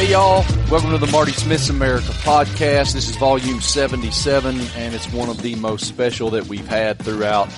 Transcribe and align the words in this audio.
Hey 0.00 0.12
y'all, 0.12 0.46
welcome 0.70 0.92
to 0.92 0.96
the 0.98 1.12
Marty 1.12 1.32
Smith's 1.32 1.68
America 1.68 2.06
podcast. 2.06 2.94
This 2.94 3.10
is 3.10 3.16
volume 3.16 3.60
77 3.60 4.58
and 4.74 4.94
it's 4.94 5.12
one 5.12 5.28
of 5.28 5.42
the 5.42 5.56
most 5.56 5.86
special 5.86 6.30
that 6.30 6.46
we've 6.46 6.66
had 6.66 6.98
throughout 6.98 7.50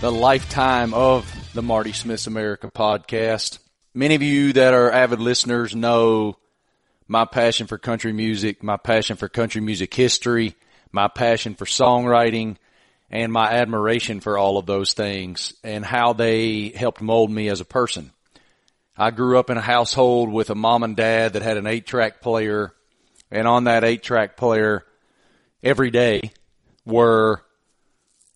the 0.00 0.10
lifetime 0.10 0.92
of 0.92 1.24
the 1.54 1.62
Marty 1.62 1.92
Smith's 1.92 2.26
America 2.26 2.68
podcast. 2.68 3.60
Many 3.94 4.16
of 4.16 4.22
you 4.22 4.54
that 4.54 4.74
are 4.74 4.90
avid 4.90 5.20
listeners 5.20 5.72
know 5.72 6.36
my 7.06 7.26
passion 7.26 7.68
for 7.68 7.78
country 7.78 8.12
music, 8.12 8.64
my 8.64 8.76
passion 8.76 9.16
for 9.16 9.28
country 9.28 9.60
music 9.60 9.94
history, 9.94 10.56
my 10.90 11.06
passion 11.06 11.54
for 11.54 11.64
songwriting, 11.64 12.56
and 13.08 13.32
my 13.32 13.52
admiration 13.52 14.18
for 14.18 14.36
all 14.36 14.58
of 14.58 14.66
those 14.66 14.94
things 14.94 15.52
and 15.62 15.84
how 15.84 16.12
they 16.12 16.70
helped 16.70 17.00
mold 17.00 17.30
me 17.30 17.48
as 17.48 17.60
a 17.60 17.64
person. 17.64 18.10
I 18.96 19.10
grew 19.10 19.38
up 19.38 19.48
in 19.48 19.56
a 19.56 19.62
household 19.62 20.30
with 20.30 20.50
a 20.50 20.54
mom 20.54 20.82
and 20.82 20.94
dad 20.94 21.32
that 21.32 21.42
had 21.42 21.56
an 21.56 21.66
eight 21.66 21.86
track 21.86 22.20
player 22.20 22.74
and 23.30 23.48
on 23.48 23.64
that 23.64 23.84
eight 23.84 24.02
track 24.02 24.36
player 24.36 24.84
every 25.62 25.90
day 25.90 26.32
were 26.84 27.42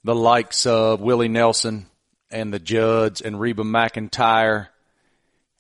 the 0.03 0.15
likes 0.15 0.65
of 0.65 1.03
Willie 1.03 1.29
Nelson 1.29 1.87
and 2.31 2.55
the 2.55 2.59
Judds 2.59 3.21
and 3.21 3.39
Reba 3.39 3.65
McEntire 3.65 4.69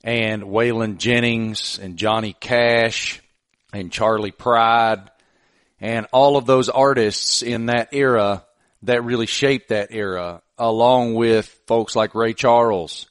and 0.02 0.44
Waylon 0.44 0.96
Jennings 0.96 1.78
and 1.78 1.98
Johnny 1.98 2.32
Cash 2.32 3.20
and 3.74 3.92
Charley 3.92 4.30
Pride 4.30 5.10
and 5.78 6.06
all 6.10 6.38
of 6.38 6.46
those 6.46 6.70
artists 6.70 7.42
in 7.42 7.66
that 7.66 7.90
era 7.92 8.46
that 8.82 9.04
really 9.04 9.26
shaped 9.26 9.68
that 9.68 9.88
era 9.90 10.40
along 10.56 11.14
with 11.16 11.46
folks 11.66 11.94
like 11.94 12.14
Ray 12.14 12.32
Charles 12.32 13.10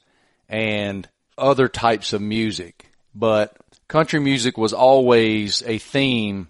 and 0.49 1.07
other 1.37 1.67
types 1.67 2.13
of 2.13 2.21
music, 2.21 2.91
but 3.13 3.55
country 3.87 4.19
music 4.19 4.57
was 4.57 4.73
always 4.73 5.63
a 5.65 5.77
theme 5.77 6.49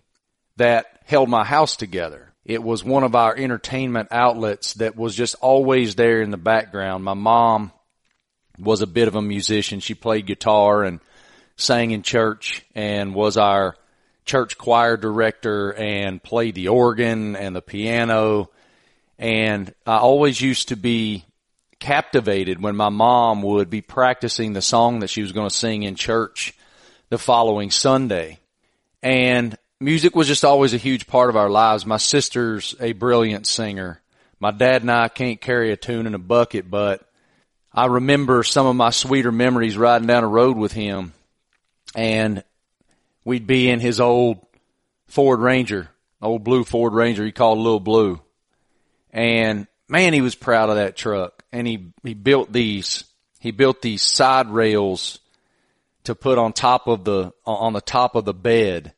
that 0.57 0.85
held 1.05 1.29
my 1.29 1.43
house 1.43 1.75
together. 1.75 2.33
It 2.45 2.61
was 2.61 2.83
one 2.83 3.03
of 3.03 3.15
our 3.15 3.35
entertainment 3.35 4.09
outlets 4.11 4.75
that 4.75 4.95
was 4.95 5.15
just 5.15 5.35
always 5.41 5.95
there 5.95 6.21
in 6.21 6.29
the 6.29 6.37
background. 6.37 7.03
My 7.03 7.15
mom 7.15 7.71
was 8.59 8.81
a 8.81 8.87
bit 8.87 9.07
of 9.07 9.15
a 9.15 9.21
musician. 9.21 9.79
She 9.79 9.95
played 9.95 10.27
guitar 10.27 10.83
and 10.83 10.99
sang 11.57 11.91
in 11.91 12.03
church 12.03 12.63
and 12.75 13.15
was 13.15 13.37
our 13.37 13.75
church 14.25 14.57
choir 14.57 14.97
director 14.97 15.73
and 15.73 16.21
played 16.21 16.55
the 16.55 16.67
organ 16.67 17.35
and 17.35 17.55
the 17.55 17.61
piano. 17.61 18.49
And 19.17 19.73
I 19.85 19.97
always 19.97 20.39
used 20.39 20.69
to 20.69 20.75
be 20.75 21.24
captivated 21.79 22.61
when 22.61 22.75
my 22.75 22.89
mom 22.89 23.41
would 23.41 23.69
be 23.69 23.81
practicing 23.81 24.53
the 24.53 24.61
song 24.61 24.99
that 24.99 25.09
she 25.09 25.21
was 25.21 25.31
going 25.31 25.49
to 25.49 25.55
sing 25.55 25.83
in 25.83 25.95
church 25.95 26.53
the 27.09 27.17
following 27.17 27.71
Sunday. 27.71 28.39
And 29.03 29.57
music 29.79 30.15
was 30.15 30.27
just 30.27 30.45
always 30.45 30.73
a 30.73 30.77
huge 30.77 31.07
part 31.07 31.29
of 31.29 31.35
our 31.35 31.49
lives. 31.49 31.85
My 31.85 31.97
sister's 31.97 32.75
a 32.79 32.93
brilliant 32.93 33.45
singer. 33.45 34.01
My 34.39 34.51
dad 34.51 34.81
and 34.81 34.91
I 34.91 35.07
can't 35.07 35.39
carry 35.39 35.71
a 35.71 35.77
tune 35.77 36.07
in 36.07 36.13
a 36.13 36.19
bucket, 36.19 36.69
but 36.69 37.07
I 37.73 37.85
remember 37.87 38.43
some 38.43 38.67
of 38.67 38.75
my 38.75 38.89
sweeter 38.89 39.31
memories 39.31 39.77
riding 39.77 40.07
down 40.07 40.23
a 40.23 40.27
road 40.27 40.57
with 40.57 40.71
him 40.71 41.13
and 41.93 42.43
we'd 43.23 43.47
be 43.47 43.69
in 43.69 43.79
his 43.79 43.99
old 43.99 44.45
Ford 45.07 45.39
Ranger, 45.39 45.89
old 46.21 46.43
blue 46.43 46.63
Ford 46.63 46.93
Ranger 46.93 47.25
he 47.25 47.31
called 47.31 47.59
Little 47.59 47.79
Blue. 47.79 48.21
And 49.11 49.67
man, 49.87 50.13
he 50.13 50.21
was 50.21 50.35
proud 50.35 50.69
of 50.69 50.75
that 50.75 50.95
truck 50.95 51.34
and 51.55 51.65
he, 51.65 51.93
he 52.03 52.13
built 52.13 52.51
these, 52.51 53.05
he 53.39 53.51
built 53.51 53.81
these 53.81 54.01
side 54.01 54.49
rails 54.49 55.19
to 56.03 56.13
put 56.13 56.37
on 56.37 56.51
top 56.51 56.87
of 56.87 57.05
the, 57.05 57.31
on 57.45 57.71
the 57.71 57.79
top 57.79 58.15
of 58.15 58.25
the 58.25 58.33
bed. 58.33 58.93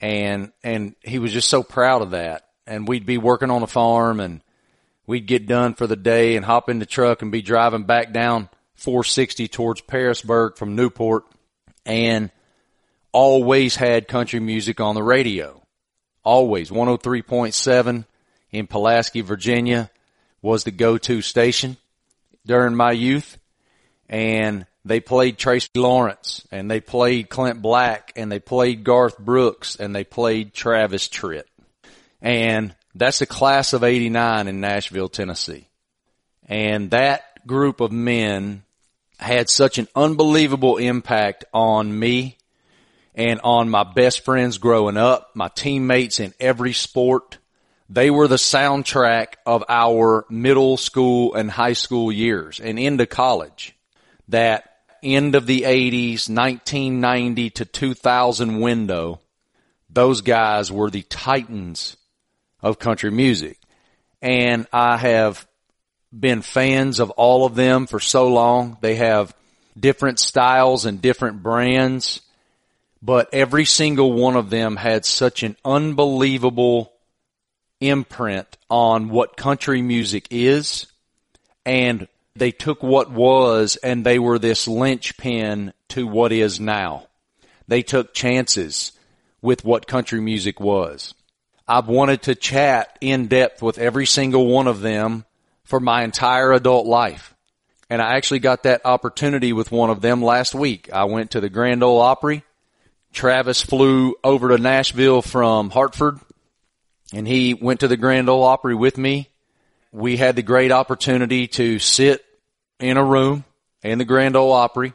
And, 0.00 0.50
and 0.64 0.96
he 1.02 1.20
was 1.20 1.32
just 1.32 1.48
so 1.48 1.62
proud 1.62 2.02
of 2.02 2.10
that. 2.10 2.48
And 2.66 2.88
we'd 2.88 3.06
be 3.06 3.18
working 3.18 3.52
on 3.52 3.62
a 3.62 3.68
farm 3.68 4.18
and 4.18 4.42
we'd 5.06 5.28
get 5.28 5.46
done 5.46 5.74
for 5.74 5.86
the 5.86 5.94
day 5.94 6.34
and 6.34 6.44
hop 6.44 6.68
in 6.68 6.80
the 6.80 6.86
truck 6.86 7.22
and 7.22 7.30
be 7.30 7.40
driving 7.40 7.84
back 7.84 8.12
down 8.12 8.48
460 8.74 9.46
towards 9.46 9.80
Pearisburg 9.82 10.56
from 10.56 10.74
Newport 10.74 11.24
and 11.86 12.32
always 13.12 13.76
had 13.76 14.08
country 14.08 14.40
music 14.40 14.80
on 14.80 14.96
the 14.96 15.04
radio. 15.04 15.62
Always 16.24 16.68
103.7 16.68 18.04
in 18.50 18.66
Pulaski, 18.66 19.20
Virginia 19.20 19.88
was 20.46 20.62
the 20.62 20.70
go-to 20.70 21.20
station 21.20 21.76
during 22.46 22.74
my 22.74 22.92
youth. 22.92 23.36
And 24.08 24.64
they 24.84 25.00
played 25.00 25.36
Tracy 25.36 25.68
Lawrence 25.74 26.46
and 26.52 26.70
they 26.70 26.80
played 26.80 27.28
Clint 27.28 27.60
Black 27.60 28.12
and 28.14 28.30
they 28.30 28.38
played 28.38 28.84
Garth 28.84 29.18
Brooks 29.18 29.74
and 29.74 29.94
they 29.94 30.04
played 30.04 30.54
Travis 30.54 31.08
Tritt. 31.08 31.42
And 32.22 32.76
that's 32.94 33.18
the 33.18 33.26
class 33.26 33.72
of 33.72 33.82
89 33.82 34.46
in 34.46 34.60
Nashville, 34.60 35.08
Tennessee. 35.08 35.66
And 36.48 36.92
that 36.92 37.44
group 37.44 37.80
of 37.80 37.90
men 37.90 38.62
had 39.18 39.50
such 39.50 39.78
an 39.78 39.88
unbelievable 39.96 40.76
impact 40.76 41.44
on 41.52 41.98
me 41.98 42.38
and 43.16 43.40
on 43.42 43.68
my 43.68 43.82
best 43.82 44.24
friends 44.24 44.58
growing 44.58 44.96
up, 44.96 45.30
my 45.34 45.48
teammates 45.48 46.20
in 46.20 46.34
every 46.38 46.72
sport, 46.72 47.38
they 47.88 48.10
were 48.10 48.28
the 48.28 48.36
soundtrack 48.36 49.34
of 49.44 49.64
our 49.68 50.24
middle 50.28 50.76
school 50.76 51.34
and 51.34 51.50
high 51.50 51.74
school 51.74 52.10
years 52.10 52.60
and 52.60 52.78
into 52.78 53.06
college. 53.06 53.74
That 54.28 54.70
end 55.02 55.34
of 55.34 55.46
the 55.46 55.62
80s, 55.62 56.28
1990 56.28 57.50
to 57.50 57.64
2000 57.64 58.60
window, 58.60 59.20
those 59.88 60.20
guys 60.20 60.72
were 60.72 60.90
the 60.90 61.02
titans 61.02 61.96
of 62.60 62.78
country 62.78 63.10
music. 63.10 63.58
And 64.20 64.66
I 64.72 64.96
have 64.96 65.46
been 66.18 66.42
fans 66.42 66.98
of 66.98 67.10
all 67.10 67.46
of 67.46 67.54
them 67.54 67.86
for 67.86 68.00
so 68.00 68.28
long. 68.28 68.78
They 68.80 68.96
have 68.96 69.34
different 69.78 70.18
styles 70.18 70.86
and 70.86 71.00
different 71.00 71.42
brands, 71.42 72.22
but 73.00 73.28
every 73.32 73.64
single 73.64 74.12
one 74.12 74.34
of 74.36 74.50
them 74.50 74.74
had 74.74 75.04
such 75.04 75.42
an 75.42 75.56
unbelievable 75.64 76.92
imprint 77.80 78.56
on 78.70 79.08
what 79.08 79.36
country 79.36 79.82
music 79.82 80.28
is 80.30 80.86
and 81.64 82.08
they 82.34 82.50
took 82.50 82.82
what 82.82 83.10
was 83.10 83.76
and 83.76 84.04
they 84.04 84.18
were 84.18 84.38
this 84.38 84.68
linchpin 84.68 85.72
to 85.88 86.06
what 86.06 86.32
is 86.32 86.60
now. 86.60 87.06
They 87.68 87.82
took 87.82 88.14
chances 88.14 88.92
with 89.42 89.64
what 89.64 89.86
country 89.86 90.20
music 90.20 90.60
was. 90.60 91.14
I've 91.66 91.88
wanted 91.88 92.22
to 92.22 92.34
chat 92.34 92.96
in 93.00 93.26
depth 93.26 93.62
with 93.62 93.78
every 93.78 94.06
single 94.06 94.46
one 94.46 94.68
of 94.68 94.80
them 94.80 95.24
for 95.64 95.80
my 95.80 96.04
entire 96.04 96.52
adult 96.52 96.86
life. 96.86 97.34
And 97.90 98.00
I 98.00 98.16
actually 98.16 98.40
got 98.40 98.64
that 98.64 98.82
opportunity 98.84 99.52
with 99.52 99.72
one 99.72 99.90
of 99.90 100.00
them 100.00 100.22
last 100.22 100.54
week. 100.54 100.90
I 100.92 101.04
went 101.04 101.32
to 101.32 101.40
the 101.40 101.48
Grand 101.48 101.82
Ole 101.82 102.00
Opry. 102.00 102.44
Travis 103.12 103.62
flew 103.62 104.14
over 104.22 104.48
to 104.50 104.58
Nashville 104.58 105.22
from 105.22 105.70
Hartford 105.70 106.20
and 107.16 107.26
he 107.26 107.54
went 107.54 107.80
to 107.80 107.88
the 107.88 107.96
Grand 107.96 108.28
Ole 108.28 108.42
Opry 108.42 108.74
with 108.74 108.98
me. 108.98 109.30
We 109.90 110.18
had 110.18 110.36
the 110.36 110.42
great 110.42 110.70
opportunity 110.70 111.46
to 111.48 111.78
sit 111.78 112.22
in 112.78 112.98
a 112.98 113.04
room 113.04 113.46
in 113.82 113.96
the 113.96 114.04
Grand 114.04 114.36
Ole 114.36 114.52
Opry 114.52 114.92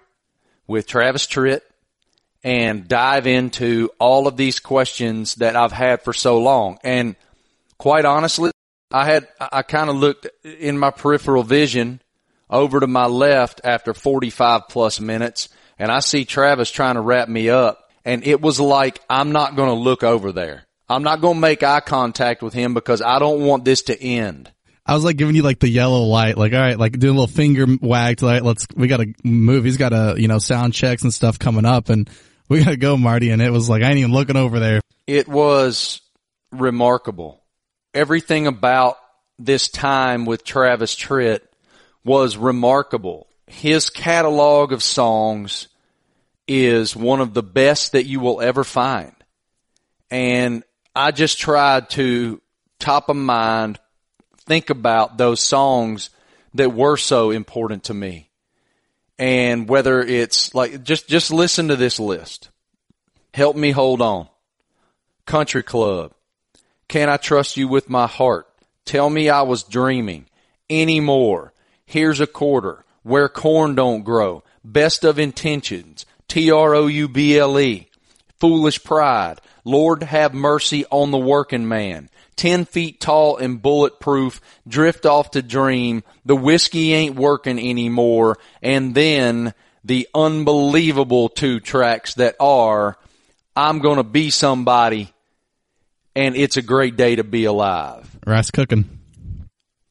with 0.68 0.86
Travis 0.86 1.26
Tritt 1.26 1.62
and 2.44 2.88
dive 2.88 3.26
into 3.26 3.90
all 3.98 4.28
of 4.28 4.38
these 4.38 4.60
questions 4.60 5.34
that 5.36 5.56
I've 5.56 5.72
had 5.72 6.04
for 6.04 6.14
so 6.14 6.38
long. 6.38 6.78
And 6.84 7.16
quite 7.80 8.06
honestly, 8.06 8.52
I 8.92 9.06
had, 9.06 9.28
I 9.40 9.64
kind 9.64 9.90
of 9.90 9.96
looked 9.96 10.28
in 10.44 10.78
my 10.78 10.92
peripheral 10.92 11.42
vision 11.42 12.02
over 12.52 12.80
to 12.80 12.88
my 12.88 13.08
left 13.08 13.62
after 13.64 13.96
45 13.96 14.68
plus 14.70 15.00
minutes 15.00 15.50
and 15.80 15.92
I 15.92 16.02
see 16.02 16.26
Travis 16.26 16.70
trying 16.70 16.96
to 16.96 17.02
wrap 17.02 17.28
me 17.28 17.50
up 17.50 17.90
and 18.06 18.24
it 18.24 18.42
was 18.42 18.60
like, 18.60 19.02
I'm 19.10 19.32
not 19.32 19.56
going 19.56 19.70
to 19.70 19.76
look 19.76 20.04
over 20.04 20.32
there. 20.32 20.68
I'm 20.92 21.04
not 21.04 21.22
going 21.22 21.36
to 21.36 21.40
make 21.40 21.64
eye 21.64 21.80
contact 21.80 22.42
with 22.42 22.54
him 22.54 22.74
because 22.74 23.02
I 23.02 23.20
don't 23.20 23.46
want 23.46 23.66
this 23.66 23.84
to 23.84 24.02
end. 24.02 24.52
I 24.86 24.96
was 24.96 25.04
like 25.04 25.18
giving 25.18 25.36
you 25.36 25.44
like 25.44 25.60
the 25.60 25.70
yellow 25.70 26.04
light, 26.04 26.38
like, 26.38 26.54
all 26.54 26.60
right, 26.60 26.78
like 26.78 26.98
doing 26.98 27.16
a 27.16 27.20
little 27.20 27.34
finger 27.34 27.66
wag 27.82 28.18
to 28.18 28.26
like, 28.26 28.44
let's, 28.44 28.68
we 28.76 28.88
got 28.88 28.98
to 28.98 29.14
move. 29.24 29.64
He's 29.64 29.78
got 29.78 29.94
a, 29.94 30.16
you 30.18 30.28
know, 30.28 30.40
sound 30.40 30.74
checks 30.74 31.04
and 31.04 31.14
stuff 31.14 31.40
coming 31.40 31.66
up 31.66 31.90
and 31.90 32.10
we 32.50 32.64
got 32.64 32.72
to 32.72 32.78
go, 32.78 32.98
Marty. 32.98 33.30
And 33.30 33.42
it 33.42 33.52
was 33.52 33.70
like, 33.70 33.84
I 33.84 33.90
ain't 33.90 34.00
even 34.00 34.12
looking 34.12 34.36
over 34.36 34.60
there. 34.60 34.82
It 35.08 35.28
was 35.28 36.02
remarkable. 36.52 37.42
Everything 37.94 38.48
about 38.48 38.98
this 39.40 39.70
time 39.70 40.26
with 40.26 40.44
Travis 40.44 40.96
Tritt 40.96 41.40
was 42.04 42.38
remarkable. 42.38 43.28
His 43.48 43.90
catalog 43.90 44.74
of 44.74 44.84
songs 44.84 45.68
is 46.48 46.96
one 46.96 47.22
of 47.22 47.34
the 47.34 47.44
best 47.44 47.94
that 47.94 48.06
you 48.06 48.20
will 48.20 48.42
ever 48.42 48.64
find. 48.64 49.14
And 50.10 50.64
I 50.96 51.12
just 51.12 51.40
tried 51.40 51.90
to 51.92 52.42
top 52.80 53.10
of 53.10 53.16
mind 53.16 53.80
think 54.46 54.70
about 54.70 55.18
those 55.18 55.42
songs 55.42 56.10
that 56.54 56.74
were 56.74 56.98
so 56.98 57.32
important 57.32 57.86
to 57.86 57.94
me. 57.94 58.30
And 59.18 59.70
whether 59.70 60.02
it's 60.02 60.54
like 60.56 60.84
just 60.84 61.08
just 61.08 61.32
listen 61.32 61.68
to 61.68 61.76
this 61.76 62.00
list. 62.00 62.50
Help 63.34 63.56
me 63.56 63.72
hold 63.72 64.02
on. 64.02 64.28
Country 65.26 65.64
Club. 65.64 66.14
Can 66.90 67.08
I 67.08 67.18
trust 67.18 67.56
you 67.56 67.68
with 67.68 67.90
my 67.90 68.08
heart? 68.08 68.48
Tell 68.84 69.10
me 69.10 69.30
I 69.30 69.44
was 69.44 69.64
dreaming. 69.64 70.26
Any 70.70 71.00
more. 71.00 71.54
Here's 71.86 72.20
a 72.20 72.28
quarter. 72.28 72.84
Where 73.04 73.30
corn 73.30 73.76
don't 73.76 74.04
grow. 74.04 74.44
Best 74.66 75.06
of 75.06 75.18
intentions. 75.20 76.06
T-R-O-U-B-L-E. 76.28 77.88
Foolish 78.40 78.84
pride. 78.84 79.40
Lord 79.64 80.04
have 80.04 80.34
mercy 80.34 80.86
on 80.90 81.12
the 81.12 81.18
working 81.18 81.68
man. 81.68 82.10
Ten 82.36 82.66
feet 82.66 83.00
tall 83.00 83.38
and 83.38 83.62
bulletproof. 83.62 84.42
Drift 84.68 85.06
off 85.06 85.32
to 85.32 85.42
dream. 85.42 86.04
The 86.26 86.36
whiskey 86.36 86.94
ain't 86.94 87.16
working 87.16 87.60
anymore. 87.60 88.38
And 88.62 88.96
then 88.96 89.54
the 89.84 90.08
unbelievable 90.14 91.30
two 91.30 91.60
tracks 91.60 92.16
that 92.16 92.36
are 92.40 92.98
I'm 93.56 93.80
gonna 93.80 94.04
be 94.04 94.30
somebody 94.30 95.14
and 96.16 96.36
it's 96.36 96.58
a 96.58 96.62
great 96.62 96.96
day 96.96 97.16
to 97.16 97.24
be 97.24 97.46
alive. 97.46 98.10
Rice 98.26 98.52
cooking. 98.52 99.00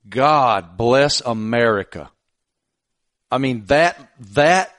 God 0.08 0.76
bless 0.76 1.20
America. 1.20 2.11
I 3.31 3.38
mean 3.38 3.64
that 3.67 3.96
that 4.34 4.75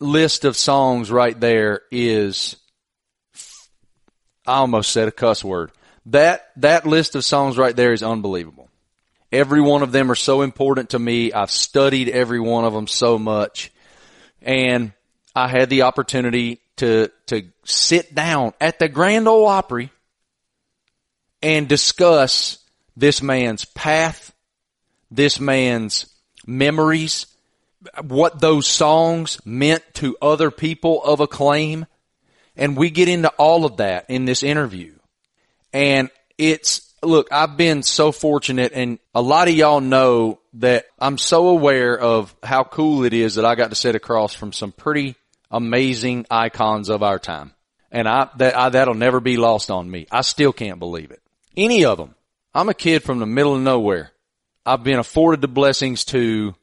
list 0.00 0.44
of 0.44 0.56
songs 0.56 1.10
right 1.10 1.38
there 1.38 1.82
is 1.90 2.56
I 4.46 4.56
almost 4.56 4.90
said 4.90 5.08
a 5.08 5.12
cuss 5.12 5.42
word. 5.44 5.72
That 6.06 6.50
that 6.56 6.86
list 6.86 7.14
of 7.14 7.24
songs 7.24 7.56
right 7.56 7.74
there 7.74 7.92
is 7.92 8.02
unbelievable. 8.02 8.68
Every 9.32 9.60
one 9.60 9.82
of 9.82 9.90
them 9.90 10.10
are 10.10 10.16
so 10.16 10.42
important 10.42 10.90
to 10.90 10.98
me. 10.98 11.32
I've 11.32 11.50
studied 11.50 12.08
every 12.08 12.40
one 12.40 12.64
of 12.64 12.72
them 12.72 12.86
so 12.86 13.18
much. 13.18 13.72
And 14.42 14.92
I 15.34 15.48
had 15.48 15.70
the 15.70 15.82
opportunity 15.82 16.60
to 16.76 17.10
to 17.26 17.48
sit 17.64 18.14
down 18.14 18.52
at 18.60 18.78
the 18.78 18.88
Grand 18.88 19.26
Ole 19.26 19.46
Opry 19.46 19.90
and 21.42 21.68
discuss 21.68 22.58
this 22.96 23.22
man's 23.22 23.64
path, 23.64 24.32
this 25.10 25.40
man's 25.40 26.06
memories, 26.46 27.26
what 28.02 28.40
those 28.40 28.66
songs 28.66 29.38
meant 29.44 29.82
to 29.94 30.16
other 30.22 30.50
people 30.50 31.02
of 31.02 31.20
acclaim. 31.20 31.86
And 32.56 32.76
we 32.76 32.90
get 32.90 33.08
into 33.08 33.28
all 33.30 33.64
of 33.64 33.78
that 33.78 34.06
in 34.08 34.24
this 34.24 34.42
interview. 34.42 34.94
And 35.72 36.10
it's, 36.38 36.94
look, 37.02 37.28
I've 37.32 37.56
been 37.56 37.82
so 37.82 38.12
fortunate 38.12 38.72
and 38.74 38.98
a 39.14 39.22
lot 39.22 39.48
of 39.48 39.54
y'all 39.54 39.80
know 39.80 40.40
that 40.54 40.86
I'm 40.98 41.18
so 41.18 41.48
aware 41.48 41.98
of 41.98 42.34
how 42.42 42.64
cool 42.64 43.04
it 43.04 43.12
is 43.12 43.34
that 43.34 43.44
I 43.44 43.56
got 43.56 43.70
to 43.70 43.76
sit 43.76 43.96
across 43.96 44.34
from 44.34 44.52
some 44.52 44.72
pretty 44.72 45.16
amazing 45.50 46.26
icons 46.30 46.88
of 46.88 47.02
our 47.02 47.18
time. 47.18 47.52
And 47.90 48.08
I, 48.08 48.28
that, 48.38 48.56
I, 48.56 48.68
that'll 48.70 48.94
never 48.94 49.20
be 49.20 49.36
lost 49.36 49.70
on 49.70 49.90
me. 49.90 50.06
I 50.10 50.22
still 50.22 50.52
can't 50.52 50.78
believe 50.78 51.10
it. 51.10 51.22
Any 51.56 51.84
of 51.84 51.98
them. 51.98 52.14
I'm 52.54 52.68
a 52.68 52.74
kid 52.74 53.02
from 53.02 53.18
the 53.18 53.26
middle 53.26 53.54
of 53.54 53.62
nowhere. 53.62 54.12
I've 54.66 54.84
been 54.84 54.98
afforded 54.98 55.40
the 55.40 55.48
blessings 55.48 56.04
to, 56.06 56.54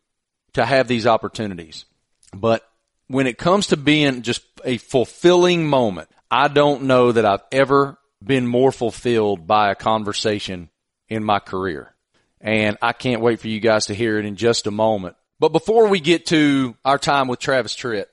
to 0.53 0.65
have 0.65 0.87
these 0.87 1.05
opportunities. 1.05 1.85
But 2.33 2.67
when 3.11 3.27
it 3.27 3.37
comes 3.37 3.67
to 3.67 3.77
being 3.77 4.21
just 4.21 4.43
a 4.63 4.77
fulfilling 4.77 5.67
moment, 5.67 6.09
I 6.29 6.47
don't 6.47 6.83
know 6.83 7.11
that 7.11 7.25
I've 7.25 7.43
ever 7.51 7.97
been 8.23 8.47
more 8.47 8.71
fulfilled 8.71 9.45
by 9.45 9.71
a 9.71 9.75
conversation 9.75 10.69
in 11.09 11.23
my 11.23 11.39
career. 11.39 11.93
And 12.39 12.77
I 12.81 12.93
can't 12.93 13.21
wait 13.21 13.39
for 13.39 13.49
you 13.49 13.59
guys 13.59 13.87
to 13.87 13.93
hear 13.93 14.17
it 14.17 14.25
in 14.25 14.35
just 14.35 14.65
a 14.65 14.71
moment. 14.71 15.15
But 15.39 15.51
before 15.51 15.87
we 15.87 15.99
get 15.99 16.27
to 16.27 16.75
our 16.85 16.97
time 16.97 17.27
with 17.27 17.39
Travis 17.39 17.75
Tritt, 17.75 18.05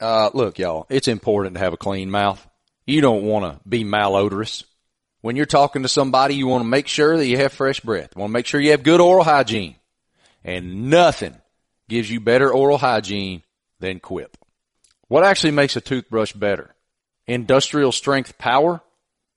uh, 0.00 0.30
look, 0.32 0.58
y'all, 0.58 0.86
it's 0.88 1.08
important 1.08 1.54
to 1.54 1.60
have 1.60 1.72
a 1.72 1.78
clean 1.78 2.10
mouth. 2.10 2.46
You 2.86 3.00
don't 3.00 3.24
want 3.24 3.44
to 3.44 3.68
be 3.68 3.84
malodorous. 3.84 4.64
When 5.20 5.34
you're 5.34 5.46
talking 5.46 5.82
to 5.82 5.88
somebody, 5.88 6.36
you 6.36 6.46
want 6.46 6.62
to 6.62 6.68
make 6.68 6.86
sure 6.86 7.16
that 7.16 7.26
you 7.26 7.38
have 7.38 7.52
fresh 7.52 7.80
breath. 7.80 8.10
You 8.14 8.20
want 8.20 8.30
to 8.30 8.34
make 8.34 8.46
sure 8.46 8.60
you 8.60 8.70
have 8.70 8.82
good 8.84 9.00
oral 9.00 9.24
hygiene. 9.24 9.74
And 10.44 10.88
nothing 10.88 11.34
gives 11.88 12.10
you 12.10 12.20
better 12.20 12.52
oral 12.52 12.78
hygiene 12.78 13.42
than 13.80 14.00
Quip. 14.00 14.36
What 15.08 15.24
actually 15.24 15.52
makes 15.52 15.76
a 15.76 15.80
toothbrush 15.80 16.32
better? 16.32 16.74
Industrial 17.26 17.92
strength 17.92 18.38
power? 18.38 18.80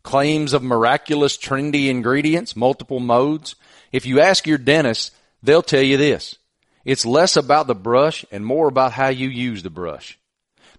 Claims 0.04 0.54
of 0.54 0.64
miraculous 0.64 1.38
trendy 1.38 1.88
ingredients, 1.88 2.56
multiple 2.56 3.00
modes? 3.00 3.56
If 3.92 4.06
you 4.06 4.20
ask 4.20 4.48
your 4.48 4.58
dentist, 4.58 5.14
they'll 5.44 5.62
tell 5.62 5.84
you 5.84 5.98
this. 5.98 6.38
It's 6.84 7.06
less 7.06 7.38
about 7.38 7.68
the 7.68 7.76
brush 7.76 8.26
and 8.32 8.46
more 8.46 8.68
about 8.68 8.94
how 8.94 9.10
you 9.10 9.30
use 9.30 9.62
the 9.62 9.70
brush. 9.70 10.18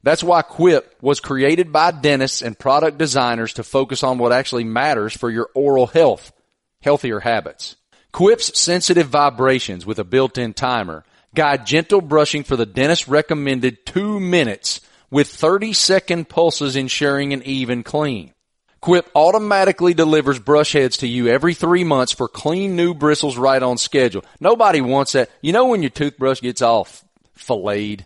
That's 0.03 0.25
why 0.25 0.43
Quip 0.43 0.97
was 1.01 1.21
created 1.21 1.73
by 1.73 1.93
dentists 1.93 2.43
and 2.43 2.59
product 2.59 2.99
designers 2.99 3.53
to 3.55 3.63
focus 3.63 4.03
on 4.03 4.19
what 4.19 4.33
actually 4.33 4.65
matters 4.65 5.17
for 5.17 5.31
your 5.31 5.49
oral 5.55 5.87
health, 5.87 6.33
healthier 6.81 7.21
habits. 7.21 7.77
Quip's 8.11 8.59
sensitive 8.59 9.07
vibrations 9.07 9.87
with 9.87 10.01
a 10.01 10.05
built-in 10.05 10.55
timer 10.55 11.05
guide 11.35 11.67
gentle 11.67 12.01
brushing 12.01 12.45
for 12.45 12.57
the 12.57 12.67
dentist 12.67 13.09
recommended 13.09 13.85
two 13.87 14.21
minutes 14.21 14.81
with 15.11 15.29
30 15.29 15.73
second 15.73 16.29
pulses 16.29 16.77
ensuring 16.77 17.33
an 17.33 17.43
even 17.45 17.83
clean. 17.83 18.33
Quip 18.81 19.09
automatically 19.15 19.95
delivers 19.95 20.41
brush 20.41 20.73
heads 20.73 20.97
to 20.99 21.07
you 21.07 21.29
every 21.29 21.55
three 21.55 21.85
months 21.85 22.13
for 22.13 22.27
clean 22.27 22.75
new 22.75 22.95
bristles 22.95 23.37
right 23.37 23.63
on 23.63 23.79
schedule. 23.79 24.25
Nobody 24.41 24.81
wants 24.81 25.13
that. 25.13 25.31
You 25.41 25.53
know 25.53 25.67
when 25.67 25.83
your 25.83 25.91
toothbrush 25.91 26.41
gets 26.41 26.63
all 26.63 26.89
filleted? 27.35 28.05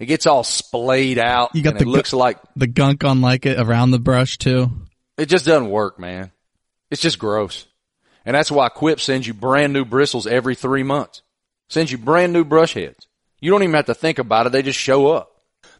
It 0.00 0.06
gets 0.06 0.26
all 0.26 0.42
splayed 0.42 1.18
out. 1.18 1.54
You 1.54 1.62
got 1.62 1.74
the 1.74 1.84
it 1.84 1.88
looks 1.88 2.10
gu- 2.10 2.16
like 2.16 2.38
the 2.56 2.66
gunk 2.66 3.04
on 3.04 3.20
like 3.20 3.46
it 3.46 3.60
around 3.60 3.92
the 3.92 3.98
brush 4.00 4.38
too. 4.38 4.70
it 5.16 5.26
just 5.26 5.44
doesn't 5.44 5.70
work, 5.70 5.98
man. 6.00 6.32
It's 6.90 7.02
just 7.02 7.18
gross. 7.18 7.66
And 8.24 8.34
that's 8.34 8.50
why 8.50 8.68
Quip 8.68 8.98
sends 8.98 9.26
you 9.26 9.34
brand 9.34 9.72
new 9.72 9.84
bristles 9.84 10.26
every 10.26 10.54
three 10.54 10.82
months. 10.82 11.22
Sends 11.70 11.92
you 11.92 11.98
brand 11.98 12.32
new 12.32 12.44
brush 12.44 12.74
heads. 12.74 13.06
You 13.38 13.50
don't 13.50 13.62
even 13.62 13.76
have 13.76 13.86
to 13.86 13.94
think 13.94 14.18
about 14.18 14.46
it. 14.46 14.52
They 14.52 14.62
just 14.62 14.78
show 14.78 15.06
up. 15.06 15.30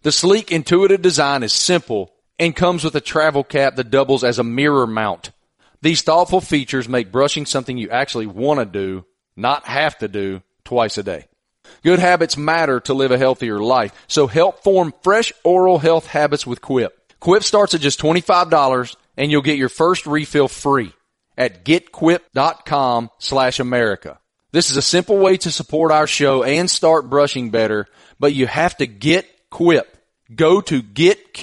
The 0.02 0.12
sleek, 0.12 0.50
intuitive 0.52 1.02
design 1.02 1.42
is 1.42 1.52
simple 1.52 2.14
and 2.38 2.56
comes 2.56 2.84
with 2.84 2.94
a 2.94 3.00
travel 3.00 3.44
cap 3.44 3.74
that 3.76 3.90
doubles 3.90 4.24
as 4.24 4.38
a 4.38 4.44
mirror 4.44 4.86
mount. 4.86 5.32
These 5.82 6.02
thoughtful 6.02 6.40
features 6.40 6.88
make 6.88 7.10
brushing 7.10 7.44
something 7.44 7.76
you 7.76 7.90
actually 7.90 8.28
want 8.28 8.60
to 8.60 8.66
do, 8.66 9.04
not 9.36 9.66
have 9.66 9.98
to 9.98 10.06
do, 10.06 10.42
twice 10.64 10.96
a 10.96 11.02
day. 11.02 11.26
Good 11.82 11.98
habits 11.98 12.36
matter 12.36 12.78
to 12.80 12.94
live 12.94 13.10
a 13.10 13.18
healthier 13.18 13.58
life. 13.58 13.92
So 14.06 14.28
help 14.28 14.62
form 14.62 14.94
fresh 15.02 15.32
oral 15.42 15.78
health 15.78 16.06
habits 16.06 16.46
with 16.46 16.62
Quip. 16.62 16.96
Quip 17.18 17.42
starts 17.42 17.74
at 17.74 17.80
just 17.80 18.00
$25 18.00 18.96
and 19.16 19.30
you'll 19.30 19.42
get 19.42 19.58
your 19.58 19.68
first 19.68 20.06
refill 20.06 20.46
free 20.46 20.92
at 21.36 21.64
getquip.com 21.64 23.10
slash 23.18 23.58
America. 23.58 24.19
This 24.52 24.70
is 24.70 24.76
a 24.76 24.82
simple 24.82 25.18
way 25.18 25.36
to 25.38 25.50
support 25.50 25.92
our 25.92 26.06
show 26.06 26.42
and 26.42 26.68
start 26.68 27.08
brushing 27.08 27.50
better, 27.50 27.86
but 28.18 28.34
you 28.34 28.46
have 28.46 28.76
to 28.78 28.86
get 28.86 29.26
Quip. 29.50 29.96
Go 30.34 30.60
to 30.60 30.82
getquip.com 30.82 31.42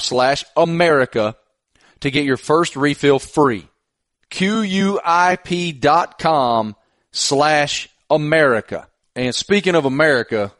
slash 0.00 0.44
America 0.56 1.36
to 2.00 2.10
get 2.10 2.24
your 2.24 2.36
first 2.36 2.74
refill 2.76 3.18
free. 3.18 3.68
QUIP.com 4.30 4.96
slash 7.12 7.88
America. 8.10 8.88
And 9.14 9.34
speaking 9.34 9.74
of 9.74 9.84
America, 9.84 10.52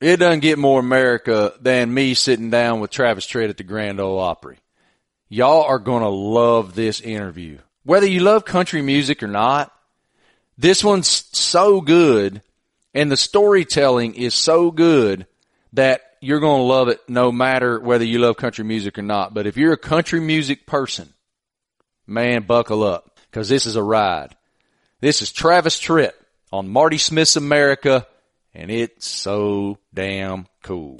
it 0.00 0.18
doesn't 0.18 0.40
get 0.40 0.58
more 0.58 0.80
America 0.80 1.54
than 1.60 1.94
me 1.94 2.14
sitting 2.14 2.50
down 2.50 2.80
with 2.80 2.90
Travis 2.90 3.26
Tritt 3.26 3.48
at 3.48 3.56
the 3.56 3.64
Grand 3.64 4.00
Ole 4.00 4.18
Opry. 4.18 4.58
Y'all 5.28 5.62
are 5.62 5.78
going 5.78 6.02
to 6.02 6.08
love 6.08 6.74
this 6.74 7.00
interview. 7.00 7.58
Whether 7.84 8.06
you 8.06 8.20
love 8.20 8.44
country 8.44 8.82
music 8.82 9.22
or 9.22 9.28
not, 9.28 9.72
this 10.58 10.82
one's 10.82 11.08
so 11.36 11.80
good 11.80 12.42
and 12.94 13.12
the 13.12 13.16
storytelling 13.16 14.14
is 14.14 14.34
so 14.34 14.70
good 14.70 15.26
that 15.74 16.02
you're 16.20 16.40
going 16.40 16.60
to 16.60 16.64
love 16.64 16.88
it 16.88 17.00
no 17.08 17.30
matter 17.30 17.78
whether 17.78 18.04
you 18.04 18.18
love 18.18 18.36
country 18.36 18.64
music 18.64 18.98
or 18.98 19.02
not. 19.02 19.34
But 19.34 19.46
if 19.46 19.56
you're 19.56 19.74
a 19.74 19.78
country 19.78 20.20
music 20.20 20.66
person, 20.66 21.12
man, 22.06 22.42
buckle 22.42 22.82
up 22.82 23.18
because 23.30 23.48
this 23.48 23.66
is 23.66 23.76
a 23.76 23.82
ride. 23.82 24.34
This 25.00 25.20
is 25.20 25.30
Travis 25.30 25.78
Tritt 25.78 26.12
on 26.50 26.68
Marty 26.68 26.98
Smith's 26.98 27.36
America 27.36 28.06
and 28.54 28.70
it's 28.70 29.06
so 29.06 29.76
damn 29.92 30.46
cool. 30.62 30.96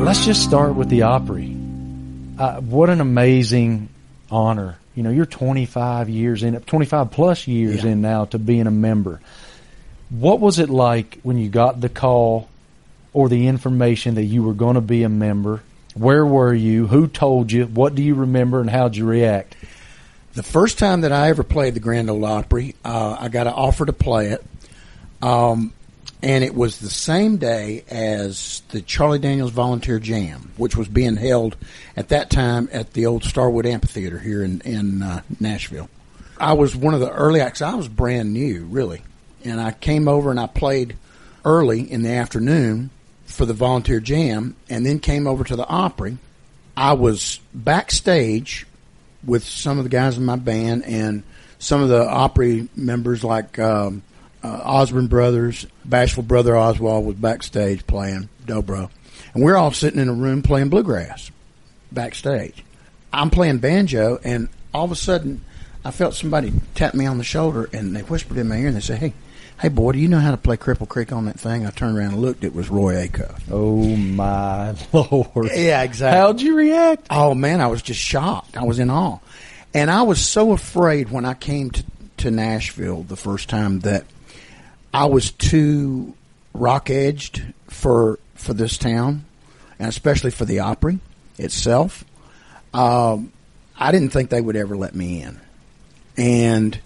Let's 0.00 0.24
just 0.24 0.42
start 0.42 0.74
with 0.74 0.88
the 0.88 1.02
Opry. 1.02 1.54
Uh, 2.38 2.60
what 2.62 2.88
an 2.88 3.02
amazing 3.02 3.90
honor. 4.30 4.78
You 4.98 5.04
know, 5.04 5.10
you're 5.10 5.26
25 5.26 6.08
years 6.08 6.42
in, 6.42 6.58
25 6.60 7.12
plus 7.12 7.46
years 7.46 7.84
Yeah. 7.84 7.92
in 7.92 8.00
now 8.00 8.24
to 8.24 8.36
being 8.40 8.66
a 8.66 8.72
member. 8.72 9.20
What 10.10 10.40
was 10.40 10.58
it 10.58 10.68
like 10.68 11.20
when 11.22 11.38
you 11.38 11.48
got 11.48 11.80
the 11.80 11.88
call 11.88 12.48
or 13.12 13.28
the 13.28 13.46
information 13.46 14.16
that 14.16 14.24
you 14.24 14.42
were 14.42 14.54
going 14.54 14.74
to 14.74 14.80
be 14.80 15.04
a 15.04 15.08
member? 15.08 15.62
Where 15.94 16.26
were 16.26 16.52
you? 16.52 16.88
Who 16.88 17.06
told 17.06 17.52
you? 17.52 17.66
What 17.66 17.94
do 17.94 18.02
you 18.02 18.16
remember 18.16 18.60
and 18.60 18.68
how'd 18.68 18.96
you 18.96 19.06
react? 19.06 19.54
The 20.34 20.42
first 20.42 20.80
time 20.80 21.02
that 21.02 21.12
I 21.12 21.28
ever 21.28 21.44
played 21.44 21.74
the 21.74 21.80
Grand 21.80 22.10
Ole 22.10 22.24
Opry, 22.24 22.74
uh, 22.84 23.18
I 23.20 23.28
got 23.28 23.46
an 23.46 23.52
offer 23.52 23.86
to 23.86 23.92
play 23.92 24.30
it. 24.30 24.44
Um, 25.22 25.72
and 26.22 26.42
it 26.42 26.54
was 26.54 26.78
the 26.78 26.90
same 26.90 27.36
day 27.36 27.84
as 27.88 28.62
the 28.70 28.80
Charlie 28.80 29.18
Daniels 29.18 29.52
Volunteer 29.52 29.98
Jam, 29.98 30.52
which 30.56 30.76
was 30.76 30.88
being 30.88 31.16
held 31.16 31.56
at 31.96 32.08
that 32.08 32.30
time 32.30 32.68
at 32.72 32.92
the 32.92 33.06
old 33.06 33.24
Starwood 33.24 33.66
Amphitheater 33.66 34.18
here 34.18 34.42
in 34.42 34.60
in 34.62 35.02
uh, 35.02 35.22
Nashville. 35.38 35.88
I 36.38 36.52
was 36.54 36.74
one 36.74 36.94
of 36.94 37.00
the 37.00 37.10
early 37.10 37.40
acts. 37.40 37.62
I 37.62 37.74
was 37.74 37.88
brand 37.88 38.32
new, 38.32 38.64
really, 38.64 39.02
and 39.44 39.60
I 39.60 39.72
came 39.72 40.08
over 40.08 40.30
and 40.30 40.40
I 40.40 40.46
played 40.46 40.96
early 41.44 41.80
in 41.80 42.02
the 42.02 42.12
afternoon 42.12 42.90
for 43.26 43.46
the 43.46 43.54
Volunteer 43.54 44.00
Jam, 44.00 44.56
and 44.68 44.84
then 44.84 44.98
came 44.98 45.26
over 45.26 45.44
to 45.44 45.54
the 45.54 45.66
Opry. 45.66 46.18
I 46.76 46.94
was 46.94 47.40
backstage 47.52 48.66
with 49.24 49.44
some 49.44 49.78
of 49.78 49.84
the 49.84 49.90
guys 49.90 50.16
in 50.16 50.24
my 50.24 50.36
band 50.36 50.84
and 50.84 51.22
some 51.58 51.82
of 51.82 51.88
the 51.88 52.08
Opry 52.08 52.68
members 52.74 53.22
like. 53.22 53.58
Um, 53.58 54.02
uh, 54.42 54.60
Osborne 54.64 55.06
Brothers, 55.08 55.66
Bashful 55.84 56.22
Brother 56.22 56.56
Oswald 56.56 57.04
was 57.06 57.16
backstage 57.16 57.86
playing 57.86 58.28
dobro, 58.46 58.90
and 59.34 59.42
we're 59.42 59.56
all 59.56 59.72
sitting 59.72 60.00
in 60.00 60.08
a 60.08 60.12
room 60.14 60.42
playing 60.42 60.68
bluegrass 60.68 61.30
backstage. 61.92 62.64
I'm 63.12 63.30
playing 63.30 63.58
banjo, 63.58 64.18
and 64.22 64.48
all 64.74 64.84
of 64.84 64.92
a 64.92 64.96
sudden, 64.96 65.42
I 65.84 65.90
felt 65.90 66.14
somebody 66.14 66.52
tap 66.74 66.94
me 66.94 67.06
on 67.06 67.18
the 67.18 67.24
shoulder, 67.24 67.68
and 67.72 67.96
they 67.96 68.02
whispered 68.02 68.36
in 68.36 68.48
my 68.48 68.56
ear, 68.56 68.68
and 68.68 68.76
they 68.76 68.80
said, 68.80 68.98
"Hey, 68.98 69.14
hey, 69.60 69.68
boy, 69.68 69.92
do 69.92 69.98
you 69.98 70.08
know 70.08 70.20
how 70.20 70.30
to 70.30 70.36
play 70.36 70.56
Cripple 70.56 70.88
Creek 70.88 71.12
on 71.12 71.24
that 71.24 71.40
thing?" 71.40 71.66
I 71.66 71.70
turned 71.70 71.96
around 71.96 72.12
and 72.12 72.22
looked. 72.22 72.44
It 72.44 72.54
was 72.54 72.68
Roy 72.68 73.06
Acuff. 73.06 73.40
Oh 73.50 73.96
my 73.96 74.74
lord! 74.92 75.50
Yeah, 75.54 75.82
exactly. 75.82 76.18
How'd 76.18 76.40
you 76.40 76.54
react? 76.56 77.06
Oh 77.10 77.34
man, 77.34 77.60
I 77.60 77.68
was 77.68 77.82
just 77.82 78.00
shocked. 78.00 78.56
I 78.56 78.64
was 78.64 78.78
in 78.78 78.90
awe, 78.90 79.18
and 79.72 79.90
I 79.90 80.02
was 80.02 80.20
so 80.24 80.52
afraid 80.52 81.10
when 81.10 81.24
I 81.24 81.34
came 81.34 81.70
to 81.70 81.84
to 82.18 82.30
Nashville 82.30 83.04
the 83.04 83.16
first 83.16 83.48
time 83.48 83.80
that 83.80 84.04
I 84.92 85.06
was 85.06 85.30
too 85.30 86.14
rock 86.54 86.90
edged 86.90 87.42
for 87.68 88.18
for 88.34 88.54
this 88.54 88.78
town, 88.78 89.24
and 89.78 89.88
especially 89.88 90.30
for 90.30 90.44
the 90.44 90.60
Opry 90.60 90.98
itself. 91.36 92.04
Um, 92.72 93.32
I 93.78 93.92
didn't 93.92 94.10
think 94.10 94.30
they 94.30 94.40
would 94.40 94.56
ever 94.56 94.76
let 94.76 94.94
me 94.94 95.22
in, 95.22 95.40
and 96.16 96.78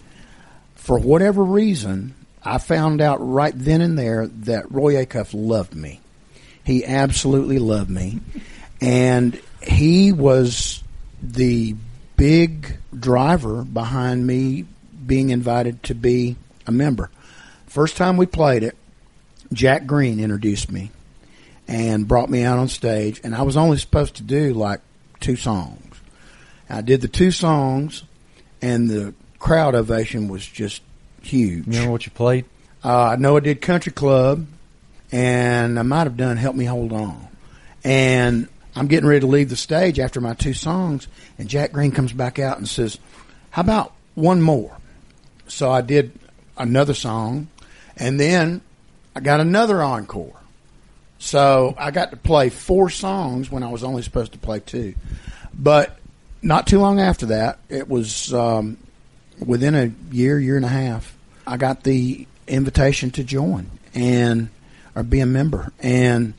for 0.75 0.99
whatever 0.99 1.43
reason, 1.43 2.13
I 2.43 2.57
found 2.57 3.01
out 3.01 3.17
right 3.19 3.53
then 3.55 3.81
and 3.81 3.97
there 3.97 4.27
that 4.27 4.71
Roy 4.71 4.95
Acuff 5.03 5.29
loved 5.33 5.75
me. 5.75 6.01
He 6.65 6.85
absolutely 6.85 7.59
loved 7.59 7.89
me, 7.89 8.19
and 8.81 9.39
he 9.61 10.11
was 10.11 10.83
the 11.21 11.75
big 12.17 12.77
driver 12.97 13.63
behind 13.63 14.25
me 14.27 14.65
being 15.05 15.29
invited 15.29 15.83
to 15.83 15.95
be 15.95 16.35
a 16.67 16.71
member. 16.71 17.09
First 17.73 17.97
time 17.97 18.17
we 18.17 18.27
played 18.27 18.61
it, 18.61 18.77
Jack 19.51 19.87
Greene 19.87 20.19
introduced 20.19 20.71
me 20.71 20.91
and 21.67 22.07
brought 22.07 22.29
me 22.29 22.43
out 22.43 22.59
on 22.59 22.67
stage, 22.67 23.19
and 23.23 23.33
I 23.33 23.41
was 23.41 23.57
only 23.57 23.77
supposed 23.77 24.17
to 24.17 24.23
do 24.23 24.53
like 24.53 24.79
two 25.21 25.35
songs. 25.35 25.99
I 26.69 26.81
did 26.81 27.01
the 27.01 27.07
two 27.07 27.31
songs, 27.31 28.03
and 28.61 28.87
the 28.87 29.15
crowd 29.39 29.73
ovation 29.73 30.27
was 30.27 30.45
just 30.45 30.83
huge. 31.23 31.65
You 31.65 31.71
remember 31.71 31.91
what 31.93 32.05
you 32.05 32.11
played? 32.11 32.45
Uh, 32.85 33.05
I 33.05 33.15
know 33.15 33.37
I 33.37 33.39
did 33.39 33.59
Country 33.59 33.91
Club, 33.91 34.45
and 35.11 35.79
I 35.79 35.81
might 35.81 36.03
have 36.03 36.15
done 36.15 36.37
Help 36.37 36.55
Me 36.55 36.65
Hold 36.65 36.93
On. 36.93 37.27
And 37.83 38.49
I'm 38.75 38.85
getting 38.85 39.09
ready 39.09 39.21
to 39.21 39.25
leave 39.25 39.49
the 39.49 39.55
stage 39.55 39.97
after 39.97 40.21
my 40.21 40.35
two 40.35 40.53
songs, 40.53 41.07
and 41.39 41.49
Jack 41.49 41.71
Greene 41.71 41.89
comes 41.89 42.13
back 42.13 42.37
out 42.37 42.59
and 42.59 42.69
says, 42.69 42.99
How 43.49 43.63
about 43.63 43.93
one 44.13 44.43
more? 44.43 44.77
So 45.47 45.71
I 45.71 45.81
did 45.81 46.11
another 46.55 46.93
song, 46.93 47.47
and 47.97 48.19
then 48.19 48.61
I 49.15 49.19
got 49.19 49.39
another 49.39 49.81
encore. 49.81 50.39
So 51.19 51.73
I 51.77 51.91
got 51.91 52.11
to 52.11 52.17
play 52.17 52.49
four 52.49 52.89
songs 52.89 53.49
when 53.49 53.63
I 53.63 53.69
was 53.69 53.83
only 53.83 54.01
supposed 54.01 54.33
to 54.33 54.37
play 54.37 54.59
two. 54.59 54.95
But 55.53 55.97
not 56.41 56.67
too 56.67 56.79
long 56.79 56.99
after 56.99 57.27
that, 57.27 57.59
it 57.69 57.87
was 57.87 58.33
um, 58.33 58.77
within 59.39 59.75
a 59.75 60.13
year, 60.13 60.39
year 60.39 60.57
and 60.57 60.65
a 60.65 60.69
half, 60.69 61.15
I 61.47 61.57
got 61.57 61.83
the 61.83 62.27
invitation 62.47 63.11
to 63.11 63.23
join 63.23 63.69
and 63.93 64.49
or 64.95 65.03
be 65.03 65.21
a 65.21 65.25
member. 65.25 65.71
And 65.79 66.33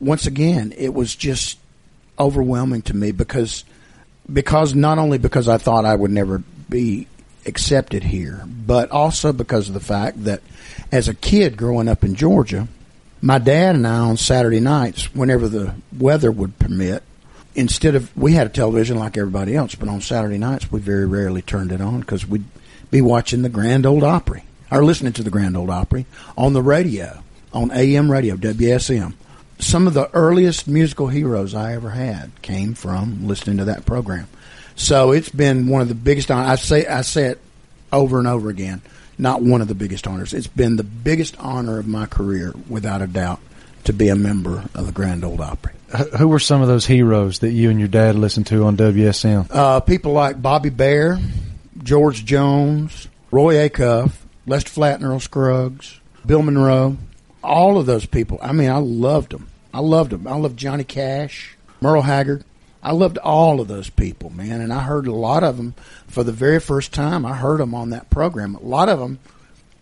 once 0.00 0.26
again, 0.26 0.74
it 0.76 0.92
was 0.92 1.14
just 1.14 1.58
overwhelming 2.18 2.82
to 2.82 2.94
me 2.94 3.12
because 3.12 3.64
because 4.32 4.74
not 4.74 4.98
only 4.98 5.18
because 5.18 5.48
I 5.48 5.58
thought 5.58 5.84
I 5.84 5.94
would 5.94 6.10
never 6.10 6.42
be 6.68 7.06
accepted 7.46 8.04
here, 8.04 8.44
but 8.46 8.90
also 8.90 9.32
because 9.32 9.68
of 9.68 9.74
the 9.74 9.80
fact 9.80 10.24
that 10.24 10.42
as 10.92 11.08
a 11.08 11.14
kid 11.14 11.56
growing 11.56 11.88
up 11.88 12.04
in 12.04 12.14
Georgia, 12.14 12.68
my 13.22 13.38
dad 13.38 13.74
and 13.74 13.86
I 13.86 13.98
on 13.98 14.16
Saturday 14.18 14.60
nights, 14.60 15.14
whenever 15.14 15.48
the 15.48 15.74
weather 15.98 16.30
would 16.30 16.58
permit, 16.58 17.02
instead 17.54 17.94
of 17.94 18.14
we 18.16 18.34
had 18.34 18.46
a 18.46 18.50
television 18.50 18.98
like 18.98 19.16
everybody 19.16 19.56
else, 19.56 19.74
but 19.74 19.88
on 19.88 20.00
Saturday 20.00 20.38
nights 20.38 20.70
we 20.70 20.80
very 20.80 21.06
rarely 21.06 21.42
turned 21.42 21.72
it 21.72 21.80
on 21.80 22.00
because 22.00 22.26
we'd 22.26 22.44
be 22.90 23.00
watching 23.00 23.42
the 23.42 23.48
Grand 23.48 23.86
Ole 23.86 24.04
Opry 24.04 24.44
or 24.70 24.84
listening 24.84 25.12
to 25.14 25.22
the 25.22 25.30
Grand 25.30 25.56
Ole 25.56 25.70
Opry 25.70 26.04
on 26.36 26.52
the 26.52 26.62
radio, 26.62 27.22
on 27.52 27.70
AM 27.72 28.10
radio, 28.10 28.36
WSM. 28.36 29.14
Some 29.58 29.86
of 29.86 29.94
the 29.94 30.10
earliest 30.12 30.66
musical 30.66 31.06
heroes 31.06 31.54
I 31.54 31.74
ever 31.74 31.90
had 31.90 32.30
came 32.42 32.74
from 32.74 33.28
listening 33.28 33.58
to 33.58 33.66
that 33.66 33.86
program. 33.86 34.26
So 34.74 35.12
it's 35.12 35.28
been 35.28 35.68
one 35.68 35.82
of 35.82 35.88
the 35.88 35.94
biggest. 35.94 36.30
I 36.30 36.56
say 36.56 36.86
I 36.86 37.02
say 37.02 37.26
it 37.26 37.40
over 37.92 38.18
and 38.18 38.26
over 38.26 38.48
again. 38.48 38.82
Not 39.18 39.42
one 39.42 39.60
of 39.60 39.68
the 39.68 39.74
biggest 39.74 40.06
honors. 40.06 40.32
It's 40.32 40.46
been 40.46 40.76
the 40.76 40.82
biggest 40.82 41.36
honor 41.38 41.78
of 41.78 41.86
my 41.86 42.06
career, 42.06 42.54
without 42.68 43.02
a 43.02 43.06
doubt, 43.06 43.40
to 43.84 43.92
be 43.92 44.08
a 44.08 44.16
member 44.16 44.64
of 44.74 44.86
the 44.86 44.92
Grand 44.92 45.24
Ole 45.24 45.40
Opry. 45.42 45.72
Who 46.18 46.28
were 46.28 46.38
some 46.38 46.62
of 46.62 46.68
those 46.68 46.86
heroes 46.86 47.40
that 47.40 47.50
you 47.50 47.68
and 47.68 47.78
your 47.78 47.88
dad 47.88 48.14
listened 48.14 48.46
to 48.48 48.64
on 48.64 48.76
WSM? 48.76 49.48
Uh, 49.50 49.80
people 49.80 50.12
like 50.12 50.40
Bobby 50.40 50.70
Bare, 50.70 51.18
George 51.82 52.24
Jones, 52.24 53.08
Roy 53.30 53.68
Acuff, 53.68 54.12
Lester 54.46 54.80
Earl 54.80 55.20
Scruggs, 55.20 56.00
Bill 56.24 56.42
Monroe, 56.42 56.96
all 57.44 57.78
of 57.78 57.86
those 57.86 58.06
people. 58.06 58.38
I 58.40 58.52
mean, 58.52 58.70
I 58.70 58.78
loved 58.78 59.32
them. 59.32 59.48
I 59.74 59.80
loved 59.80 60.10
them. 60.10 60.26
I 60.26 60.36
loved 60.36 60.58
Johnny 60.58 60.84
Cash, 60.84 61.56
Merle 61.80 62.02
Haggard. 62.02 62.44
I 62.82 62.92
loved 62.92 63.18
all 63.18 63.60
of 63.60 63.68
those 63.68 63.90
people, 63.90 64.30
man, 64.30 64.60
and 64.60 64.72
I 64.72 64.80
heard 64.82 65.06
a 65.06 65.14
lot 65.14 65.44
of 65.44 65.56
them 65.56 65.74
for 66.08 66.24
the 66.24 66.32
very 66.32 66.58
first 66.58 66.92
time. 66.92 67.24
I 67.24 67.34
heard 67.34 67.60
them 67.60 67.74
on 67.74 67.90
that 67.90 68.10
program. 68.10 68.56
A 68.56 68.62
lot 68.62 68.88
of 68.88 68.98
them, 68.98 69.20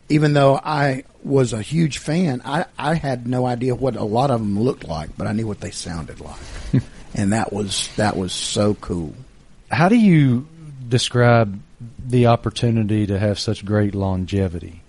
even 0.08 0.34
though 0.34 0.56
I 0.62 1.04
was 1.22 1.52
a 1.52 1.62
huge 1.62 1.98
fan, 1.98 2.42
I, 2.44 2.66
I 2.78 2.94
had 2.94 3.26
no 3.26 3.46
idea 3.46 3.74
what 3.74 3.96
a 3.96 4.04
lot 4.04 4.30
of 4.30 4.40
them 4.40 4.60
looked 4.60 4.86
like, 4.86 5.16
but 5.16 5.26
I 5.26 5.32
knew 5.32 5.46
what 5.46 5.60
they 5.60 5.70
sounded 5.70 6.20
like, 6.20 6.40
and 7.14 7.32
that 7.32 7.52
was 7.52 7.88
that 7.96 8.16
was 8.16 8.32
so 8.32 8.74
cool. 8.74 9.14
How 9.70 9.88
do 9.88 9.96
you 9.96 10.46
describe 10.88 11.58
the 12.06 12.26
opportunity 12.26 13.06
to 13.06 13.18
have 13.18 13.38
such 13.38 13.64
great 13.64 13.94
longevity? 13.94 14.82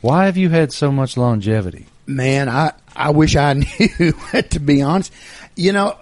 Why 0.00 0.24
have 0.24 0.36
you 0.36 0.48
had 0.48 0.72
so 0.72 0.90
much 0.90 1.16
longevity? 1.16 1.86
Man, 2.06 2.48
I 2.48 2.72
I 2.96 3.10
wish 3.10 3.36
I 3.36 3.52
knew. 3.98 4.12
to 4.50 4.58
be 4.58 4.82
honest, 4.82 5.12
you 5.54 5.72
know, 5.72 5.96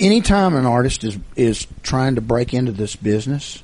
anytime 0.00 0.56
an 0.56 0.66
artist 0.66 1.04
is 1.04 1.18
is 1.36 1.66
trying 1.82 2.16
to 2.16 2.20
break 2.20 2.54
into 2.54 2.72
this 2.72 2.96
business, 2.96 3.62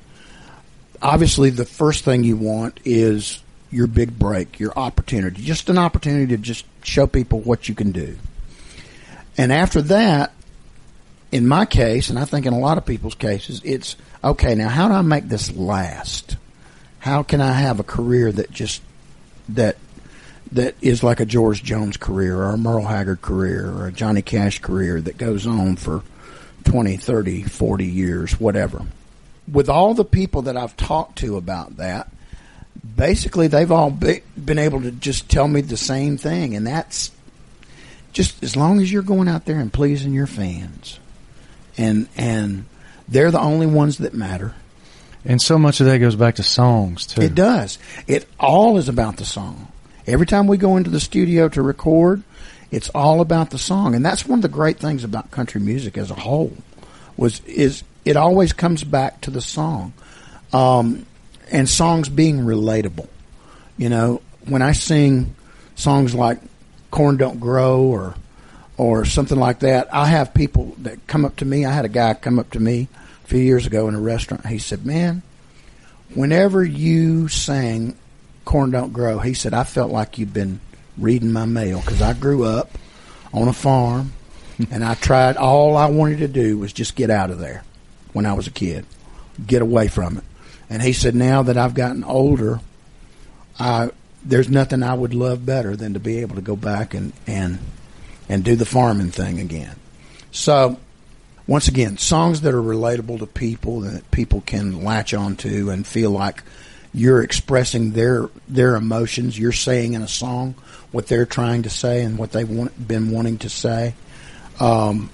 obviously 1.03 1.51
the 1.51 1.65
first 1.65 2.05
thing 2.05 2.23
you 2.23 2.37
want 2.37 2.79
is 2.85 3.43
your 3.71 3.87
big 3.87 4.19
break, 4.19 4.61
your 4.61 4.79
opportunity, 4.79 5.43
just 5.43 5.69
an 5.69 5.79
opportunity 5.79 6.29
to 6.29 6.37
just 6.37 6.65
show 6.83 7.07
people 7.07 7.41
what 7.41 7.69
you 7.69 7.75
can 7.75 7.91
do. 7.91 8.17
And 9.37 9.53
after 9.53 9.83
that, 9.83 10.33
in 11.33 11.49
my 11.49 11.67
case, 11.67 12.09
and 12.09 12.19
I 12.19 12.25
think 12.25 12.47
in 12.47 12.53
a 12.53 12.59
lot 12.59 12.79
of 12.79 12.87
people's 12.87 13.15
cases, 13.15 13.61
it's 13.65 13.97
okay. 14.23 14.55
Now, 14.55 14.69
how 14.69 14.89
do 14.89 14.95
I 14.95 15.03
make 15.03 15.29
this 15.29 15.55
last? 15.55 16.37
How 17.01 17.23
can 17.23 17.41
I 17.41 17.53
have 17.53 17.81
a 17.81 17.85
career 17.85 18.33
that 18.33 18.51
just 18.51 18.83
that 19.49 19.77
that 20.53 20.77
is 20.81 21.03
like 21.03 21.19
a 21.19 21.27
George 21.27 21.63
Jones 21.63 21.97
career 21.97 22.37
or 22.37 22.51
a 22.51 22.57
Merle 22.57 22.87
Haggard 22.87 23.21
career 23.21 23.69
or 23.69 23.89
a 23.89 23.93
Johnny 23.93 24.23
Cash 24.23 24.61
career 24.61 25.01
that 25.01 25.19
goes 25.19 25.47
on 25.47 25.77
for 25.77 26.03
20, 26.67 26.97
30, 26.97 27.43
40 27.45 27.85
years, 27.87 28.39
whatever. 28.39 28.83
With 29.51 29.69
all 29.69 29.95
the 29.95 30.05
people 30.05 30.43
that 30.43 30.57
I've 30.57 30.77
talked 30.77 31.19
to 31.19 31.37
about 31.37 31.79
that, 31.79 32.11
basically 32.97 33.47
they've 33.47 33.71
all 33.71 33.91
be, 33.91 34.23
been 34.43 34.59
able 34.59 34.83
to 34.83 34.91
just 34.91 35.29
tell 35.29 35.49
me 35.49 35.63
the 35.63 35.77
same 35.77 36.19
thing, 36.19 36.55
and 36.55 36.67
that's 36.67 37.11
just 38.13 38.43
as 38.43 38.57
long 38.57 38.81
as 38.81 38.93
you're 38.93 39.03
going 39.03 39.29
out 39.29 39.45
there 39.45 39.59
and 39.59 39.73
pleasing 39.73 40.13
your 40.13 40.27
fans, 40.27 40.99
and 41.79 42.09
and 42.17 42.65
they're 43.09 43.31
the 43.31 43.41
only 43.41 43.67
ones 43.67 43.99
that 43.99 44.15
matter. 44.15 44.55
And 45.25 45.43
so 45.43 45.59
much 45.59 45.81
of 45.81 45.87
that 45.87 45.99
goes 45.99 46.17
back 46.17 46.37
to 46.37 46.43
songs 46.43 47.07
too. 47.07 47.23
It 47.23 47.35
does. 47.35 47.79
It 48.07 48.27
all 48.39 48.79
is 48.79 48.89
about 48.89 49.17
the 49.17 49.25
song. 49.25 49.69
Every 50.07 50.27
time 50.27 50.47
we 50.47 50.57
go 50.57 50.77
into 50.77 50.91
the 50.91 51.01
studio 51.01 51.49
to 51.49 51.63
record, 51.63 52.23
it's 52.71 52.89
all 52.91 53.21
about 53.21 53.51
the 53.51 53.59
song, 53.59 53.95
and 53.95 54.05
that's 54.05 54.27
one 54.27 54.39
of 54.39 54.43
the 54.43 54.49
great 54.49 54.79
things 54.79 55.05
about 55.05 55.31
country 55.31 55.61
music 55.61 55.97
as 55.97 56.11
a 56.11 56.15
whole. 56.15 56.53
Was 57.17 57.41
is 57.45 57.83
it 58.05 58.17
always 58.17 58.53
comes 58.53 58.85
back 58.85 59.21
to 59.23 59.31
the 59.31 59.41
song, 59.41 59.93
um, 60.53 61.07
and 61.51 61.69
songs 61.69 62.09
being 62.09 62.41
relatable. 62.41 63.09
You 63.79 63.89
know, 63.89 64.23
when 64.47 64.63
I 64.63 64.73
sing 64.73 65.35
songs 65.77 66.15
like 66.15 66.39
"Corn 66.91 67.17
Don't 67.17 67.41
Grow" 67.41 67.83
or 67.83 68.15
or 68.77 69.05
something 69.05 69.39
like 69.39 69.61
that, 69.61 69.89
I 69.95 70.07
have 70.07 70.35
people 70.35 70.75
that 70.79 71.07
come 71.07 71.25
up 71.25 71.37
to 71.37 71.45
me. 71.45 71.65
I 71.65 71.73
had 71.73 71.85
a 71.85 71.91
guy 71.91 72.15
come 72.15 72.39
up 72.39 72.51
to 72.51 72.61
me 72.61 72.89
a 73.25 73.27
few 73.29 73.41
years 73.41 73.67
ago 73.67 73.89
in 73.89 73.95
a 73.95 74.01
restaurant. 74.01 74.47
He 74.47 74.59
said, 74.59 74.85
"Man, 74.85 75.23
whenever 76.15 76.65
you 76.65 77.29
sang 77.29 77.97
"Corn 78.45 78.73
Don't 78.73 78.93
Grow," 78.93 79.19
he 79.21 79.35
said, 79.35 79.55
I 79.55 79.65
felt 79.65 79.91
like 79.91 80.19
you'd 80.19 80.35
been 80.35 80.61
reading 80.99 81.33
my 81.33 81.45
mail 81.45 81.81
because 81.81 82.03
I 82.03 82.13
grew 82.13 82.45
up 82.45 82.71
on 83.33 83.49
a 83.49 83.53
farm." 83.53 84.13
and 84.71 84.85
I 84.85 84.95
tried 84.95 85.37
all 85.37 85.77
I 85.77 85.87
wanted 85.87 86.19
to 86.19 86.29
do 86.29 86.59
was 86.59 86.73
just 86.73 86.97
get 86.97 87.11
out 87.11 87.31
of 87.31 87.39
there 87.39 87.63
when 88.13 88.27
I 88.27 88.33
was 88.33 88.47
a 88.47 88.51
kid, 88.51 88.87
get 89.47 89.63
away 89.63 89.89
from 89.89 90.19
it. 90.19 90.25
And 90.71 90.83
he 90.83 90.93
said, 90.93 91.15
now 91.15 91.43
that 91.43 91.57
I've 91.57 91.75
gotten 91.75 92.05
older, 92.05 92.61
I 93.59 93.91
there's 94.25 94.49
nothing 94.49 94.83
I 94.83 94.95
would 94.95 95.15
love 95.15 95.47
better 95.47 95.77
than 95.77 95.95
to 95.95 96.01
be 96.01 96.19
able 96.19 96.35
to 96.35 96.43
go 96.43 96.57
back 96.57 96.95
and 96.95 97.13
and 97.27 97.59
and 98.29 98.43
do 98.43 98.57
the 98.57 98.67
farming 98.67 99.11
thing 99.11 99.39
again. 99.39 99.77
So 100.33 100.79
once 101.47 101.69
again, 101.69 101.97
songs 101.97 102.41
that 102.41 102.55
are 102.55 102.63
relatable 102.63 103.21
to 103.21 103.27
people 103.27 103.81
that 103.81 104.11
people 104.11 104.41
can 104.41 104.83
latch 104.83 105.15
onto 105.15 105.71
and 105.71 105.87
feel 105.87 106.11
like 106.11 106.43
you're 106.93 107.23
expressing 107.23 107.93
their 107.93 108.29
their 108.49 108.75
emotions. 108.75 109.39
You're 109.39 109.53
saying 109.53 109.93
in 109.93 110.03
a 110.03 110.09
song 110.09 110.55
what 110.97 111.09
they're 111.09 111.27
trying 111.27 111.65
to 111.65 111.69
say 111.69 112.03
and 112.05 112.17
what 112.17 112.33
they've 112.33 112.49
want, 112.49 112.89
been 112.89 113.11
wanting 113.11 113.37
to 113.37 113.51
say. 113.51 113.95
Um, 114.59 115.11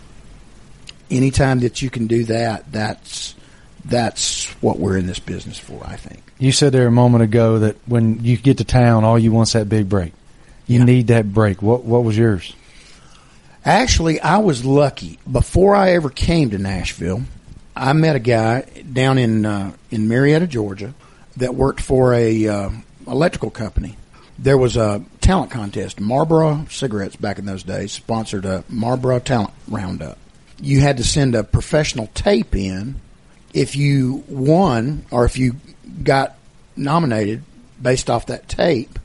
anytime 1.10 1.58
that 1.58 1.82
you 1.82 1.90
can 1.90 2.06
do 2.06 2.22
that, 2.26 2.70
that's 2.70 3.34
that's 3.84 4.46
what 4.62 4.78
we're 4.78 4.96
in 4.96 5.08
this 5.08 5.18
business 5.18 5.58
for. 5.58 5.82
I 5.84 5.96
think. 5.96 6.22
You 6.38 6.52
said 6.52 6.70
there 6.72 6.86
a 6.86 6.92
moment 6.92 7.24
ago 7.24 7.58
that 7.58 7.76
when 7.86 8.22
you 8.24 8.36
get 8.36 8.58
to 8.58 8.64
town, 8.64 9.02
all 9.02 9.18
you 9.18 9.32
want's 9.32 9.54
that 9.54 9.68
big 9.68 9.88
break. 9.88 10.12
You 10.68 10.78
Yeah. 10.78 10.84
need 10.84 11.08
that 11.08 11.32
break. 11.34 11.62
What 11.62 11.82
what 11.82 12.04
was 12.04 12.16
yours? 12.16 12.52
Actually, 13.64 14.20
I 14.20 14.38
was 14.38 14.64
lucky. 14.64 15.18
Before 15.30 15.74
I 15.74 15.94
ever 15.94 16.10
came 16.10 16.50
to 16.50 16.58
Nashville, 16.58 17.22
I 17.74 17.92
met 17.92 18.14
a 18.14 18.20
guy 18.20 18.66
down 18.92 19.18
in 19.18 19.44
uh, 19.44 19.72
in 19.90 20.06
Marietta, 20.06 20.46
Georgia, 20.46 20.94
that 21.38 21.56
worked 21.56 21.80
for 21.80 22.14
a 22.14 22.46
uh, 22.46 22.70
electrical 23.08 23.50
company. 23.50 23.96
There 24.42 24.58
was 24.58 24.76
a 24.76 25.04
talent 25.20 25.52
contest. 25.52 26.00
Marlboro 26.00 26.66
Cigarettes 26.68 27.14
back 27.14 27.38
in 27.38 27.46
those 27.46 27.62
days 27.62 27.92
sponsored 27.92 28.44
a 28.44 28.64
Marlboro 28.68 29.20
Talent 29.20 29.52
Roundup. 29.68 30.18
You 30.60 30.80
had 30.80 30.96
to 30.96 31.04
send 31.04 31.36
a 31.36 31.44
professional 31.44 32.08
tape 32.08 32.56
in. 32.56 33.00
If 33.54 33.76
you 33.76 34.24
won 34.26 35.04
or 35.12 35.24
if 35.24 35.38
you 35.38 35.56
got 36.02 36.34
nominated 36.74 37.44
based 37.80 38.10
off 38.10 38.26
that 38.26 38.48
tape, 38.48 38.98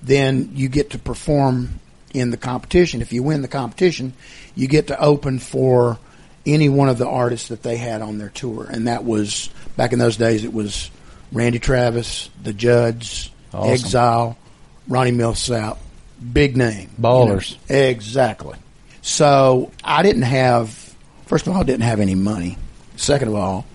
then 0.00 0.50
you 0.54 0.68
get 0.68 0.90
to 0.90 0.98
perform 0.98 1.80
in 2.12 2.30
the 2.30 2.36
competition. 2.36 3.02
If 3.02 3.12
you 3.12 3.24
win 3.24 3.42
the 3.42 3.48
competition, 3.48 4.12
you 4.54 4.68
get 4.68 4.86
to 4.88 5.00
open 5.00 5.40
for 5.40 5.98
any 6.46 6.68
one 6.68 6.88
of 6.88 6.98
the 6.98 7.08
artists 7.08 7.48
that 7.48 7.64
they 7.64 7.78
had 7.78 8.00
on 8.00 8.18
their 8.18 8.28
tour. 8.28 8.64
And 8.70 8.86
that 8.86 9.04
was 9.04 9.50
back 9.76 9.92
in 9.92 9.98
those 9.98 10.16
days. 10.16 10.44
It 10.44 10.52
was 10.52 10.88
Randy 11.32 11.58
Travis, 11.58 12.30
The 12.44 12.52
Judds, 12.52 13.30
Awesome. 13.52 13.72
Exile, 13.72 14.38
Ronnie 14.88 15.12
Milsap, 15.12 15.78
big 16.32 16.56
name 16.56 16.90
Ballers. 17.00 17.56
You 17.68 17.74
know. 17.74 17.82
exactly. 17.82 18.58
So 19.02 19.70
I 19.82 20.02
didn't 20.02 20.22
have. 20.22 20.70
First 21.26 21.46
of 21.46 21.54
all, 21.54 21.60
I 21.60 21.64
didn't 21.64 21.82
have 21.82 22.00
any 22.00 22.14
money. 22.14 22.58
Second 22.96 23.28
of 23.28 23.34
all, 23.34 23.66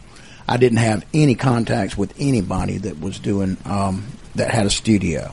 I 0.48 0.58
didn't 0.58 0.78
have 0.80 1.06
any 1.14 1.36
contacts 1.36 1.98
with 1.98 2.14
anybody 2.20 2.78
that 2.80 3.00
was 3.00 3.20
doing 3.20 3.58
um, 3.66 4.06
that 4.36 4.52
had 4.52 4.66
a 4.66 4.70
studio. 4.70 5.32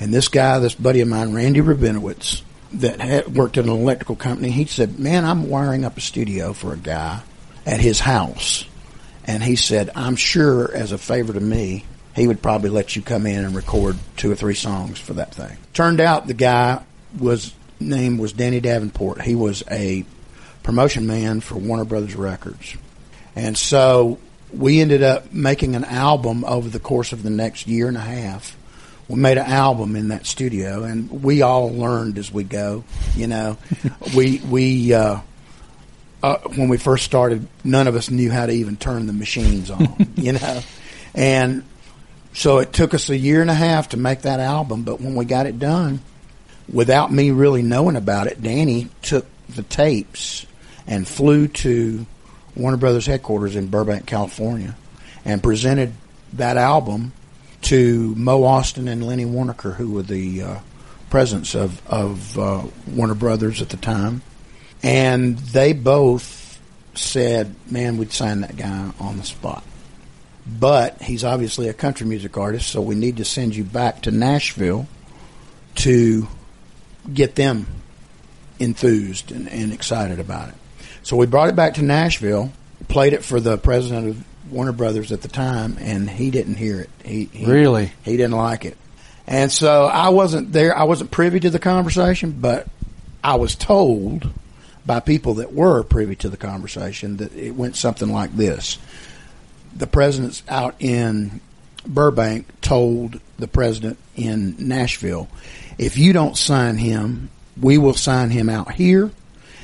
And 0.00 0.14
this 0.14 0.28
guy, 0.28 0.58
this 0.58 0.74
buddy 0.74 1.00
of 1.00 1.08
mine, 1.08 1.34
Randy 1.34 1.60
Rabinowitz, 1.60 2.42
that 2.74 3.00
had 3.00 3.34
worked 3.34 3.58
at 3.58 3.64
an 3.64 3.70
electrical 3.70 4.16
company, 4.16 4.50
he 4.50 4.64
said, 4.66 4.98
"Man, 4.98 5.24
I'm 5.24 5.48
wiring 5.48 5.84
up 5.84 5.96
a 5.96 6.00
studio 6.00 6.52
for 6.52 6.72
a 6.72 6.76
guy 6.76 7.20
at 7.66 7.80
his 7.80 8.00
house." 8.00 8.64
And 9.24 9.42
he 9.42 9.56
said, 9.56 9.90
"I'm 9.94 10.16
sure, 10.16 10.72
as 10.74 10.92
a 10.92 10.98
favor 10.98 11.32
to 11.32 11.40
me, 11.40 11.84
he 12.18 12.26
would 12.26 12.42
probably 12.42 12.70
let 12.70 12.96
you 12.96 13.02
come 13.02 13.26
in 13.26 13.44
and 13.44 13.54
record 13.54 13.96
two 14.16 14.30
or 14.30 14.34
three 14.34 14.54
songs 14.54 14.98
for 14.98 15.14
that 15.14 15.34
thing." 15.34 15.56
Turned 15.72 16.00
out 16.00 16.26
the 16.26 16.34
guy 16.34 16.82
was 17.18 17.52
name 17.80 18.18
was 18.18 18.32
Danny 18.32 18.60
Davenport. 18.60 19.22
He 19.22 19.34
was 19.34 19.62
a 19.70 20.04
promotion 20.62 21.06
man 21.06 21.40
for 21.40 21.56
Warner 21.56 21.84
Brothers 21.84 22.14
Records. 22.14 22.76
And 23.34 23.56
so 23.56 24.18
we 24.52 24.80
ended 24.80 25.02
up 25.02 25.32
making 25.32 25.76
an 25.76 25.84
album 25.84 26.44
over 26.44 26.68
the 26.68 26.80
course 26.80 27.12
of 27.12 27.22
the 27.22 27.30
next 27.30 27.66
year 27.66 27.88
and 27.88 27.96
a 27.96 28.00
half. 28.00 28.56
We 29.08 29.16
made 29.16 29.38
an 29.38 29.46
album 29.46 29.96
in 29.96 30.08
that 30.08 30.26
studio, 30.26 30.82
and 30.84 31.22
we 31.22 31.40
all 31.40 31.72
learned 31.72 32.18
as 32.18 32.30
we 32.30 32.44
go. 32.44 32.84
You 33.16 33.26
know, 33.26 33.56
we 34.16 34.40
we 34.40 34.92
uh, 34.92 35.20
uh, 36.22 36.38
when 36.56 36.68
we 36.68 36.76
first 36.76 37.04
started, 37.04 37.48
none 37.64 37.86
of 37.86 37.96
us 37.96 38.10
knew 38.10 38.30
how 38.30 38.44
to 38.44 38.52
even 38.52 38.76
turn 38.76 39.06
the 39.06 39.14
machines 39.14 39.70
on. 39.70 39.94
you 40.16 40.32
know, 40.32 40.60
and 41.14 41.64
so 42.32 42.58
it 42.58 42.72
took 42.72 42.94
us 42.94 43.08
a 43.10 43.16
year 43.16 43.40
and 43.40 43.50
a 43.50 43.54
half 43.54 43.90
to 43.90 43.96
make 43.96 44.22
that 44.22 44.40
album. 44.40 44.82
But 44.82 45.00
when 45.00 45.14
we 45.14 45.24
got 45.24 45.46
it 45.46 45.58
done, 45.58 46.00
without 46.72 47.12
me 47.12 47.30
really 47.30 47.62
knowing 47.62 47.96
about 47.96 48.26
it, 48.26 48.42
Danny 48.42 48.88
took 49.02 49.26
the 49.48 49.62
tapes 49.62 50.46
and 50.86 51.06
flew 51.06 51.48
to 51.48 52.06
Warner 52.56 52.76
Brothers 52.76 53.06
headquarters 53.06 53.56
in 53.56 53.68
Burbank, 53.68 54.06
California, 54.06 54.76
and 55.24 55.42
presented 55.42 55.92
that 56.34 56.56
album 56.56 57.12
to 57.62 58.14
Mo 58.14 58.42
Ostin 58.42 58.88
and 58.88 59.06
Lenny 59.06 59.24
Waronker, 59.24 59.74
who 59.74 59.92
were 59.92 60.02
the 60.02 60.42
uh, 60.42 60.58
presidents 61.10 61.54
of 61.54 61.86
of 61.86 62.38
uh, 62.38 62.62
Warner 62.88 63.14
Brothers 63.14 63.62
at 63.62 63.68
the 63.68 63.76
time, 63.76 64.22
and 64.82 65.38
they 65.38 65.72
both 65.72 66.60
said, 66.94 67.54
"Man, 67.70 67.96
we'd 67.96 68.12
sign 68.12 68.40
that 68.40 68.56
guy 68.56 68.90
on 69.00 69.16
the 69.16 69.24
spot." 69.24 69.64
But 70.48 71.02
he's 71.02 71.24
obviously 71.24 71.68
a 71.68 71.74
country 71.74 72.06
music 72.06 72.36
artist, 72.38 72.68
so 72.68 72.80
we 72.80 72.94
need 72.94 73.18
to 73.18 73.24
send 73.24 73.54
you 73.54 73.64
back 73.64 74.02
to 74.02 74.10
Nashville 74.10 74.86
to 75.76 76.26
get 77.12 77.34
them 77.34 77.66
enthused 78.58 79.30
and, 79.30 79.48
and 79.48 79.72
excited 79.72 80.18
about 80.18 80.48
it. 80.48 80.54
So 81.02 81.16
we 81.16 81.26
brought 81.26 81.48
it 81.48 81.56
back 81.56 81.74
to 81.74 81.82
Nashville, 81.82 82.52
played 82.88 83.12
it 83.12 83.24
for 83.24 83.40
the 83.40 83.56
president 83.56 84.08
of 84.08 84.24
Warner 84.52 84.72
Brothers 84.72 85.12
at 85.12 85.22
the 85.22 85.28
time, 85.28 85.76
and 85.80 86.08
he 86.08 86.30
didn't 86.30 86.56
hear 86.56 86.80
it. 86.80 86.90
He, 87.04 87.24
he 87.26 87.46
Really? 87.46 87.92
he 88.02 88.16
didn't 88.16 88.36
like 88.36 88.64
it, 88.64 88.76
and 89.26 89.52
so 89.52 89.84
I 89.84 90.08
wasn't 90.08 90.52
there. 90.52 90.76
I 90.76 90.84
wasn't 90.84 91.10
privy 91.10 91.40
to 91.40 91.50
the 91.50 91.58
conversation, 91.58 92.32
but 92.40 92.66
I 93.22 93.36
was 93.36 93.54
told 93.54 94.30
by 94.86 95.00
people 95.00 95.34
that 95.34 95.52
were 95.52 95.82
privy 95.82 96.16
to 96.16 96.30
the 96.30 96.38
conversation 96.38 97.18
that 97.18 97.34
it 97.34 97.50
went 97.50 97.76
something 97.76 98.10
like 98.10 98.34
this: 98.34 98.78
the 99.74 99.86
president's 99.86 100.42
out 100.48 100.74
in 100.80 101.40
Burbank 101.86 102.46
told 102.60 103.20
the 103.38 103.48
president 103.48 103.98
in 104.16 104.56
Nashville, 104.58 105.28
if 105.78 105.96
you 105.96 106.12
don't 106.12 106.36
sign 106.36 106.76
him, 106.76 107.30
we 107.60 107.78
will 107.78 107.94
sign 107.94 108.30
him 108.30 108.48
out 108.48 108.72
here, 108.72 109.10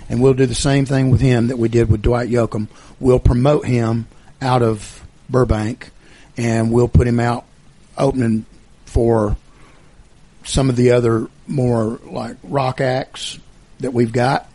and 0.08 0.20
we'll 0.20 0.34
do 0.34 0.46
the 0.46 0.54
same 0.54 0.86
thing 0.86 1.10
with 1.10 1.20
him 1.20 1.48
that 1.48 1.58
we 1.58 1.68
did 1.68 1.90
with 1.90 2.02
Dwight 2.02 2.28
Yoakam. 2.28 2.68
We'll 3.00 3.18
promote 3.18 3.66
him 3.66 4.06
out 4.40 4.62
of 4.62 5.04
Burbank, 5.28 5.90
and 6.36 6.72
we'll 6.72 6.88
put 6.88 7.06
him 7.06 7.20
out 7.20 7.44
opening 7.96 8.46
for 8.86 9.36
some 10.44 10.68
of 10.68 10.76
the 10.76 10.92
other 10.92 11.28
more 11.46 11.98
like 12.04 12.36
rock 12.42 12.80
acts 12.80 13.38
that 13.80 13.92
we've 13.92 14.12
got, 14.12 14.48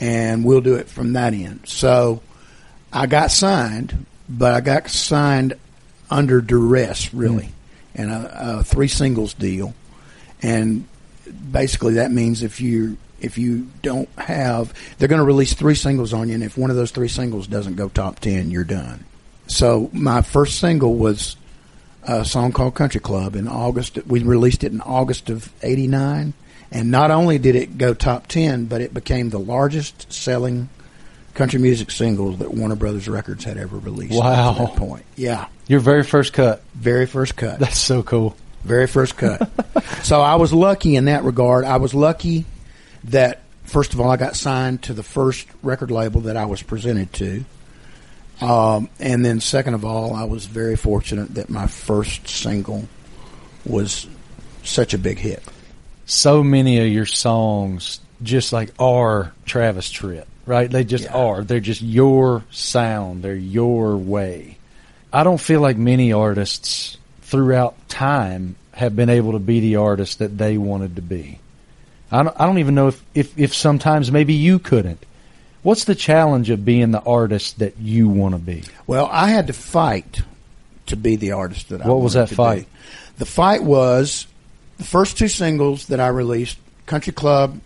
and 0.00 0.44
we'll 0.44 0.60
do 0.60 0.74
it 0.74 0.88
from 0.88 1.12
that 1.14 1.34
end. 1.34 1.60
So 1.66 2.20
I 2.92 3.06
got 3.06 3.30
signed, 3.30 4.06
but 4.28 4.54
I 4.54 4.60
got 4.60 4.88
signed 4.88 5.54
under 6.10 6.40
duress, 6.40 7.12
really, 7.12 7.46
hmm. 7.46 8.02
and 8.02 8.10
a, 8.10 8.58
a 8.58 8.64
three 8.64 8.88
singles 8.88 9.34
deal, 9.34 9.74
and 10.42 10.86
basically 11.50 11.94
that 11.94 12.10
means 12.10 12.42
if 12.42 12.60
you 12.60 12.96
if 13.20 13.38
you 13.38 13.68
don't 13.82 14.08
have, 14.18 14.74
they're 14.98 15.08
going 15.08 15.20
to 15.20 15.24
release 15.24 15.54
three 15.54 15.74
singles 15.74 16.12
on 16.12 16.28
you, 16.28 16.34
and 16.34 16.44
if 16.44 16.58
one 16.58 16.70
of 16.70 16.76
those 16.76 16.90
three 16.90 17.08
singles 17.08 17.46
doesn't 17.46 17.76
go 17.76 17.88
top 17.88 18.20
ten, 18.20 18.50
you're 18.50 18.64
done. 18.64 19.04
So 19.46 19.90
my 19.92 20.22
first 20.22 20.58
single 20.58 20.94
was 20.94 21.36
a 22.02 22.24
song 22.24 22.52
called 22.52 22.74
Country 22.74 23.00
Club 23.00 23.34
in 23.34 23.48
August. 23.48 23.98
We 24.06 24.22
released 24.22 24.64
it 24.64 24.72
in 24.72 24.80
August 24.80 25.30
of 25.30 25.52
'89, 25.62 26.34
and 26.70 26.90
not 26.90 27.10
only 27.10 27.38
did 27.38 27.56
it 27.56 27.78
go 27.78 27.94
top 27.94 28.26
ten, 28.26 28.66
but 28.66 28.80
it 28.80 28.94
became 28.94 29.30
the 29.30 29.38
largest 29.38 30.12
selling 30.12 30.68
country 31.34 31.58
music 31.60 31.90
singles 31.90 32.38
that 32.38 32.52
Warner 32.54 32.76
Brothers 32.76 33.08
Records 33.08 33.44
had 33.44 33.56
ever 33.58 33.76
released. 33.78 34.14
Wow. 34.14 34.52
To 34.54 34.58
that 34.60 34.76
point, 34.76 35.04
yeah, 35.16 35.46
Your 35.66 35.80
very 35.80 36.02
first 36.04 36.32
cut. 36.32 36.62
very 36.74 37.06
first 37.06 37.36
cut. 37.36 37.58
That's 37.58 37.78
so 37.78 38.02
cool. 38.02 38.36
Very 38.62 38.86
first 38.86 39.16
cut. 39.16 39.50
so 40.04 40.20
I 40.20 40.36
was 40.36 40.52
lucky 40.52 40.96
in 40.96 41.06
that 41.06 41.24
regard. 41.24 41.64
I 41.64 41.76
was 41.76 41.92
lucky 41.94 42.46
that 43.04 43.40
first 43.64 43.92
of 43.94 44.00
all 44.00 44.10
I 44.10 44.16
got 44.16 44.36
signed 44.36 44.82
to 44.84 44.94
the 44.94 45.02
first 45.02 45.46
record 45.62 45.90
label 45.90 46.22
that 46.22 46.36
I 46.36 46.46
was 46.46 46.62
presented 46.62 47.12
to. 47.14 47.44
Um, 48.40 48.88
and 48.98 49.24
then 49.24 49.40
second 49.40 49.74
of 49.74 49.84
all, 49.84 50.14
I 50.14 50.24
was 50.24 50.46
very 50.46 50.76
fortunate 50.76 51.34
that 51.34 51.50
my 51.50 51.66
first 51.66 52.26
single 52.28 52.88
was 53.64 54.06
such 54.62 54.92
a 54.94 54.98
big 54.98 55.18
hit. 55.18 55.42
so 56.06 56.42
many 56.42 56.78
of 56.80 56.88
your 56.88 57.06
songs 57.06 58.00
just 58.22 58.52
like 58.52 58.72
are 58.78 59.32
Travis 59.44 59.92
Tritt, 59.92 60.24
right? 60.46 60.70
They 60.70 60.84
just 60.84 61.04
Yeah. 61.04 61.12
are. 61.14 61.42
They're 61.44 61.60
just 61.60 61.82
your 61.82 62.44
sound. 62.50 63.22
They're 63.22 63.34
your 63.34 63.96
way. 63.96 64.58
I 65.12 65.22
don't 65.24 65.40
feel 65.40 65.60
like 65.60 65.76
many 65.76 66.12
artists 66.12 66.96
throughout 67.22 67.74
time 67.88 68.56
have 68.72 68.96
been 68.96 69.08
able 69.08 69.32
to 69.32 69.38
be 69.38 69.60
the 69.60 69.76
artist 69.76 70.18
that 70.18 70.36
they 70.38 70.58
wanted 70.58 70.96
to 70.96 71.02
be. 71.02 71.38
I 72.10 72.22
don't, 72.22 72.36
I 72.40 72.46
don't 72.46 72.58
even 72.58 72.74
know 72.74 72.88
if, 72.88 73.02
if, 73.14 73.38
if 73.38 73.54
sometimes 73.54 74.10
maybe 74.12 74.34
you 74.34 74.58
couldn't. 74.58 75.04
What's 75.62 75.84
the 75.84 75.94
challenge 75.94 76.50
of 76.50 76.64
being 76.64 76.90
the 76.90 77.00
artist 77.00 77.60
that 77.60 77.78
you 77.78 78.08
want 78.08 78.34
to 78.34 78.40
be? 78.40 78.64
Well, 78.86 79.08
I 79.10 79.28
had 79.30 79.46
to 79.46 79.52
fight 79.52 80.20
to 80.86 80.96
be 80.96 81.16
the 81.16 81.32
artist 81.32 81.70
that 81.70 81.82
I 81.84 81.88
What 81.88 82.00
was 82.02 82.12
that 82.14 82.28
fight? 82.28 82.62
be. 82.64 82.68
The 83.18 83.26
fight 83.26 83.62
was 83.62 84.26
the 84.76 84.84
first 84.84 85.16
two 85.16 85.28
singles 85.28 85.86
that 85.86 86.00
I 86.00 86.08
released, 86.08 86.58
Country 86.86 87.12
Club, 87.12 87.58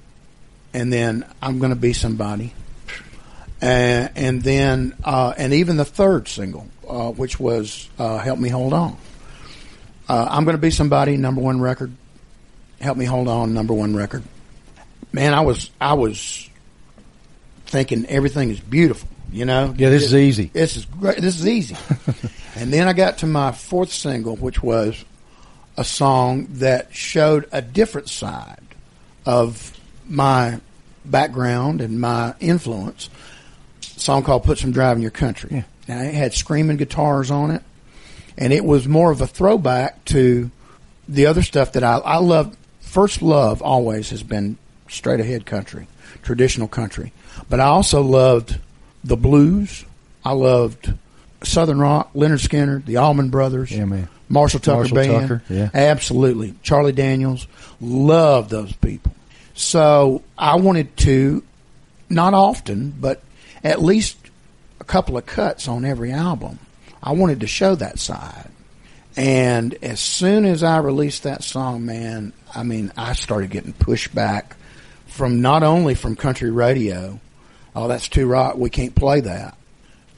and 0.73 0.93
then 0.93 1.25
I'm 1.43 1.59
going 1.59 1.71
to 1.71 1.77
be 1.77 1.93
somebody, 1.93 2.53
and, 3.61 4.11
and 4.17 4.43
then 4.43 4.95
uh, 5.05 5.35
and 5.37 5.53
even 5.53 5.77
the 5.77 5.85
third 5.85 6.29
single, 6.29 6.67
uh, 6.89 7.11
which 7.11 7.39
was 7.41 7.89
uh, 7.99 8.19
Help 8.19 8.39
Me 8.39 8.49
Hold 8.49 8.73
On. 8.73 8.97
Uh, 10.09 10.27
I'm 10.31 10.45
going 10.45 10.57
to 10.57 10.61
be 10.61 10.71
somebody, 10.71 11.17
number 11.17 11.41
one 11.41 11.61
record. 11.61 11.93
Help 12.81 12.97
Me 12.97 13.05
Hold 13.05 13.29
On, 13.29 13.53
number 13.55 13.75
one 13.75 13.95
record. 13.97 14.23
Man, 15.13 15.35
I 15.35 15.41
was 15.41 15.71
I 15.81 15.95
was 15.95 16.49
thinking 17.67 18.07
everything 18.07 18.51
is 18.51 18.61
beautiful. 18.61 19.09
You 19.31 19.45
know, 19.45 19.75
Yeah, 19.77 19.91
this 19.91 20.05
is 20.05 20.15
easy. 20.15 20.47
this 20.53 20.77
is 20.77 20.87
great. 20.87 21.19
This 21.19 21.39
is 21.39 21.47
easy. 21.47 21.77
and 22.57 22.73
then 22.73 22.89
I 22.89 22.93
got 22.95 23.19
to 23.19 23.27
my 23.27 23.53
fourth 23.53 23.93
single, 23.93 24.37
which 24.37 24.63
was 24.63 25.05
a 25.77 25.85
song 25.85 26.47
that 26.53 26.95
showed 26.95 27.47
a 27.53 27.61
different 27.61 28.09
side 28.09 28.63
of 29.27 29.79
my 30.09 30.61
background 31.05 31.81
and 31.83 32.01
my 32.01 32.35
influence. 32.41 33.11
Song 34.01 34.23
called 34.23 34.45
"Put 34.45 34.59
Some 34.59 34.73
Drive 34.73 34.97
in 34.97 35.03
Your 35.03 35.11
Country." 35.11 35.49
Yeah. 35.53 35.63
Now 35.89 36.03
it 36.03 36.15
had 36.15 36.35
screaming 36.35 36.77
guitars 36.77 37.31
on 37.31 37.51
it, 37.51 37.63
and 38.37 38.53
it 38.53 38.65
was 38.65 38.87
more 38.87 39.11
of 39.11 39.21
a 39.21 39.27
throwback 39.27 40.05
to 40.07 40.51
the 41.09 41.27
other 41.27 41.43
stuff 41.43 41.73
that 41.73 41.83
I 41.85 41.99
I 41.99 42.17
love. 42.19 42.57
First 42.81 43.21
love 43.23 43.61
always 43.63 44.11
has 44.11 44.23
been 44.23 44.57
straight 44.89 45.21
ahead 45.21 45.45
country, 45.47 45.87
traditional 46.23 46.69
country, 46.69 47.13
but 47.49 47.61
I 47.61 47.65
also 47.65 48.01
loved 48.03 48.59
the 49.05 49.17
blues. 49.17 49.85
I 50.25 50.33
loved 50.33 50.93
Southern 51.43 51.79
rock, 51.79 52.13
Lynyrd 52.15 52.47
Skynyrd, 52.47 52.85
the 52.87 52.97
Allman 52.97 53.29
Brothers, 53.31 53.71
Yeah, 53.71 53.85
man. 53.85 54.09
Marshall 54.29 54.61
Tucker 54.61 54.79
Marshall 54.81 54.95
Band, 54.97 55.29
Tucker, 55.29 55.43
yeah. 55.49 55.71
absolutely. 55.73 56.55
Charlie 56.63 56.93
Daniels, 56.93 57.47
love 57.81 58.49
those 58.51 58.73
people. 58.73 59.13
So 59.55 60.23
I 60.37 60.57
wanted 60.57 60.95
to, 60.99 61.43
not 62.11 62.35
often, 62.35 62.91
but 62.99 63.23
at 63.63 63.83
least 63.83 64.17
a 64.81 64.85
couple 64.85 65.17
of 65.17 65.27
cuts 65.27 65.69
on 65.69 65.85
every 65.85 66.13
album. 66.13 66.59
I 67.03 67.13
wanted 67.13 67.41
to 67.41 67.47
show 67.47 67.75
that 67.75 67.99
side. 67.99 68.51
And 69.17 69.75
as 69.83 70.01
soon 70.01 70.45
as 70.45 70.63
I 70.63 70.79
released 70.79 71.25
that 71.25 71.43
song, 71.43 71.85
man, 71.85 72.33
I 72.55 72.63
mean, 72.63 72.93
I 72.97 73.15
started 73.15 73.51
getting 73.51 73.73
pushback 73.73 74.53
from 75.07 75.41
not 75.41 75.63
only 75.63 75.95
from 75.95 76.15
country 76.15 76.51
radio, 76.51 77.19
oh, 77.75 77.89
that's 77.89 78.09
too 78.09 78.27
rock, 78.27 78.57
we 78.57 78.71
can't 78.71 78.95
play 78.95 79.21
that, 79.21 79.57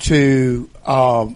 to 0.01 0.69
uh, 0.85 1.29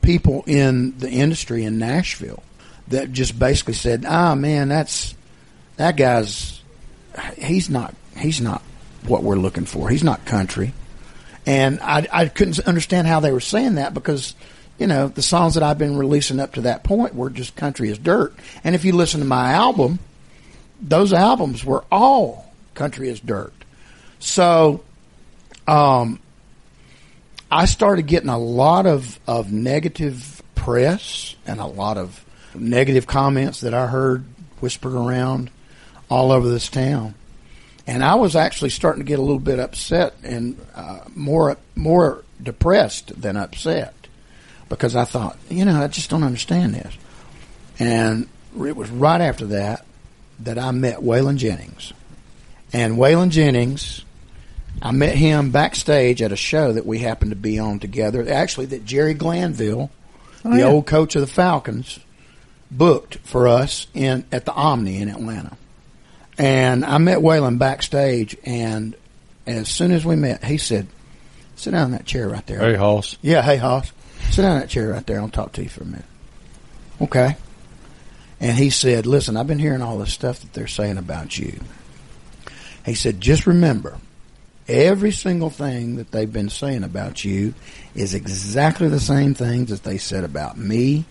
people 0.00 0.42
in 0.46 0.98
the 0.98 1.10
industry 1.10 1.64
in 1.64 1.78
Nashville 1.78 2.42
that 2.88 3.12
just 3.12 3.38
basically 3.38 3.74
said, 3.74 4.04
ah, 4.06 4.34
man, 4.34 4.68
that's 4.68 5.14
that 5.76 5.96
guy's 5.96 6.60
he's 7.36 7.70
not 7.70 7.94
he's 8.16 8.40
not 8.40 8.62
what 9.06 9.22
we're 9.22 9.36
looking 9.36 9.64
for. 9.64 9.88
He's 9.88 10.04
not 10.04 10.24
country. 10.24 10.72
And 11.46 11.80
I, 11.80 12.06
I 12.12 12.28
couldn't 12.28 12.60
understand 12.60 13.06
how 13.06 13.20
they 13.20 13.32
were 13.32 13.40
saying 13.40 13.74
that 13.74 13.94
because, 13.94 14.34
you 14.78 14.86
know, 14.86 15.08
the 15.08 15.22
songs 15.22 15.54
that 15.54 15.62
I've 15.62 15.78
been 15.78 15.96
releasing 15.96 16.38
up 16.38 16.54
to 16.54 16.62
that 16.62 16.84
point 16.84 17.14
were 17.14 17.30
just 17.30 17.56
country 17.56 17.90
as 17.90 17.98
dirt. 17.98 18.34
And 18.62 18.74
if 18.74 18.84
you 18.84 18.92
listen 18.94 19.20
to 19.20 19.26
my 19.26 19.52
album, 19.52 19.98
those 20.80 21.12
albums 21.12 21.64
were 21.64 21.84
all 21.90 22.52
country 22.74 23.08
as 23.10 23.20
dirt. 23.20 23.52
So, 24.18 24.84
um, 25.66 26.20
I 27.50 27.66
started 27.66 28.06
getting 28.06 28.30
a 28.30 28.38
lot 28.38 28.86
of, 28.86 29.20
of 29.26 29.52
negative 29.52 30.42
press 30.54 31.36
and 31.46 31.60
a 31.60 31.66
lot 31.66 31.98
of 31.98 32.24
negative 32.54 33.06
comments 33.06 33.60
that 33.60 33.74
I 33.74 33.88
heard 33.88 34.24
whispered 34.60 34.94
around 34.94 35.50
all 36.08 36.32
over 36.32 36.48
this 36.48 36.68
town. 36.68 37.14
And 37.86 38.04
I 38.04 38.14
was 38.14 38.36
actually 38.36 38.70
starting 38.70 39.02
to 39.02 39.06
get 39.06 39.18
a 39.18 39.22
little 39.22 39.40
bit 39.40 39.58
upset 39.58 40.14
and 40.22 40.56
uh, 40.74 41.00
more 41.14 41.56
more 41.74 42.24
depressed 42.40 43.20
than 43.20 43.36
upset 43.36 43.94
because 44.68 44.96
I 44.96 45.04
thought, 45.04 45.36
you 45.50 45.64
know, 45.64 45.82
I 45.82 45.88
just 45.88 46.10
don't 46.10 46.22
understand 46.22 46.74
this. 46.74 46.96
And 47.78 48.28
it 48.54 48.76
was 48.76 48.90
right 48.90 49.20
after 49.20 49.46
that 49.46 49.84
that 50.40 50.58
I 50.58 50.70
met 50.70 50.98
Waylon 50.98 51.36
Jennings. 51.36 51.92
And 52.72 52.96
Waylon 52.96 53.30
Jennings, 53.30 54.04
I 54.80 54.92
met 54.92 55.14
him 55.14 55.50
backstage 55.50 56.22
at 56.22 56.32
a 56.32 56.36
show 56.36 56.72
that 56.72 56.86
we 56.86 57.00
happened 57.00 57.32
to 57.32 57.36
be 57.36 57.58
on 57.58 57.80
together. 57.80 58.26
Actually, 58.28 58.66
that 58.66 58.84
Jerry 58.84 59.14
Glanville, 59.14 59.90
the 60.42 60.58
yeah. 60.58 60.64
old 60.64 60.86
coach 60.86 61.16
of 61.16 61.20
the 61.20 61.26
Falcons, 61.26 61.98
booked 62.70 63.16
for 63.18 63.46
us 63.46 63.86
in 63.92 64.24
at 64.32 64.46
the 64.46 64.52
Omni 64.52 65.00
in 65.00 65.08
Atlanta. 65.08 65.56
And 66.42 66.84
I 66.84 66.98
met 66.98 67.18
Waylon 67.20 67.58
backstage, 67.58 68.36
and 68.44 68.96
as 69.46 69.68
soon 69.68 69.92
as 69.92 70.04
we 70.04 70.16
met, 70.16 70.42
he 70.44 70.58
said, 70.58 70.88
"Sit 71.54 71.70
down 71.70 71.86
in 71.86 71.92
that 71.92 72.04
chair 72.04 72.28
right 72.28 72.44
there." 72.48 72.58
Hey, 72.58 72.74
Hoss. 72.74 73.16
Yeah, 73.22 73.42
hey 73.42 73.58
Hoss, 73.58 73.92
sit 74.30 74.42
down 74.42 74.56
in 74.56 74.60
that 74.62 74.68
chair 74.68 74.88
right 74.88 75.06
there. 75.06 75.20
I'll 75.20 75.28
talk 75.28 75.52
to 75.52 75.62
you 75.62 75.68
for 75.68 75.84
a 75.84 75.86
minute. 75.86 76.04
Okay. 77.00 77.36
And 78.40 78.58
he 78.58 78.70
said, 78.70 79.06
"Listen, 79.06 79.36
I've 79.36 79.46
been 79.46 79.60
hearing 79.60 79.82
all 79.82 79.98
this 79.98 80.12
stuff 80.12 80.40
that 80.40 80.52
they're 80.52 80.66
saying 80.66 80.98
about 80.98 81.38
you." 81.38 81.60
He 82.84 82.94
said, 82.94 83.20
"Just 83.20 83.46
remember, 83.46 83.98
every 84.66 85.12
single 85.12 85.50
thing 85.50 85.94
that 85.94 86.10
they've 86.10 86.32
been 86.32 86.50
saying 86.50 86.82
about 86.82 87.24
you 87.24 87.54
is 87.94 88.14
exactly 88.14 88.88
the 88.88 88.98
same 88.98 89.34
things 89.34 89.70
that 89.70 89.84
they 89.84 89.96
said 89.96 90.24
about 90.24 90.58
me, 90.58 91.04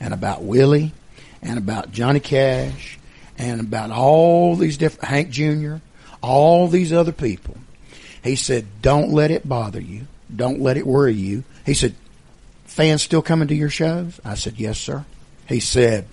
and 0.00 0.12
about 0.12 0.42
Willie, 0.42 0.92
and 1.40 1.56
about 1.56 1.92
Johnny 1.92 2.18
Cash, 2.18 2.98
and 3.42 3.60
about 3.60 3.90
all 3.90 4.54
these 4.54 4.76
different 4.76 5.08
Hank 5.08 5.30
Jr., 5.30 5.76
all 6.22 6.68
these 6.68 6.92
other 6.92 7.12
people." 7.12 7.56
He 8.22 8.36
said, 8.36 8.66
"Don't 8.80 9.10
let 9.12 9.30
it 9.30 9.48
bother 9.48 9.80
you. 9.80 10.06
Don't 10.34 10.60
let 10.60 10.76
it 10.76 10.86
worry 10.86 11.14
you." 11.14 11.42
He 11.66 11.74
said, 11.74 11.94
"Fans 12.64 13.02
still 13.02 13.22
coming 13.22 13.48
to 13.48 13.54
your 13.54 13.70
shows?" 13.70 14.20
I 14.24 14.36
said, 14.36 14.54
"Yes, 14.58 14.78
sir." 14.78 15.04
He 15.46 15.58
said, 15.58 16.06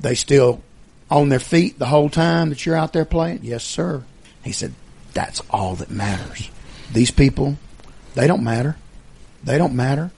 "They 0.00 0.14
still 0.14 0.62
on 1.10 1.28
their 1.28 1.38
feet 1.38 1.78
the 1.78 1.86
whole 1.86 2.08
time 2.08 2.48
that 2.48 2.64
you're 2.64 2.76
out 2.76 2.92
there 2.92 3.04
playing?" 3.04 3.40
"Yes, 3.42 3.62
sir." 3.62 4.02
He 4.42 4.52
said, 4.52 4.72
"That's 5.12 5.42
all 5.50 5.74
that 5.76 5.90
matters. 5.90 6.48
These 6.92 7.10
people, 7.10 7.58
they 8.14 8.26
don't 8.26 8.42
matter. 8.42 8.76
They 9.44 9.58
don't 9.58 9.74
matter. 9.74 10.10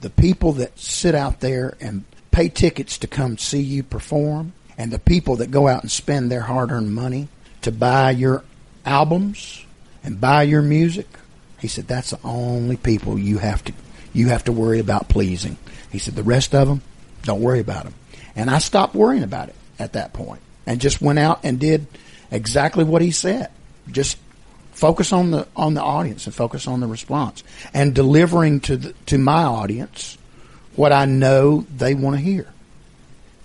The 0.00 0.10
people 0.10 0.52
that 0.52 0.78
sit 0.78 1.14
out 1.14 1.40
there 1.40 1.74
and 1.80 2.04
pay 2.30 2.50
tickets 2.50 2.98
to 2.98 3.06
come 3.06 3.38
see 3.38 3.62
you 3.62 3.82
perform, 3.82 4.52
and 4.78 4.90
the 4.90 4.98
people 4.98 5.36
that 5.36 5.50
go 5.50 5.68
out 5.68 5.82
and 5.82 5.90
spend 5.90 6.30
their 6.30 6.42
hard-earned 6.42 6.94
money 6.94 7.28
to 7.62 7.72
buy 7.72 8.10
your 8.10 8.44
albums 8.84 9.64
and 10.04 10.20
buy 10.20 10.42
your 10.42 10.62
music." 10.62 11.08
He 11.58 11.68
said, 11.68 11.86
"That's 11.88 12.10
the 12.10 12.18
only 12.24 12.76
people 12.76 13.18
you 13.18 13.38
have 13.38 13.64
to 13.64 13.72
you 14.12 14.28
have 14.28 14.44
to 14.44 14.52
worry 14.52 14.78
about 14.78 15.08
pleasing." 15.08 15.56
He 15.90 15.98
said, 15.98 16.14
"The 16.14 16.22
rest 16.22 16.54
of 16.54 16.68
them, 16.68 16.82
don't 17.22 17.40
worry 17.40 17.60
about 17.60 17.84
them." 17.84 17.94
And 18.34 18.50
I 18.50 18.58
stopped 18.58 18.94
worrying 18.94 19.22
about 19.22 19.48
it 19.48 19.54
at 19.78 19.94
that 19.94 20.12
point 20.12 20.40
and 20.66 20.80
just 20.80 21.00
went 21.00 21.18
out 21.18 21.40
and 21.42 21.58
did 21.58 21.86
exactly 22.30 22.84
what 22.84 23.02
he 23.02 23.10
said. 23.10 23.48
Just 23.90 24.18
focus 24.72 25.12
on 25.12 25.30
the 25.30 25.46
on 25.56 25.74
the 25.74 25.82
audience 25.82 26.26
and 26.26 26.34
focus 26.34 26.66
on 26.66 26.80
the 26.80 26.86
response 26.86 27.42
and 27.72 27.94
delivering 27.94 28.60
to 28.60 28.76
the, 28.76 28.92
to 29.06 29.16
my 29.16 29.42
audience 29.42 30.18
what 30.74 30.92
I 30.92 31.06
know 31.06 31.64
they 31.74 31.94
want 31.94 32.16
to 32.16 32.22
hear. 32.22 32.46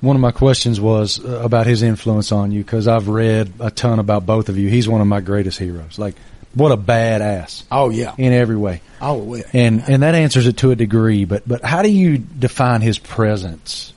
One 0.01 0.15
of 0.15 0.21
my 0.21 0.31
questions 0.31 0.81
was 0.81 1.23
uh, 1.23 1.41
about 1.43 1.67
his 1.67 1.83
influence 1.83 2.31
on 2.31 2.51
you 2.51 2.63
because 2.63 2.87
I've 2.87 3.07
read 3.07 3.53
a 3.59 3.69
ton 3.71 3.99
about 3.99 4.25
both 4.25 4.49
of 4.49 4.57
you. 4.57 4.67
He's 4.67 4.89
one 4.89 4.99
of 5.01 5.07
my 5.07 5.21
greatest 5.21 5.59
heroes. 5.59 5.99
Like, 5.99 6.15
what 6.55 6.71
a 6.71 6.77
badass 6.77 7.63
Oh 7.71 7.89
yeah. 7.91 8.13
in 8.17 8.33
every 8.33 8.57
way. 8.57 8.81
Oh 8.99 9.35
yeah. 9.35 9.43
And 9.53 9.83
and 9.87 10.03
that 10.03 10.15
answers 10.15 10.47
it 10.47 10.57
to 10.57 10.71
a 10.71 10.75
degree. 10.75 11.25
But 11.25 11.47
but 11.47 11.63
how 11.63 11.81
do 11.81 11.89
you 11.89 12.17
define 12.17 12.81
his 12.81 12.97
presence? 12.99 13.93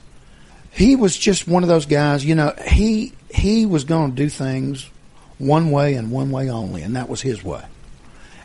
he 0.71 0.97
was 0.97 1.17
just 1.17 1.47
one 1.47 1.63
of 1.63 1.69
those 1.69 1.85
guys. 1.85 2.23
You 2.25 2.35
know, 2.35 2.53
he 2.67 3.13
he 3.33 3.65
was 3.65 3.83
going 3.85 4.11
to 4.11 4.15
do 4.15 4.29
things 4.29 4.89
one 5.37 5.71
way 5.71 5.95
and 5.95 6.11
one 6.11 6.31
way 6.31 6.49
only, 6.49 6.81
and 6.83 6.95
that 6.97 7.09
was 7.09 7.21
his 7.21 7.43
way. 7.43 7.63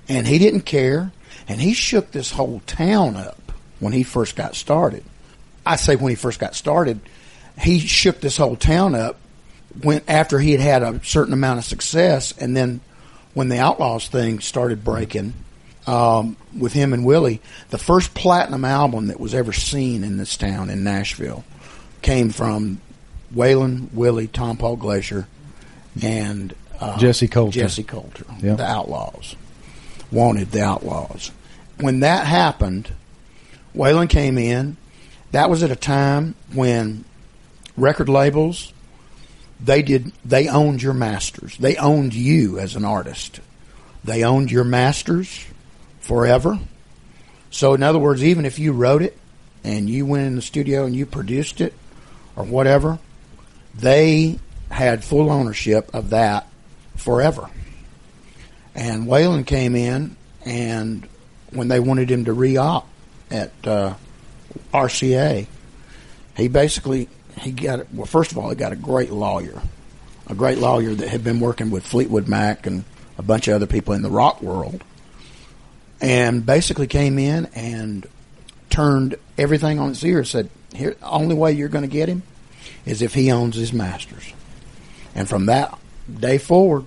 And 0.09 0.27
he 0.27 0.39
didn't 0.39 0.63
care, 0.63 1.13
and 1.49 1.61
he 1.61 1.73
shook 1.75 2.11
this 2.13 2.31
whole 2.33 2.63
town 2.67 3.17
up 3.17 3.53
when 3.81 3.93
he 3.93 4.03
first 4.03 4.35
got 4.37 4.55
started. 4.57 5.05
I 5.67 5.77
say 5.77 5.95
when 5.97 6.11
he 6.11 6.17
first 6.17 6.41
got 6.41 6.55
started, 6.57 7.01
he 7.61 7.79
shook 7.81 8.21
this 8.21 8.37
whole 8.37 8.57
town 8.57 8.95
up 8.95 9.19
when 9.83 10.03
after 10.09 10.39
he 10.39 10.53
had 10.53 10.61
had 10.61 10.83
a 10.83 11.05
certain 11.05 11.33
amount 11.33 11.59
of 11.59 11.65
success, 11.65 12.33
and 12.39 12.57
then 12.57 12.81
when 13.35 13.49
the 13.49 13.59
Outlaws 13.59 14.09
thing 14.09 14.41
started 14.41 14.83
breaking 14.85 15.33
um, 15.87 16.37
with 16.59 16.73
him 16.73 16.93
and 16.93 17.05
Willie, 17.05 17.41
the 17.71 17.79
first 17.79 18.13
platinum 18.15 18.65
album 18.65 19.07
that 19.07 19.21
was 19.21 19.35
ever 19.35 19.53
seen 19.53 20.03
in 20.05 20.17
this 20.17 20.37
town 20.37 20.71
in 20.71 20.83
Nashville 20.83 21.45
came 22.03 22.31
from 22.31 22.81
Waylon, 23.35 23.93
Willie, 23.93 24.27
Tompall 24.29 24.79
Glaser, 24.79 25.29
and 26.03 26.55
uh, 26.81 26.97
Jessi 26.99 27.31
Colter. 27.31 27.61
Jessi 27.61 27.87
Colter, 27.87 28.25
Yep. 28.43 28.57
the 28.57 28.65
Outlaws, 28.67 29.37
wanted 30.11 30.51
the 30.51 30.63
Outlaws. 30.65 31.31
When 31.79 32.01
that 32.01 32.27
happened, 32.27 32.91
Waylon 33.77 34.09
came 34.09 34.37
in. 34.39 34.77
That 35.33 35.49
was 35.49 35.63
at 35.63 35.71
a 35.71 35.77
time 35.77 36.35
when 36.53 37.05
record 37.81 38.09
labels 38.09 38.73
they 39.63 39.83
did 39.83 40.13
they 40.25 40.49
owned 40.49 40.83
your 40.83 40.95
masters. 40.95 41.57
They 41.59 41.77
owned 41.77 42.15
you 42.15 42.59
as 42.59 42.77
an 42.77 42.85
artist. 42.85 43.41
They 44.03 44.25
owned 44.25 44.51
your 44.51 44.65
masters 44.65 45.45
forever. 46.01 46.59
So 47.51 47.75
in 47.75 47.83
other 47.83 47.99
words, 47.99 48.25
even 48.25 48.47
if 48.47 48.59
you 48.59 48.73
wrote 48.73 49.03
it 49.03 49.17
and 49.63 49.91
you 49.91 50.07
went 50.07 50.27
in 50.27 50.37
the 50.37 50.43
studio 50.43 50.87
and 50.87 50.97
you 50.97 51.05
produced 51.05 51.61
it 51.61 51.75
or 52.37 52.45
whatever, 52.45 52.99
they 53.75 54.39
had 54.71 55.05
full 55.05 55.31
ownership 55.31 55.91
of 55.93 56.11
that 56.11 56.47
forever. 56.97 57.51
And 58.75 59.07
Waylon 59.07 59.47
came 59.47 59.75
in, 59.75 60.17
and 60.45 61.07
when 61.51 61.69
they 61.69 61.81
wanted 61.81 62.11
him 62.11 62.25
to 62.27 62.33
re-op 62.33 62.89
at 63.31 63.53
uh, 63.67 63.95
RCA, 64.73 65.47
he 66.37 66.49
basically 66.49 67.09
he 67.41 67.53
got 67.53 67.93
well. 67.93 68.07
First 68.07 68.33
of 68.33 68.39
all, 68.39 68.51
he 68.51 68.57
got 68.57 68.73
a 68.73 68.77
great 68.77 69.11
lawyer, 69.11 69.61
a 70.29 70.35
great 70.35 70.59
lawyer 70.59 70.95
that 70.95 71.09
had 71.09 71.25
been 71.25 71.41
working 71.41 71.71
with 71.71 71.87
Fleetwood 71.87 72.29
Mac 72.29 72.67
and 72.67 72.85
a 73.19 73.23
bunch 73.23 73.49
of 73.49 73.55
other 73.55 73.67
people 73.67 73.95
in 73.95 74.03
the 74.03 74.11
rock 74.11 74.43
world, 74.43 74.83
and 76.01 76.45
basically 76.45 76.87
came 76.87 77.19
in 77.19 77.47
and 77.55 78.07
turned 78.71 79.17
everything 79.37 79.79
on 79.79 79.91
its 79.91 80.05
ear. 80.05 80.25
Said, 80.25 80.49
"Here, 80.75 80.97
the 80.99 81.07
only 81.07 81.35
way 81.35 81.53
you're 81.53 81.69
going 81.69 81.83
to 81.83 81.89
get 81.89 82.09
him 82.09 82.23
is 82.87 83.03
if 83.03 83.15
he 83.15 83.31
owns 83.31 83.57
his 83.57 83.73
masters." 83.73 84.33
And 85.15 85.29
from 85.29 85.47
that 85.47 85.77
day 86.19 86.39
forward, 86.39 86.85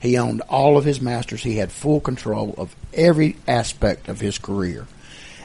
he 0.00 0.18
owned 0.18 0.42
all 0.42 0.76
of 0.76 0.84
his 0.84 1.00
masters. 1.00 1.42
He 1.42 1.56
had 1.56 1.72
full 1.72 2.00
control 2.00 2.54
of 2.58 2.74
every 2.92 3.36
aspect 3.46 4.08
of 4.08 4.20
his 4.20 4.38
career. 4.38 4.86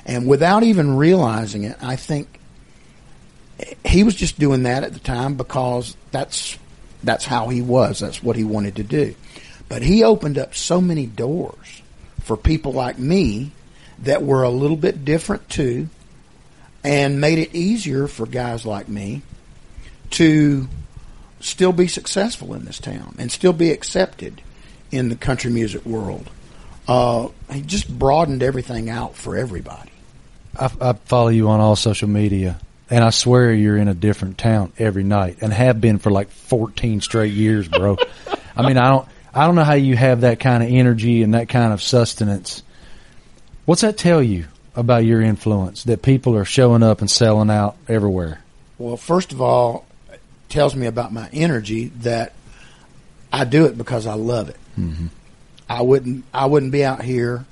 And 0.05 0.27
without 0.27 0.63
even 0.63 0.97
realizing 0.97 1.63
it, 1.63 1.77
I 1.81 1.95
think 1.95 2.39
he 3.85 4.03
was 4.03 4.15
just 4.15 4.39
doing 4.39 4.63
that 4.63 4.83
at 4.83 4.93
the 4.93 4.99
time 4.99 5.35
because 5.35 5.95
that's 6.11 6.57
that's 7.03 7.25
how 7.25 7.49
he 7.49 7.61
was. 7.61 7.99
That's 7.99 8.21
what 8.21 8.35
he 8.35 8.43
wanted 8.43 8.75
to 8.77 8.83
do. 8.83 9.15
But 9.69 9.81
he 9.81 10.03
opened 10.03 10.37
up 10.37 10.53
so 10.53 10.81
many 10.81 11.05
doors 11.05 11.81
for 12.21 12.37
people 12.37 12.73
like 12.73 12.99
me 12.99 13.51
that 13.99 14.23
were 14.23 14.43
a 14.43 14.49
little 14.49 14.77
bit 14.77 15.05
different 15.05 15.49
too 15.49 15.89
and 16.83 17.21
made 17.21 17.39
it 17.39 17.55
easier 17.55 18.07
for 18.07 18.25
guys 18.25 18.65
like 18.65 18.87
me 18.87 19.21
to 20.11 20.67
still 21.39 21.71
be 21.71 21.87
successful 21.87 22.53
in 22.53 22.65
this 22.65 22.79
town 22.79 23.15
and 23.17 23.31
still 23.31 23.53
be 23.53 23.71
accepted 23.71 24.41
in 24.91 25.09
the 25.09 25.15
country 25.15 25.51
music 25.51 25.85
world. 25.85 26.29
Uh, 26.87 27.29
he 27.51 27.61
just 27.61 27.87
broadened 27.87 28.43
everything 28.43 28.89
out 28.89 29.15
for 29.15 29.37
everybody. 29.37 29.91
I, 30.59 30.69
I 30.81 30.93
follow 30.93 31.29
you 31.29 31.47
on 31.49 31.59
all 31.59 31.75
social 31.75 32.09
media, 32.09 32.59
and 32.91 33.03
I 33.03 33.09
swear 33.09 33.53
you're 33.53 33.77
in 33.77 33.87
a 33.87 33.93
different 33.93 34.37
town 34.37 34.73
every 34.77 35.03
night, 35.03 35.37
and 35.41 35.51
have 35.51 35.79
been 35.79 35.97
for 35.97 36.11
like 36.11 36.29
14 36.29 36.99
straight 37.01 37.33
years, 37.33 37.67
bro. 37.67 37.97
I 38.55 38.67
mean, 38.67 38.77
I 38.77 38.89
don't, 38.89 39.07
I 39.33 39.45
don't 39.45 39.55
know 39.55 39.63
how 39.63 39.73
you 39.73 39.95
have 39.95 40.21
that 40.21 40.41
kind 40.41 40.61
of 40.61 40.69
energy 40.69 41.23
and 41.23 41.33
that 41.33 41.47
kind 41.47 41.71
of 41.71 41.81
sustenance. 41.81 42.63
What's 43.65 43.81
that 43.81 43.97
tell 43.97 44.21
you 44.21 44.45
about 44.75 45.05
your 45.05 45.21
influence? 45.21 45.85
That 45.85 46.01
people 46.01 46.35
are 46.35 46.45
showing 46.45 46.83
up 46.83 46.99
and 46.99 47.09
selling 47.09 47.49
out 47.49 47.77
everywhere. 47.87 48.43
Well, 48.77 48.97
first 48.97 49.31
of 49.31 49.41
all, 49.41 49.85
it 50.11 50.19
tells 50.49 50.75
me 50.75 50.85
about 50.85 51.13
my 51.13 51.29
energy 51.31 51.87
that 51.99 52.33
I 53.31 53.45
do 53.45 53.65
it 53.65 53.77
because 53.77 54.05
I 54.05 54.15
love 54.15 54.49
it. 54.49 54.57
Mm-hmm. 54.77 55.07
I 55.69 55.81
wouldn't 55.81 56.25
I 56.33 56.47
wouldn't 56.47 56.73
be 56.73 56.83
out 56.83 57.01
here 57.01 57.45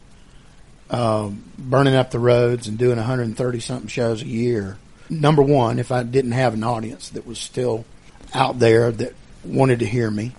um, 0.90 1.44
burning 1.58 1.96
up 1.96 2.12
the 2.12 2.20
roads 2.20 2.68
and 2.68 2.78
doing 2.78 2.98
130 2.98 3.60
something 3.62 3.88
shows 3.88 4.22
a 4.22 4.28
year. 4.28 4.78
Number 5.10 5.42
one, 5.42 5.80
if 5.80 5.92
I 5.92 6.04
didn't 6.04 6.34
have 6.34 6.54
an 6.54 6.64
audience 6.64 7.10
that 7.10 7.26
was 7.26 7.40
still 7.40 7.86
out 8.34 8.60
there 8.60 8.92
that 8.92 9.14
wanted 9.44 9.80
to 9.80 9.86
hear 9.86 10.10
me, 10.10 10.34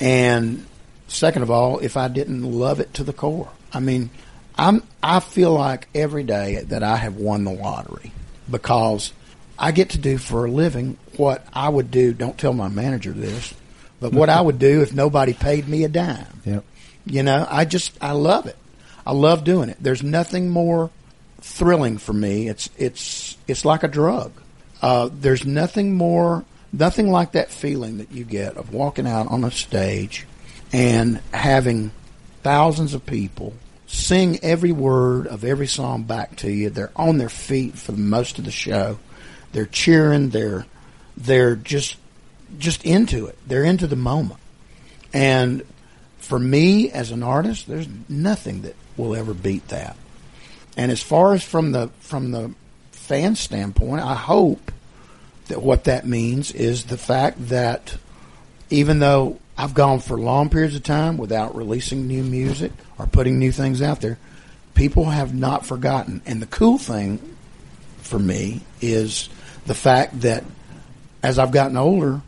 and 0.00 0.64
second 1.08 1.42
of 1.42 1.50
all, 1.50 1.78
if 1.78 1.96
I 1.96 2.08
didn't 2.08 2.42
love 2.42 2.80
it 2.80 2.94
to 2.94 3.04
the 3.04 3.12
core. 3.12 3.50
I 3.72 3.80
mean, 3.80 4.10
I'm 4.56 4.82
I 5.02 5.20
feel 5.20 5.52
like 5.52 5.88
every 5.94 6.24
day 6.24 6.62
that 6.68 6.82
I 6.82 6.96
have 6.96 7.16
won 7.16 7.44
the 7.44 7.52
lottery 7.52 8.12
because 8.50 9.12
I 9.58 9.72
get 9.72 9.90
to 9.90 9.98
do 9.98 10.18
for 10.18 10.46
a 10.46 10.50
living 10.50 10.98
what 11.16 11.46
I 11.52 11.68
would 11.68 11.90
do. 11.90 12.12
Don't 12.12 12.38
tell 12.38 12.52
my 12.52 12.68
manager 12.68 13.12
this, 13.12 13.54
but 14.00 14.12
what 14.12 14.30
I 14.30 14.40
would 14.40 14.58
do 14.58 14.82
if 14.82 14.94
nobody 14.94 15.34
paid 15.34 15.68
me 15.68 15.84
a 15.84 15.88
dime. 15.88 16.40
Yep. 16.44 16.64
You 17.06 17.22
know, 17.22 17.46
I 17.48 17.64
just 17.64 17.96
I 18.00 18.12
love 18.12 18.46
it. 18.46 18.56
I 19.06 19.12
love 19.12 19.44
doing 19.44 19.68
it. 19.68 19.76
There's 19.80 20.02
nothing 20.02 20.50
more 20.50 20.90
thrilling 21.40 21.98
for 21.98 22.12
me. 22.12 22.48
It's 22.48 22.70
it's 22.76 23.36
it's 23.46 23.64
like 23.64 23.82
a 23.82 23.88
drug. 23.88 24.32
Uh, 24.82 25.08
there's 25.12 25.46
nothing 25.46 25.94
more, 25.94 26.44
nothing 26.72 27.10
like 27.10 27.32
that 27.32 27.50
feeling 27.50 27.98
that 27.98 28.12
you 28.12 28.24
get 28.24 28.56
of 28.56 28.72
walking 28.72 29.06
out 29.06 29.28
on 29.28 29.44
a 29.44 29.50
stage 29.50 30.26
and 30.72 31.20
having 31.32 31.90
thousands 32.42 32.94
of 32.94 33.06
people 33.06 33.54
sing 33.86 34.38
every 34.42 34.72
word 34.72 35.26
of 35.26 35.44
every 35.44 35.66
song 35.66 36.02
back 36.02 36.36
to 36.36 36.50
you. 36.50 36.70
They're 36.70 36.92
on 36.96 37.18
their 37.18 37.28
feet 37.28 37.78
for 37.78 37.92
most 37.92 38.38
of 38.38 38.44
the 38.44 38.50
show. 38.50 38.98
They're 39.52 39.66
cheering. 39.66 40.30
They're 40.30 40.66
they're 41.16 41.56
just 41.56 41.96
just 42.58 42.84
into 42.84 43.26
it. 43.26 43.38
They're 43.46 43.64
into 43.64 43.86
the 43.86 43.96
moment. 43.96 44.40
And 45.12 45.62
for 46.18 46.38
me 46.38 46.90
as 46.90 47.10
an 47.10 47.22
artist, 47.22 47.66
there's 47.66 47.88
nothing 48.08 48.62
that 48.62 48.74
will 48.96 49.14
ever 49.14 49.32
beat 49.34 49.68
that. 49.68 49.96
And 50.76 50.92
as 50.92 51.02
far 51.02 51.32
as 51.34 51.42
from 51.42 51.72
the 51.72 51.88
from 52.00 52.32
the 52.32 52.54
fan 52.92 53.34
standpoint, 53.36 54.02
I 54.02 54.14
hope 54.14 54.72
that 55.48 55.62
what 55.62 55.84
that 55.84 56.06
means 56.06 56.52
is 56.52 56.84
the 56.84 56.98
fact 56.98 57.48
that 57.48 57.96
even 58.68 58.98
though 58.98 59.38
I've 59.56 59.74
gone 59.74 60.00
for 60.00 60.18
long 60.18 60.50
periods 60.50 60.74
of 60.74 60.82
time 60.82 61.16
without 61.16 61.56
releasing 61.56 62.06
new 62.06 62.22
music 62.22 62.72
or 62.98 63.06
putting 63.06 63.38
new 63.38 63.52
things 63.52 63.80
out 63.80 64.00
there, 64.00 64.18
people 64.74 65.06
have 65.06 65.34
not 65.34 65.64
forgotten. 65.64 66.20
And 66.26 66.42
the 66.42 66.46
cool 66.46 66.78
thing 66.78 67.20
for 67.98 68.18
me 68.18 68.62
is 68.80 69.28
the 69.66 69.74
fact 69.74 70.20
that 70.22 70.44
as 71.22 71.38
I've 71.38 71.52
gotten 71.52 71.76
older, 71.76 72.20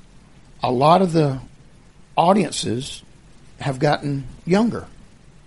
a 0.62 0.72
lot 0.72 1.02
of 1.02 1.12
the 1.12 1.40
audiences 2.16 3.02
have 3.60 3.78
gotten 3.78 4.26
younger. 4.44 4.86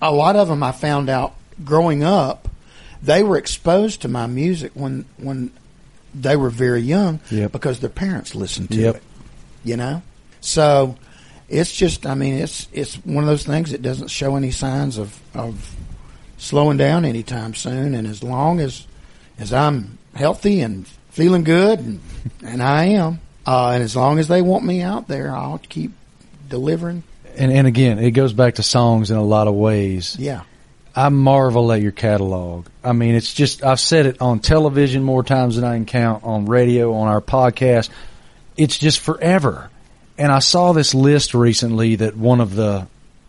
A 0.01 0.11
lot 0.11 0.35
of 0.35 0.47
them 0.47 0.63
I 0.63 0.71
found 0.71 1.09
out 1.09 1.35
growing 1.63 2.03
up, 2.03 2.47
they 3.03 3.23
were 3.23 3.37
exposed 3.37 4.01
to 4.03 4.07
my 4.07 4.27
music 4.27 4.71
when 4.73 5.05
when 5.17 5.51
they 6.13 6.35
were 6.35 6.49
very 6.49 6.81
young 6.81 7.19
Yep. 7.29 7.51
because 7.53 7.79
their 7.79 7.89
parents 7.89 8.35
listened 8.35 8.69
to 8.71 8.75
Yep. 8.77 8.95
it. 8.97 9.03
You 9.63 9.77
know? 9.77 10.01
So 10.41 10.95
it's 11.49 11.71
just 11.71 12.05
I 12.05 12.13
mean 12.15 12.35
it's 12.35 12.67
it's 12.73 12.95
one 13.05 13.23
of 13.23 13.27
those 13.29 13.45
things 13.45 13.71
that 13.71 13.81
doesn't 13.81 14.09
show 14.09 14.35
any 14.35 14.51
signs 14.51 14.97
of 14.97 15.19
of 15.33 15.75
slowing 16.37 16.77
down 16.77 17.05
anytime 17.05 17.53
soon 17.53 17.93
and 17.95 18.07
as 18.07 18.23
long 18.23 18.59
as 18.59 18.85
as 19.39 19.53
I'm 19.53 19.97
healthy 20.15 20.61
and 20.61 20.87
feeling 21.11 21.43
good 21.43 21.79
and, 21.79 21.99
and 22.43 22.61
I 22.63 22.85
am 22.85 23.19
uh, 23.45 23.69
and 23.71 23.83
as 23.83 23.95
long 23.95 24.19
as 24.19 24.27
they 24.27 24.41
want 24.41 24.63
me 24.65 24.81
out 24.81 25.07
there 25.07 25.33
I'll 25.35 25.59
keep 25.69 25.91
delivering 26.49 27.03
And 27.37 27.51
and 27.51 27.67
again, 27.67 27.99
it 27.99 28.11
goes 28.11 28.33
back 28.33 28.55
to 28.55 28.63
songs 28.63 29.09
in 29.11 29.17
a 29.17 29.23
lot 29.23 29.47
of 29.47 29.53
ways. 29.55 30.15
yeah 30.19 30.41
I 30.95 31.09
marvel 31.09 31.71
at 31.71 31.81
your 31.81 31.91
catalog. 31.91 32.67
I 32.83 32.91
mean, 32.93 33.15
it's 33.15 33.33
just, 33.33 33.63
I've 33.63 33.79
said 33.79 34.05
it 34.05 34.21
on 34.21 34.39
television 34.39 35.03
more 35.03 35.23
times 35.23 35.55
than 35.55 35.63
I 35.63 35.75
can 35.75 35.85
count, 35.85 36.23
on 36.23 36.45
radio, 36.45 36.93
on 36.93 37.07
our 37.07 37.21
podcast. 37.21 37.89
It's 38.57 38.77
just 38.77 38.99
forever. 38.99 39.69
And 40.17 40.31
I 40.31 40.39
saw 40.39 40.73
this 40.73 40.93
list 40.93 41.33
recently 41.33 41.95
that 41.97 42.17
one 42.17 42.41
of 42.41 42.55
the, 42.55 42.87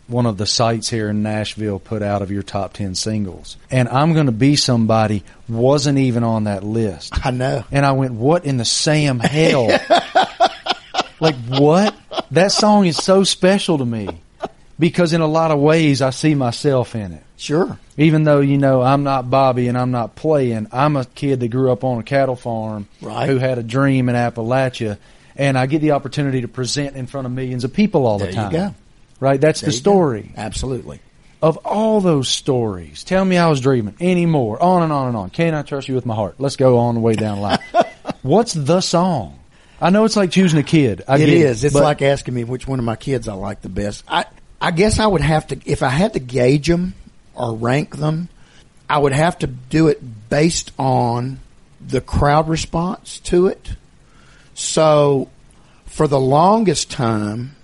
one 0.09 0.27
of 0.27 0.37
the 0.37 0.46
sites 0.46 0.90
here 0.90 1.09
in 1.09 1.22
Nashville 1.22 1.79
put 1.79 2.03
out 2.03 2.20
of 2.20 2.33
your 2.33 2.42
top 2.42 2.72
10 2.72 2.96
singles. 2.96 3.57
And 3.70 3.88
I'm 3.88 4.12
going 4.12 4.27
to 4.27 4.33
be 4.33 4.57
somebody 4.57 5.22
wasn't 5.48 5.98
even 5.98 6.25
on 6.25 6.44
that 6.44 6.64
list. 6.64 7.25
I 7.25 7.31
know 7.31 7.64
And 7.70 7.87
I 7.87 7.92
went, 7.92 8.12
what 8.12 8.44
in 8.44 8.57
the 8.57 8.64
Sam 8.64 9.20
hell? 9.20 9.68
like 11.20 11.37
what? 11.46 11.94
That 12.33 12.51
song 12.51 12.87
is 12.87 12.96
so 12.96 13.22
special 13.22 13.79
to 13.79 13.87
me 13.87 14.20
because 14.81 15.12
in 15.12 15.20
a 15.20 15.27
lot 15.29 15.53
of 15.53 15.61
ways 15.61 16.03
I 16.03 16.11
see 16.11 16.35
myself 16.35 16.96
in 16.96 17.12
it 17.12 17.22
sure 17.42 17.78
even 17.96 18.24
though 18.24 18.40
you 18.40 18.57
know 18.59 18.81
I'm 18.83 19.02
not 19.02 19.28
Bobby 19.31 19.68
and 19.68 19.76
I'm 19.76 19.90
not 19.90 20.14
playing, 20.16 20.68
I'm 20.72 20.96
a 20.96 21.05
kid 21.05 21.40
that 21.40 21.48
grew 21.48 21.70
up 21.72 21.85
on 21.85 21.98
a 21.98 22.02
cattle 22.02 22.37
farm 22.37 22.87
Right. 23.00 23.28
who 23.28 23.37
had 23.38 23.59
a 23.59 23.62
dream 23.62 24.09
in 24.09 24.14
Appalachia, 24.14 24.96
and 25.37 25.59
I 25.59 25.66
get 25.66 25.81
the 25.81 25.90
opportunity 25.92 26.40
to 26.42 26.48
present 26.48 26.96
in 26.96 27.07
front 27.07 27.26
of 27.26 27.33
millions 27.33 27.64
of 27.64 27.72
people 27.72 28.07
all 28.07 28.18
There 28.18 28.28
the 28.28 28.33
you 28.33 28.38
time. 28.40 28.52
go. 28.52 28.74
Right? 29.20 29.40
That's 29.40 29.61
There 29.61 29.68
the 29.70 29.76
you 29.76 29.81
go. 29.83 29.90
story 29.90 30.33
Absolutely. 30.37 31.00
of 31.42 31.59
all 31.59 32.00
those 32.00 32.28
stories. 32.28 33.05
Tell 33.05 33.24
me 33.24 33.37
I 33.37 33.48
was 33.48 33.61
dreaming 33.61 33.94
anymore. 34.00 34.62
On 34.62 34.83
and 34.83 34.92
on 34.92 35.09
and 35.09 35.16
on. 35.16 35.31
Can 35.31 35.55
I 35.55 35.62
trust 35.62 35.88
you 35.88 35.94
with 35.94 36.07
my 36.07 36.14
heart? 36.14 36.37
Let's 36.38 36.57
go 36.57 36.78
on 36.78 36.94
the 36.94 37.00
way 37.00 37.14
down 37.14 37.37
the 37.37 37.42
line. 37.42 37.59
What's 38.22 38.52
the 38.55 38.81
song? 38.81 39.38
I 39.81 39.90
know 39.90 40.05
it's 40.05 40.16
like 40.16 40.31
choosing 40.31 40.59
a 40.61 40.62
kid. 40.62 41.02
I 41.09 41.16
It. 41.18 41.28
It's 41.64 41.74
like 41.74 42.02
asking 42.02 42.35
me 42.35 42.44
which 42.44 42.66
one 42.68 42.78
of 42.78 42.85
my 42.85 42.96
kids 42.96 43.26
I 43.28 43.35
like 43.35 43.61
the 43.62 43.68
best. 43.68 44.05
I 44.09 44.24
I 44.61 44.70
guess 44.70 44.98
I 45.00 45.07
would 45.07 45.20
have 45.22 45.48
to 45.48 45.59
if 45.66 45.83
I 45.83 45.88
had 45.88 46.12
to 46.12 46.20
gauge 46.20 46.68
them 46.68 46.94
or 47.34 47.54
rank 47.54 47.96
them, 47.96 48.28
I 48.88 48.98
would 48.98 49.12
have 49.12 49.38
to 49.38 49.46
do 49.46 49.88
it 49.88 50.28
based 50.28 50.72
on 50.78 51.40
the 51.80 52.00
crowd 52.00 52.48
response 52.48 53.18
to 53.20 53.46
it. 53.46 53.74
So 54.54 55.30
for 55.86 56.06
the 56.06 56.20
longest 56.20 56.90
time, 56.90 57.56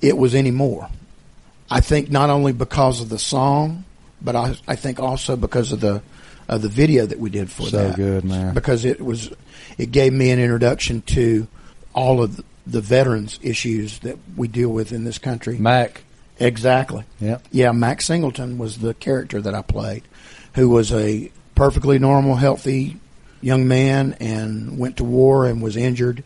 it 0.00 0.16
was 0.16 0.34
anymore. 0.34 0.88
I 1.70 1.80
think 1.80 2.10
not 2.10 2.30
only 2.30 2.52
because 2.52 3.00
of 3.00 3.08
the 3.08 3.18
song, 3.18 3.84
but 4.20 4.36
I, 4.36 4.56
I 4.68 4.76
think 4.76 5.00
also 5.00 5.36
because 5.36 5.72
of 5.72 5.80
the 5.80 6.02
of 6.48 6.60
the 6.60 6.68
video 6.68 7.06
that 7.06 7.18
we 7.18 7.30
did 7.30 7.50
for 7.50 7.62
So 7.62 7.88
that. 7.88 7.96
good, 7.96 8.24
man. 8.24 8.52
Because 8.52 8.84
it 8.84 9.00
was 9.00 9.30
it 9.78 9.90
gave 9.90 10.12
me 10.12 10.30
an 10.30 10.38
introduction 10.38 11.02
to 11.02 11.46
all 11.94 12.22
of 12.22 12.42
the 12.66 12.80
veterans 12.80 13.38
issues 13.42 14.00
that 14.00 14.18
we 14.36 14.48
deal 14.48 14.68
with 14.70 14.92
in 14.92 15.04
this 15.04 15.18
country. 15.18 15.56
Mac. 15.58 16.02
Exactly. 16.42 17.04
Yep. 17.20 17.46
Yeah, 17.50 17.72
Max 17.72 18.06
Singleton 18.06 18.58
was 18.58 18.78
the 18.78 18.94
character 18.94 19.40
that 19.40 19.54
I 19.54 19.62
played, 19.62 20.02
who 20.54 20.68
was 20.68 20.92
a 20.92 21.30
perfectly 21.54 21.98
normal, 21.98 22.34
healthy 22.34 22.96
young 23.40 23.66
man 23.68 24.16
and 24.20 24.78
went 24.78 24.98
to 24.98 25.04
war 25.04 25.46
and 25.46 25.60
was 25.60 25.76
injured 25.76 26.22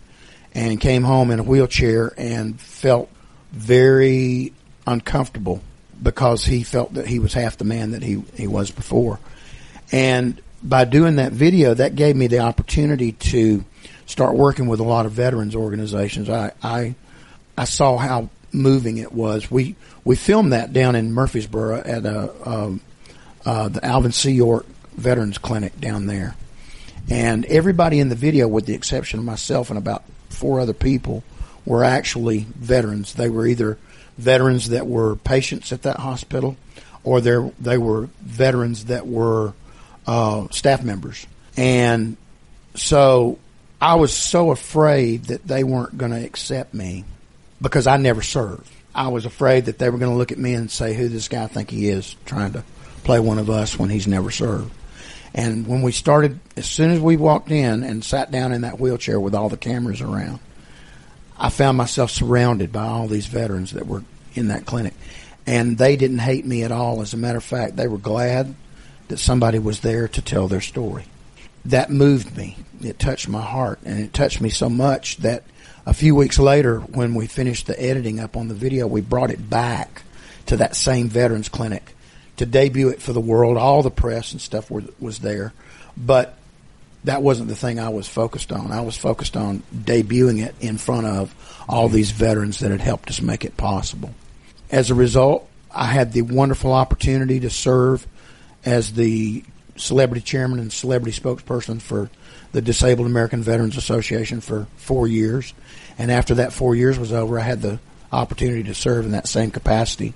and 0.55 0.81
came 0.81 1.03
home 1.03 1.31
in 1.31 1.39
a 1.39 1.43
wheelchair 1.43 2.13
and 2.17 2.61
felt 2.61 3.11
very 3.53 4.53
uncomfortable 4.87 5.63
because 6.03 6.45
he 6.45 6.63
felt 6.63 6.95
that 6.95 7.07
he 7.07 7.19
was 7.19 7.33
half 7.33 7.57
the 7.57 7.65
man 7.65 7.93
that 7.93 8.03
he, 8.03 8.23
he 8.35 8.47
was 8.47 8.71
before. 8.71 9.19
And 9.93 10.41
by 10.63 10.85
doing 10.85 11.17
that 11.17 11.33
video, 11.33 11.75
that 11.75 11.97
gave 11.97 12.17
me 12.17 12.27
the 12.27 12.41
opportunity 12.41 13.13
to 13.13 13.65
start 14.05 14.35
working 14.35 14.67
with 14.67 14.81
a 14.81 14.85
lot 14.85 15.07
of 15.07 15.13
veterans 15.13 15.55
organizations. 15.55 16.29
I, 16.29 16.53
I, 16.63 16.95
I 17.57 17.65
saw 17.65 17.97
how 17.97 18.29
moving 18.57 18.99
it 18.99 19.12
was. 19.12 19.51
We 19.51 19.77
we 20.05 20.16
filmed 20.16 20.53
that 20.53 20.73
down 20.73 20.97
in 20.97 21.12
Murfreesboro 21.12 21.81
at 21.81 22.07
a, 22.07 22.49
um, 22.49 22.81
uh, 23.45 23.69
the 23.69 23.85
Alvin 23.85 24.12
C. 24.12 24.33
York 24.33 24.66
Veterans 24.95 25.38
Clinic 25.38 25.79
down 25.81 26.07
there, 26.07 26.35
and 27.11 27.45
everybody 27.47 28.01
in 28.01 28.09
the 28.09 28.14
video, 28.14 28.49
with 28.49 28.66
the 28.66 28.75
exception 28.75 29.19
of 29.19 29.25
myself 29.25 29.71
and 29.71 29.79
about 29.79 30.05
four 30.31 30.59
other 30.59 30.73
people, 30.73 31.23
were 31.64 31.85
actually 31.85 32.47
veterans. 32.57 33.14
They 33.14 33.29
were 33.29 33.47
either 33.47 33.79
veterans 34.19 34.71
that 34.71 34.87
were 34.87 35.16
patients 35.16 35.73
at 35.73 35.83
that 35.83 35.99
hospital, 35.99 36.57
or 37.05 37.21
they 37.21 37.53
they 37.61 37.79
were 37.79 38.09
veterans 38.23 38.87
that 38.87 39.07
were 39.07 39.53
uh, 40.07 40.49
staff 40.51 40.83
members, 40.83 41.27
and 41.57 42.16
so 42.75 43.38
I 43.81 43.97
was 43.97 44.12
so 44.14 44.51
afraid 44.51 45.25
that 45.27 45.47
they 45.47 45.62
weren't 45.62 45.99
going 45.99 46.12
to 46.12 46.25
accept 46.25 46.73
me 46.73 47.05
because 47.61 47.87
I 47.87 47.97
never 47.97 48.23
served. 48.23 48.71
I 48.95 49.09
was 49.09 49.27
afraid 49.27 49.66
that 49.66 49.79
they 49.79 49.90
were 49.90 49.99
going 49.99 50.11
to 50.11 50.16
look 50.16 50.33
at 50.33 50.38
me 50.38 50.55
and 50.55 50.71
say, 50.71 50.95
"Who 50.95 51.09
this 51.09 51.29
guy 51.29 51.47
think 51.47 51.71
he 51.71 51.88
is, 51.88 52.16
trying 52.25 52.53
to 52.53 52.64
play 53.05 53.21
one 53.21 53.38
of 53.38 53.51
us 53.51 53.79
when 53.79 53.90
he's 53.90 54.07
never 54.07 54.31
served." 54.31 54.73
And 55.35 55.66
when 55.66 55.83
we 55.83 55.92
started, 55.92 56.40
as 56.57 56.64
soon 56.64 56.90
as 56.90 57.01
we 57.01 57.19
walked 57.19 57.51
in 57.51 57.83
and 57.83 58.03
sat 58.03 58.31
down 58.31 58.53
in 58.53 58.62
that 58.62 58.81
wheelchair 58.81 59.21
with 59.21 59.35
all 59.35 59.51
the 59.51 59.59
cameras 59.59 60.01
around, 60.01 60.38
I 61.38 61.51
found 61.51 61.77
myself 61.77 62.11
surrounded 62.11 62.73
by 62.73 62.87
all 62.87 63.07
these 63.07 63.27
veterans 63.27 63.73
that 63.73 63.87
were 63.87 64.03
in 64.35 64.49
that 64.49 64.64
clinic, 64.64 64.95
and 65.47 65.77
they 65.77 65.97
didn't 65.97 66.19
hate 66.19 66.47
me 66.47 66.62
at 66.62 66.73
all. 66.73 67.03
As 67.03 67.12
a 67.12 67.19
matter 67.19 67.38
of 67.38 67.45
fact, 67.45 67.77
they 67.77 67.87
were 67.87 67.99
glad 67.99 68.55
that 69.09 69.19
somebody 69.19 69.59
was 69.59 69.81
there 69.81 70.09
to 70.09 70.23
tell 70.23 70.49
their 70.49 70.62
story. 70.62 71.05
That 71.67 71.91
moved 71.91 72.37
me. 72.37 72.57
It 72.81 72.99
touched 72.99 73.29
my 73.29 73.43
heart, 73.43 73.81
and 73.85 73.99
it 73.99 74.13
touched 74.13 74.41
me 74.41 74.51
so 74.51 74.69
much 74.69 75.17
that 75.19 75.43
a 75.85 75.93
few 75.93 76.15
weeks 76.15 76.39
later, 76.39 76.79
when 76.79 77.15
we 77.15 77.27
finished 77.27 77.67
the 77.67 77.81
editing 77.81 78.21
up 78.21 78.37
on 78.37 78.47
the 78.49 78.55
video, 78.55 78.87
we 78.87 79.01
brought 79.01 79.31
it 79.31 79.51
back 79.51 80.03
to 80.47 80.59
that 80.59 80.77
same 80.77 81.09
veterans 81.09 81.49
clinic 81.49 81.95
to 82.37 82.47
debut 82.47 82.91
it 82.91 83.03
for 83.03 83.13
the 83.13 83.21
world. 83.21 83.57
All 83.57 83.83
the 83.83 83.91
press 83.91 84.33
and 84.33 84.41
stuff 84.41 84.71
were, 84.71 84.85
was 85.01 85.19
there, 85.19 85.53
but 85.97 86.37
that 87.03 87.23
wasn't 87.23 87.49
the 87.49 87.57
thing 87.57 87.81
I 87.81 87.89
was 87.89 88.07
focused 88.07 88.53
on. 88.53 88.71
I 88.71 88.83
was 88.83 88.97
focused 88.97 89.37
on 89.37 89.63
debuting 89.75 90.45
it 90.45 90.55
in 90.61 90.79
front 90.79 91.07
of 91.07 91.35
all 91.69 91.89
these 91.89 92.13
veterans 92.13 92.61
that 92.61 92.71
had 92.71 92.81
helped 92.81 93.09
us 93.09 93.21
make 93.21 93.45
it 93.45 93.57
possible. 93.57 94.15
As 94.71 94.91
a 94.91 94.95
result, 94.95 95.49
I 95.73 95.87
had 95.87 96.13
the 96.13 96.23
wonderful 96.23 96.73
opportunity 96.73 97.41
to 97.41 97.51
serve 97.51 98.07
as 98.65 98.93
the 98.93 99.43
celebrity 99.77 100.23
chairman 100.23 100.59
and 100.59 100.73
celebrity 100.73 101.19
spokesperson 101.19 101.81
for 101.81 102.11
the 102.53 102.62
Disabled 102.62 103.07
American 103.07 103.43
Veterans 103.43 103.77
Association 103.77 104.41
for 104.41 104.67
four 104.77 105.07
years. 105.07 105.53
And 105.99 106.11
after 106.11 106.35
that 106.37 106.53
four 106.53 106.75
years 106.75 106.99
was 106.99 107.12
over, 107.12 107.39
I 107.39 107.43
had 107.43 107.62
the 107.62 107.79
opportunity 108.12 108.65
to 108.65 108.75
serve 108.75 109.05
in 109.05 109.12
that 109.12 109.29
same 109.29 109.51
capacity 109.51 110.15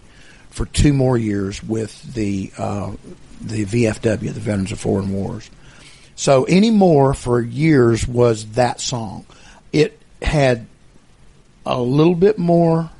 for 0.51 0.67
two 0.67 0.93
more 0.93 1.17
years 1.17 1.63
with 1.63 2.15
the 2.15 2.51
uh, 2.59 2.93
the 3.41 3.65
VFW, 3.65 4.33
the 4.33 4.41
Veterans 4.41 4.73
of 4.73 4.81
Foreign 4.81 5.13
Wars. 5.13 5.51
So 6.15 6.47
anymore 6.47 7.15
for 7.15 7.41
years 7.41 8.07
was 8.07 8.45
that 8.53 8.81
song. 8.81 9.25
It 9.73 9.99
had 10.21 10.67
a 11.65 11.81
little 11.81 12.15
bit 12.15 12.39
more 12.39 12.91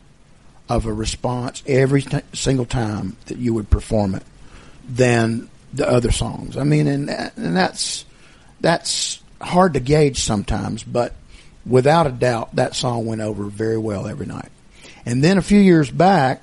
of 0.71 0.87
a 0.87 0.93
response 0.93 1.63
every 1.67 2.01
t- 2.01 2.21
single 2.33 2.65
time 2.65 3.17
that 3.27 3.37
you 3.37 3.53
would 3.53 3.69
perform 3.69 4.15
it 4.15 4.23
than 4.89 5.50
the 5.73 5.89
other 5.89 6.11
songs. 6.11 6.57
I 6.57 6.65
mean, 6.65 6.87
and 6.87 7.11
and 7.11 7.57
that's 7.57 8.05
that's 8.61 9.21
hard 9.41 9.75
to 9.75 9.81
gauge 9.81 10.21
sometimes, 10.21 10.83
but 10.83 11.15
without 11.67 12.07
a 12.07 12.11
doubt, 12.11 12.57
that 12.57 12.75
song 12.75 13.07
went 13.07 13.21
over 13.21 13.45
very 13.45 13.79
well 13.79 14.07
every 14.07 14.27
night. 14.27 14.51
And 15.07 15.25
then 15.25 15.39
a 15.39 15.43
few 15.43 15.61
years 15.61 15.91
back, 15.91 16.43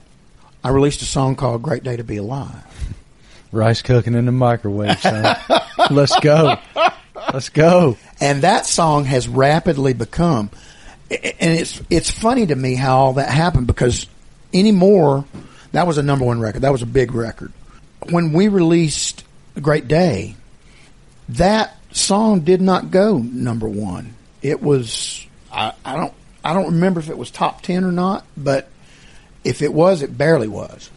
I 0.63 0.69
released 0.69 1.01
a 1.01 1.05
song 1.05 1.35
called 1.35 1.61
"Great 1.61 1.83
Day 1.83 1.97
to 1.97 2.03
Be 2.03 2.17
Alive." 2.17 2.63
Rice 3.51 3.81
cooking 3.81 4.13
in 4.13 4.25
the 4.25 4.31
microwave, 4.31 4.99
son. 4.99 5.37
Let's 5.89 6.19
go. 6.19 6.57
Let's 7.33 7.49
go. 7.49 7.97
and 8.19 8.43
that 8.43 8.65
song 8.65 9.05
has 9.05 9.27
rapidly 9.27 9.93
become 9.93 10.49
and 11.09 11.57
it's 11.59 11.81
it's 11.89 12.11
funny 12.11 12.45
to 12.45 12.55
me 12.55 12.75
how 12.75 12.97
all 12.97 13.13
that 13.13 13.29
happened 13.29 13.67
because 13.67 14.07
anymore 14.53 15.25
that 15.71 15.87
was 15.87 15.97
a 15.97 16.03
number 16.03 16.25
one 16.25 16.39
record 16.39 16.61
that 16.61 16.71
was 16.71 16.81
a 16.81 16.85
big 16.87 17.13
record 17.13 17.51
when 18.10 18.33
we 18.33 18.47
released 18.47 19.23
great 19.62 19.88
day 19.88 20.36
that 21.29 21.75
song 21.91 22.41
did 22.41 22.62
not 22.62 22.91
go 22.91 23.17
number 23.17 23.67
one 23.67 24.13
it 24.41 24.62
was 24.62 25.25
I, 25.51 25.73
I 25.83 25.95
don't 25.95 26.13
i 26.43 26.53
don't 26.53 26.73
remember 26.73 26.99
if 26.99 27.10
it 27.10 27.17
was 27.17 27.31
top 27.31 27.63
10 27.63 27.83
or 27.83 27.91
not 27.91 28.23
but 28.36 28.69
if 29.43 29.62
it 29.62 29.73
was 29.73 30.03
it 30.03 30.15
barely 30.15 30.47
was 30.47 30.91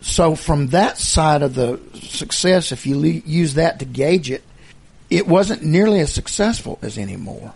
so 0.00 0.34
from 0.34 0.68
that 0.68 0.98
side 0.98 1.42
of 1.42 1.54
the 1.54 1.80
success 1.94 2.72
if 2.72 2.84
you 2.84 2.98
le- 2.98 3.08
use 3.08 3.54
that 3.54 3.78
to 3.78 3.84
gauge 3.84 4.30
it 4.30 4.42
it 5.10 5.26
wasn't 5.26 5.64
nearly 5.64 6.00
as 6.00 6.12
successful 6.12 6.78
as 6.82 6.96
anymore. 6.96 7.52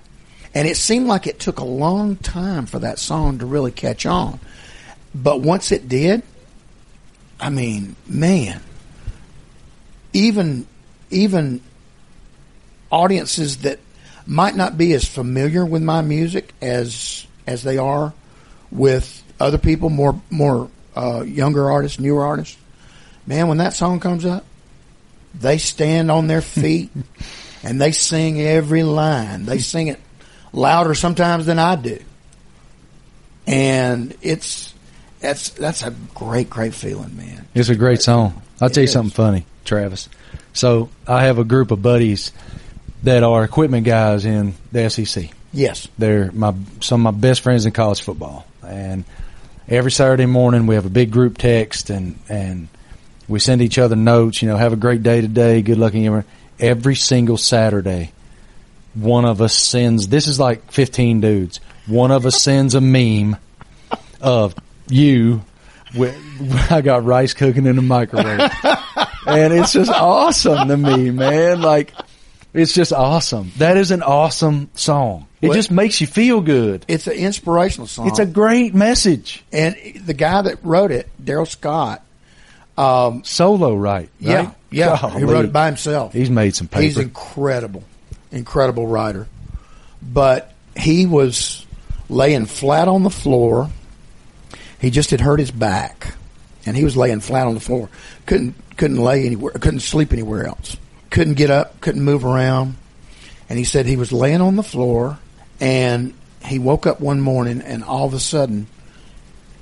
And 0.55 0.69
it 0.69 0.77
seemed 0.77 1.07
like 1.07 1.27
it 1.27 1.39
took 1.39 1.61
a 1.61 1.65
long 1.65 2.17
time 2.17 2.67
for 2.67 2.81
that 2.81 2.99
song 2.99 3.39
to 3.39 3.47
really 3.47 3.71
catch 3.71 4.05
on. 4.07 4.41
But 5.15 5.41
once 5.41 5.73
it 5.73 5.89
did, 5.89 6.23
I 7.41 7.51
mean, 7.51 7.95
man, 8.07 8.61
even 10.15 10.67
even 11.11 11.61
audiences 12.91 13.59
that 13.59 13.79
might 14.27 14.57
not 14.57 14.79
be 14.79 14.95
as 14.95 15.05
familiar 15.05 15.67
with 15.67 15.83
my 15.83 16.01
music 16.01 16.55
as 16.63 17.27
as 17.47 17.63
they 17.63 17.77
are 17.77 18.15
with 18.71 19.23
other 19.39 19.59
people, 19.59 19.91
more 19.91 20.21
more 20.31 20.71
uh, 20.97 21.23
younger 21.23 21.71
artists, 21.71 22.01
newer 22.01 22.25
artists. 22.25 22.57
Man, 23.27 23.49
when 23.49 23.59
that 23.59 23.75
song 23.75 24.01
comes 24.01 24.25
up, 24.25 24.45
they 25.35 25.59
stand 25.59 26.11
on 26.11 26.27
their 26.27 26.41
feet 26.41 26.91
and 27.63 27.81
they 27.81 27.93
sing 27.93 28.41
every 28.41 28.83
line. 28.83 29.45
They 29.45 29.59
sing 29.59 29.89
it 29.89 30.01
louder 30.53 30.95
sometimes 30.95 31.47
than 31.47 31.59
I 31.59 31.77
do. 31.77 31.99
And 33.47 34.17
it's 34.23 34.73
that's 35.21 35.51
that's 35.51 35.83
a 35.83 35.91
great, 36.15 36.49
great 36.49 36.75
feeling, 36.75 37.17
man. 37.17 37.47
It's 37.55 37.69
a 37.69 37.75
great 37.75 38.01
song. 38.03 38.43
I'll 38.61 38.71
tell 38.71 38.83
you 38.83 38.89
something 38.89 39.11
funny, 39.11 39.47
Travis. 39.65 40.09
So 40.53 40.89
I 41.07 41.25
have 41.25 41.39
a 41.39 41.45
group 41.45 41.71
of 41.71 41.83
buddies 41.83 42.33
that 43.03 43.23
are 43.23 43.45
equipment 43.45 43.85
guys 43.87 44.25
in 44.25 44.55
the 44.73 44.89
SEC. 44.89 45.31
Yes. 45.53 45.89
They're 45.99 46.31
my 46.33 46.55
some 46.81 47.07
of 47.07 47.15
my 47.15 47.21
best 47.21 47.43
friends 47.43 47.67
in 47.67 47.73
college 47.73 48.03
football, 48.03 48.47
and 48.67 49.05
every 49.69 49.91
Saturday 49.93 50.27
morning 50.27 50.67
we 50.67 50.75
have 50.75 50.87
a 50.87 50.91
big 50.91 51.11
group 51.11 51.39
text 51.39 51.91
and 51.91 52.19
and 52.29 52.69
we 53.29 53.39
send 53.39 53.63
each 53.63 53.79
other 53.79 53.97
notes. 53.97 54.43
You 54.43 54.49
know, 54.49 54.57
have 54.57 54.73
a 54.73 54.77
great 54.77 55.03
day 55.03 55.21
today. 55.21 55.63
Good 55.63 55.79
luck 55.79 55.95
in 55.95 56.03
your 56.03 56.25
every 56.59 56.95
single 56.97 57.37
Saturday. 57.37 58.13
One 58.95 59.25
of 59.25 59.41
us 59.41 59.55
sends. 59.55 60.09
This 60.09 60.27
is 60.27 60.39
like 60.41 60.71
fifteen 60.73 61.21
dudes. 61.21 61.61
one 61.87 62.11
of 62.11 62.27
us 62.27 62.41
sends 62.43 62.75
a 62.75 62.81
meme 62.81 63.37
of 64.21 64.55
you. 64.89 65.43
With, 65.95 66.17
I 66.71 66.81
got 66.81 67.05
rice 67.05 67.35
cooking 67.35 67.67
in 67.67 67.77
the 67.77 67.83
microwave, 67.83 68.51
and 69.27 69.53
it's 69.53 69.73
just 69.73 69.91
awesome 69.91 70.69
to 70.69 70.77
me, 70.77 71.11
man. 71.11 71.61
Like, 71.61 71.93
it's 72.53 72.73
just 72.73 72.93
awesome. 72.93 73.53
That 73.59 73.77
is 73.77 73.91
an 73.91 74.03
awesome 74.03 74.71
song. 74.75 75.27
It 75.43 75.53
just 75.53 75.71
makes 75.71 76.01
you 76.01 76.07
feel 76.07 76.41
good. 76.41 76.85
It's 76.89 77.07
an 77.07 77.15
inspirational 77.15 77.87
song. 77.87 78.09
It's 78.09 78.19
a 78.19 78.25
great 78.27 78.75
message. 78.75 79.45
and 79.53 79.77
the 80.07 80.15
guy 80.15 80.41
that 80.43 80.65
wrote 80.65 80.91
it, 80.91 81.09
Darrell 81.23 81.47
Scott. 81.47 82.03
Um, 82.79 83.23
Solo, 83.25 83.75
right? 83.77 84.09
yeah, 84.19 84.35
right? 84.37 84.55
yeah, 84.71 84.97
he 84.97 85.21
Golly. 85.21 85.25
wrote 85.25 85.45
it 85.45 85.53
by 85.53 85.67
himself. 85.67 86.13
He's 86.13 86.31
made 86.31 86.57
some 86.57 86.67
paper. 86.67 86.83
He's 86.83 86.99
incredible, 86.99 87.85
incredible 88.33 88.87
writer. 88.87 89.29
But 90.03 90.53
he 90.77 91.07
was 91.07 91.65
laying 92.09 92.47
flat 92.47 92.89
on 92.89 93.03
the 93.05 93.11
floor. 93.11 93.71
He 94.81 94.91
just 94.91 95.11
had 95.11 95.21
hurt 95.21 95.39
his 95.39 95.51
back, 95.53 96.15
and 96.67 96.77
he 96.77 96.85
was 96.85 96.97
laying 96.97 97.21
flat 97.21 97.47
on 97.47 97.55
the 97.55 97.61
floor. 97.61 97.89
couldn't 98.27 98.55
couldn't 98.77 98.99
lay 98.99 99.27
anywhere. 99.27 99.53
Couldn't 99.53 99.81
sleep 99.81 100.13
anywhere 100.13 100.47
else. 100.47 100.77
Couldn't 101.11 101.35
get 101.35 101.51
up. 101.51 101.81
Couldn't 101.81 102.03
move 102.03 102.25
around. 102.25 102.77
And 103.49 103.59
he 103.59 103.65
said 103.65 103.87
he 103.87 103.97
was 103.97 104.13
laying 104.13 104.41
on 104.41 104.57
the 104.57 104.63
floor, 104.63 105.19
and 105.61 106.15
he 106.45 106.59
woke 106.59 106.87
up 106.87 107.01
one 107.01 107.21
morning, 107.21 107.61
and 107.61 107.85
all 107.85 108.07
of 108.07 108.15
a 108.15 108.21
sudden, 108.21 108.67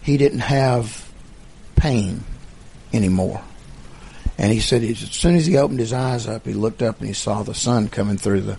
he 0.02 0.16
didn't 0.16 0.40
have 0.40 1.10
pain 1.76 2.24
anymore. 2.92 3.42
And 4.38 4.52
he 4.52 4.60
said 4.60 4.82
as 4.82 4.98
soon 4.98 5.36
as 5.36 5.46
he 5.46 5.56
opened 5.56 5.80
his 5.80 5.92
eyes 5.92 6.26
up, 6.26 6.46
he 6.46 6.54
looked 6.54 6.82
up 6.82 6.98
and 6.98 7.08
he 7.08 7.14
saw 7.14 7.42
the 7.42 7.54
sun 7.54 7.88
coming 7.88 8.16
through 8.16 8.42
the 8.42 8.58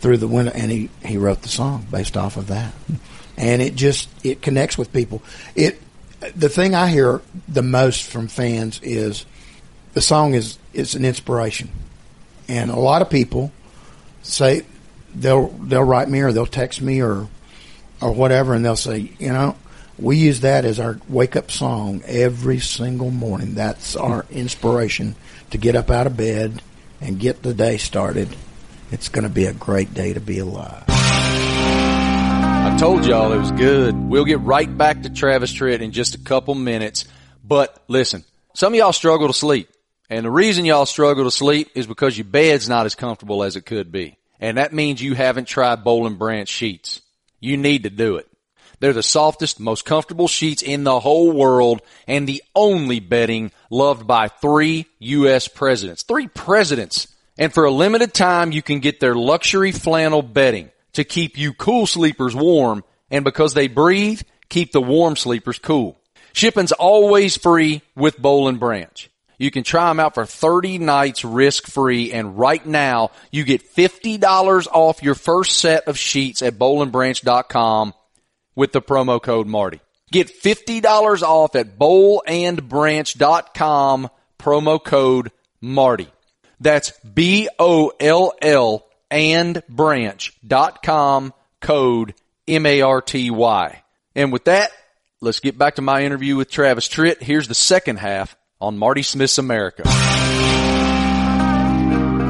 through 0.00 0.16
the 0.18 0.28
window, 0.28 0.52
and 0.54 0.70
he 0.70 0.90
he 1.04 1.16
wrote 1.16 1.42
the 1.42 1.48
song 1.48 1.86
based 1.90 2.16
off 2.16 2.36
of 2.36 2.48
that. 2.48 2.72
And 3.36 3.60
it 3.60 3.74
just 3.74 4.08
it 4.24 4.42
connects 4.42 4.78
with 4.78 4.92
people. 4.92 5.20
It 5.56 5.82
the 6.34 6.48
thing 6.48 6.74
I 6.74 6.88
hear 6.88 7.20
the 7.48 7.62
most 7.62 8.04
from 8.04 8.28
fans 8.28 8.80
is 8.82 9.26
the 9.92 10.00
song 10.00 10.34
is 10.34 10.58
it's 10.72 10.94
an 10.94 11.04
inspiration, 11.04 11.70
and 12.48 12.70
a 12.70 12.76
lot 12.76 13.02
of 13.02 13.10
people 13.10 13.52
say 14.22 14.62
they'll 15.14 15.48
they'll 15.48 15.84
write 15.84 16.08
me 16.08 16.20
or 16.20 16.32
they'll 16.32 16.46
text 16.46 16.80
me 16.82 17.02
or 17.02 17.28
or 18.00 18.12
whatever, 18.12 18.54
and 18.54 18.64
they'll 18.64 18.76
say, 18.76 19.10
you 19.18 19.28
know, 19.28 19.56
we 19.98 20.16
use 20.16 20.40
that 20.40 20.64
as 20.64 20.80
our 20.80 20.98
wake 21.08 21.36
up 21.36 21.50
song 21.50 22.02
every 22.06 22.58
single 22.58 23.10
morning. 23.10 23.54
That's 23.54 23.96
our 23.96 24.26
inspiration 24.30 25.14
to 25.50 25.58
get 25.58 25.76
up 25.76 25.90
out 25.90 26.06
of 26.06 26.16
bed 26.16 26.62
and 27.00 27.20
get 27.20 27.42
the 27.42 27.54
day 27.54 27.76
started. 27.76 28.28
It's 28.90 29.08
going 29.08 29.24
to 29.24 29.30
be 29.30 29.46
a 29.46 29.52
great 29.52 29.94
day 29.94 30.12
to 30.12 30.20
be 30.20 30.38
alive. 30.38 30.84
I 32.74 32.76
told 32.76 33.06
y'all 33.06 33.32
it 33.32 33.38
was 33.38 33.52
good. 33.52 33.94
We'll 33.94 34.24
get 34.24 34.40
right 34.40 34.76
back 34.76 35.02
to 35.02 35.08
Travis 35.08 35.54
Tritt 35.54 35.78
in 35.80 35.92
just 35.92 36.16
a 36.16 36.18
couple 36.18 36.56
minutes. 36.56 37.04
But 37.44 37.80
listen, 37.86 38.24
some 38.52 38.72
of 38.72 38.76
y'all 38.76 38.92
struggle 38.92 39.28
to 39.28 39.32
sleep. 39.32 39.68
And 40.10 40.26
the 40.26 40.30
reason 40.30 40.64
y'all 40.64 40.84
struggle 40.84 41.22
to 41.22 41.30
sleep 41.30 41.70
is 41.76 41.86
because 41.86 42.18
your 42.18 42.24
bed's 42.24 42.68
not 42.68 42.84
as 42.84 42.96
comfortable 42.96 43.44
as 43.44 43.54
it 43.54 43.64
could 43.64 43.92
be. 43.92 44.18
And 44.40 44.58
that 44.58 44.72
means 44.72 45.00
you 45.00 45.14
haven't 45.14 45.46
tried 45.46 45.84
Boll 45.84 46.08
and 46.08 46.18
Branch 46.18 46.48
sheets. 46.48 47.00
You 47.38 47.56
need 47.56 47.84
to 47.84 47.90
do 47.90 48.16
it. 48.16 48.26
They're 48.80 48.92
the 48.92 49.04
softest, 49.04 49.60
most 49.60 49.84
comfortable 49.84 50.26
sheets 50.26 50.60
in 50.60 50.82
the 50.82 50.98
whole 50.98 51.30
world 51.30 51.80
and 52.08 52.28
the 52.28 52.42
only 52.56 52.98
bedding 52.98 53.52
loved 53.70 54.04
by 54.04 54.26
three 54.26 54.86
U.S. 54.98 55.46
presidents. 55.46 56.02
Three 56.02 56.26
presidents. 56.26 57.06
And 57.38 57.54
for 57.54 57.66
a 57.66 57.70
limited 57.70 58.12
time, 58.12 58.50
you 58.50 58.62
can 58.62 58.80
get 58.80 58.98
their 58.98 59.14
luxury 59.14 59.70
flannel 59.70 60.22
bedding 60.22 60.72
to 60.94 61.04
keep 61.04 61.38
you 61.38 61.52
cool 61.52 61.86
sleepers 61.86 62.34
warm. 62.34 62.82
And 63.10 63.24
because 63.24 63.54
they 63.54 63.68
breathe, 63.68 64.22
keep 64.48 64.72
the 64.72 64.80
warm 64.80 65.16
sleepers 65.16 65.58
cool. 65.58 66.00
Shipping's 66.32 66.72
always 66.72 67.36
free 67.36 67.82
with 67.94 68.20
Boll 68.20 68.48
and 68.48 68.58
Branch. 68.58 69.10
You 69.38 69.50
can 69.50 69.62
try 69.62 69.88
them 69.88 70.00
out 70.00 70.14
for 70.14 70.26
30 70.26 70.78
nights 70.78 71.24
risk 71.24 71.66
free 71.66 72.12
and 72.12 72.38
right 72.38 72.64
now 72.64 73.10
you 73.30 73.44
get 73.44 73.74
$50 73.74 74.66
off 74.68 75.02
your 75.02 75.14
first 75.14 75.58
set 75.58 75.86
of 75.88 75.98
sheets 75.98 76.40
at 76.42 76.54
bollandbranch.com 76.54 77.92
with 78.54 78.72
the 78.72 78.80
promo 78.80 79.20
code 79.20 79.46
Marty. 79.46 79.80
Get 80.10 80.28
$50 80.28 81.22
off 81.22 81.54
at 81.56 81.78
bollandbranch.com 81.78 84.10
promo 84.38 84.84
code 84.84 85.32
Marty. 85.60 86.08
That's 86.60 86.92
B-O-L-L 87.00 87.92
and 88.00 88.80
branch.com 89.68 91.32
code 91.60 92.14
M-A-R-T-Y. 92.46 93.82
And 94.14 94.32
with 94.32 94.44
that, 94.44 94.70
let's 95.20 95.40
get 95.40 95.58
back 95.58 95.76
to 95.76 95.82
my 95.82 96.04
interview 96.04 96.36
with 96.36 96.50
Travis 96.50 96.88
Tritt. 96.88 97.22
Here's 97.22 97.48
the 97.48 97.54
second 97.54 97.98
half 97.98 98.36
on 98.60 98.78
Marty 98.78 99.02
Smith's 99.02 99.38
America. 99.38 99.82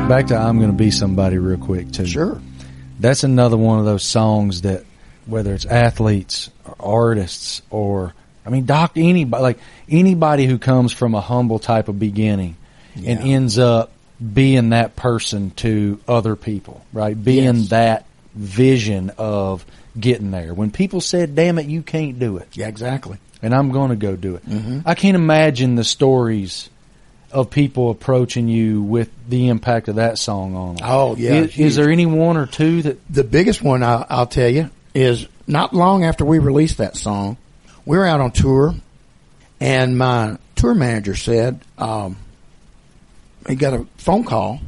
Back 0.08 0.26
to 0.26 0.36
I'm 0.36 0.58
going 0.58 0.70
to 0.70 0.76
be 0.76 0.90
somebody 0.90 1.38
real 1.38 1.58
quick 1.58 1.90
too. 1.90 2.06
Sure. 2.06 2.40
That's 3.00 3.24
another 3.24 3.56
one 3.56 3.78
of 3.78 3.86
those 3.86 4.04
songs 4.04 4.62
that 4.62 4.84
whether 5.26 5.54
it's 5.54 5.64
athletes 5.64 6.50
or 6.66 6.76
artists 6.78 7.62
or 7.70 8.14
I 8.44 8.50
mean 8.50 8.66
doc 8.66 8.92
anybody 8.96 9.42
like 9.42 9.58
anybody 9.88 10.44
who 10.44 10.58
comes 10.58 10.92
from 10.92 11.14
a 11.14 11.22
humble 11.22 11.58
type 11.58 11.88
of 11.88 11.98
beginning 11.98 12.56
and 12.94 13.18
ends 13.20 13.58
up 13.58 13.93
being 14.32 14.70
that 14.70 14.96
person 14.96 15.50
to 15.56 16.00
other 16.08 16.36
people, 16.36 16.84
right? 16.92 17.22
Being 17.22 17.56
Yes. 17.56 17.68
that 17.68 18.06
vision 18.34 19.10
of 19.18 19.64
getting 19.98 20.30
there. 20.30 20.54
When 20.54 20.70
people 20.70 21.00
said, 21.00 21.34
"Damn 21.34 21.58
it, 21.58 21.66
you 21.66 21.82
can't 21.82 22.18
do 22.18 22.36
it." 22.38 22.48
Yeah, 22.54 22.68
exactly. 22.68 23.18
and 23.42 23.54
I'm 23.54 23.70
going 23.72 23.90
to 23.90 23.96
go 23.96 24.16
do 24.16 24.36
it. 24.36 24.48
Mm-hmm. 24.48 24.80
I 24.86 24.94
can't 24.94 25.14
imagine 25.16 25.74
the 25.74 25.84
stories 25.84 26.70
of 27.30 27.50
people 27.50 27.90
approaching 27.90 28.48
you 28.48 28.80
with 28.82 29.10
the 29.28 29.48
impact 29.48 29.88
of 29.88 29.96
that 29.96 30.18
song 30.18 30.54
on 30.56 30.76
them. 30.76 30.86
Oh, 30.88 31.14
yeah, 31.16 31.34
Is, 31.42 31.58
is 31.58 31.76
there 31.76 31.90
any 31.90 32.06
one 32.06 32.36
or 32.38 32.46
two 32.46 32.82
that? 32.82 32.98
The 33.12 33.24
biggest 33.24 33.60
one 33.60 33.82
I, 33.82 34.06
I'll 34.08 34.26
tell 34.26 34.48
you 34.48 34.70
is 34.94 35.26
not 35.46 35.74
long 35.74 36.04
after 36.04 36.24
we 36.24 36.38
released 36.38 36.78
that 36.78 36.96
song, 36.96 37.36
we 37.84 37.98
were 37.98 38.06
out 38.06 38.20
on 38.20 38.30
tour, 38.30 38.74
and 39.60 39.98
my 39.98 40.38
tour 40.56 40.74
manager 40.74 41.14
said 41.14 41.60
um, 41.76 42.16
he 43.48 43.56
got 43.56 43.74
a 43.74 43.86
phone 43.96 44.24
call, 44.24 44.60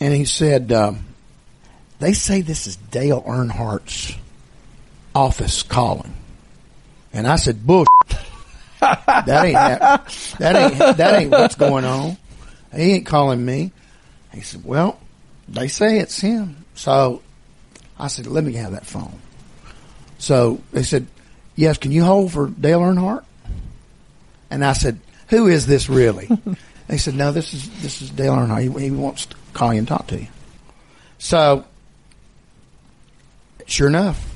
and 0.00 0.14
he 0.14 0.24
said 0.24 0.72
um, 0.72 1.04
they 1.98 2.12
say 2.12 2.40
this 2.42 2.66
is 2.66 2.76
Dale 2.76 3.22
Earnhardt's 3.22 4.14
office 5.14 5.62
calling, 5.62 6.14
and 7.12 7.26
I 7.26 7.36
said 7.36 7.66
bull. 7.66 7.86
that 8.80 9.44
ain't 9.44 9.56
hap- 9.56 10.08
that 10.38 10.56
ain't 10.56 10.96
that 10.96 11.20
ain't 11.20 11.30
what's 11.30 11.54
going 11.54 11.84
on. 11.84 12.16
He 12.74 12.92
ain't 12.92 13.06
calling 13.06 13.44
me. 13.44 13.72
He 14.32 14.42
said, 14.42 14.64
"Well, 14.64 15.00
they 15.48 15.68
say 15.68 15.98
it's 15.98 16.20
him." 16.20 16.64
So 16.74 17.22
I 17.98 18.08
said, 18.08 18.26
"Let 18.26 18.44
me 18.44 18.52
have 18.54 18.72
that 18.72 18.86
phone." 18.86 19.18
So 20.18 20.60
they 20.72 20.82
said, 20.82 21.06
"Yes, 21.56 21.78
can 21.78 21.90
you 21.90 22.04
hold 22.04 22.32
for 22.32 22.48
Dale 22.48 22.80
Earnhardt?" 22.80 23.24
And 24.50 24.64
I 24.64 24.74
said, 24.74 25.00
"Who 25.28 25.48
is 25.48 25.66
this 25.66 25.88
really?" 25.88 26.28
they 26.88 26.98
said, 26.98 27.14
"No, 27.14 27.32
this 27.32 27.52
is 27.54 27.68
this 27.82 28.02
is 28.02 28.10
Dale 28.10 28.34
Earnhardt. 28.34 28.78
He, 28.78 28.84
he 28.86 28.90
wants 28.90 29.26
to 29.26 29.36
call 29.52 29.72
you 29.72 29.78
and 29.78 29.88
talk 29.88 30.06
to 30.08 30.20
you." 30.20 30.28
So, 31.18 31.64
sure 33.66 33.88
enough, 33.88 34.34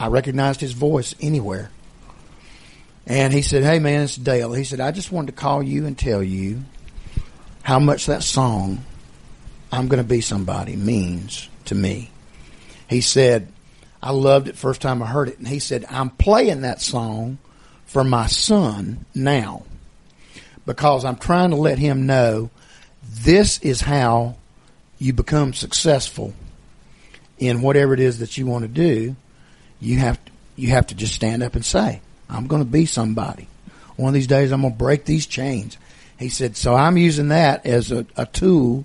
I 0.00 0.08
recognized 0.08 0.60
his 0.60 0.72
voice 0.72 1.14
anywhere. 1.20 1.70
And 3.06 3.32
he 3.32 3.42
said, 3.42 3.64
Hey 3.64 3.78
man, 3.78 4.02
it's 4.02 4.16
Dale. 4.16 4.52
He 4.52 4.64
said, 4.64 4.80
I 4.80 4.90
just 4.90 5.10
wanted 5.10 5.28
to 5.28 5.40
call 5.40 5.62
you 5.62 5.86
and 5.86 5.96
tell 5.96 6.22
you 6.22 6.62
how 7.62 7.78
much 7.78 8.06
that 8.06 8.22
song, 8.22 8.84
I'm 9.72 9.88
going 9.88 10.02
to 10.02 10.08
be 10.08 10.20
somebody, 10.20 10.76
means 10.76 11.48
to 11.66 11.74
me. 11.74 12.10
He 12.88 13.00
said, 13.00 13.48
I 14.02 14.12
loved 14.12 14.48
it 14.48 14.56
first 14.56 14.80
time 14.80 15.02
I 15.02 15.06
heard 15.06 15.28
it. 15.28 15.38
And 15.38 15.48
he 15.48 15.58
said, 15.58 15.84
I'm 15.90 16.10
playing 16.10 16.62
that 16.62 16.80
song 16.80 17.38
for 17.86 18.04
my 18.04 18.26
son 18.26 19.04
now 19.14 19.64
because 20.68 21.06
I'm 21.06 21.16
trying 21.16 21.48
to 21.48 21.56
let 21.56 21.78
him 21.78 22.04
know 22.04 22.50
this 23.02 23.58
is 23.60 23.80
how 23.80 24.36
you 24.98 25.14
become 25.14 25.54
successful 25.54 26.34
in 27.38 27.62
whatever 27.62 27.94
it 27.94 28.00
is 28.00 28.18
that 28.18 28.36
you 28.36 28.44
want 28.44 28.64
to 28.64 28.68
do. 28.68 29.16
You 29.80 29.98
have 29.98 30.22
to, 30.22 30.32
you 30.56 30.68
have 30.68 30.88
to 30.88 30.94
just 30.94 31.14
stand 31.14 31.42
up 31.42 31.54
and 31.54 31.64
say, 31.64 32.02
I'm 32.28 32.48
going 32.48 32.62
to 32.62 32.68
be 32.68 32.84
somebody. 32.84 33.48
One 33.96 34.08
of 34.08 34.14
these 34.14 34.26
days 34.26 34.52
I'm 34.52 34.60
going 34.60 34.74
to 34.74 34.78
break 34.78 35.06
these 35.06 35.26
chains. 35.26 35.78
He 36.18 36.28
said, 36.28 36.54
so 36.54 36.74
I'm 36.74 36.98
using 36.98 37.28
that 37.28 37.64
as 37.64 37.90
a, 37.90 38.04
a 38.18 38.26
tool 38.26 38.84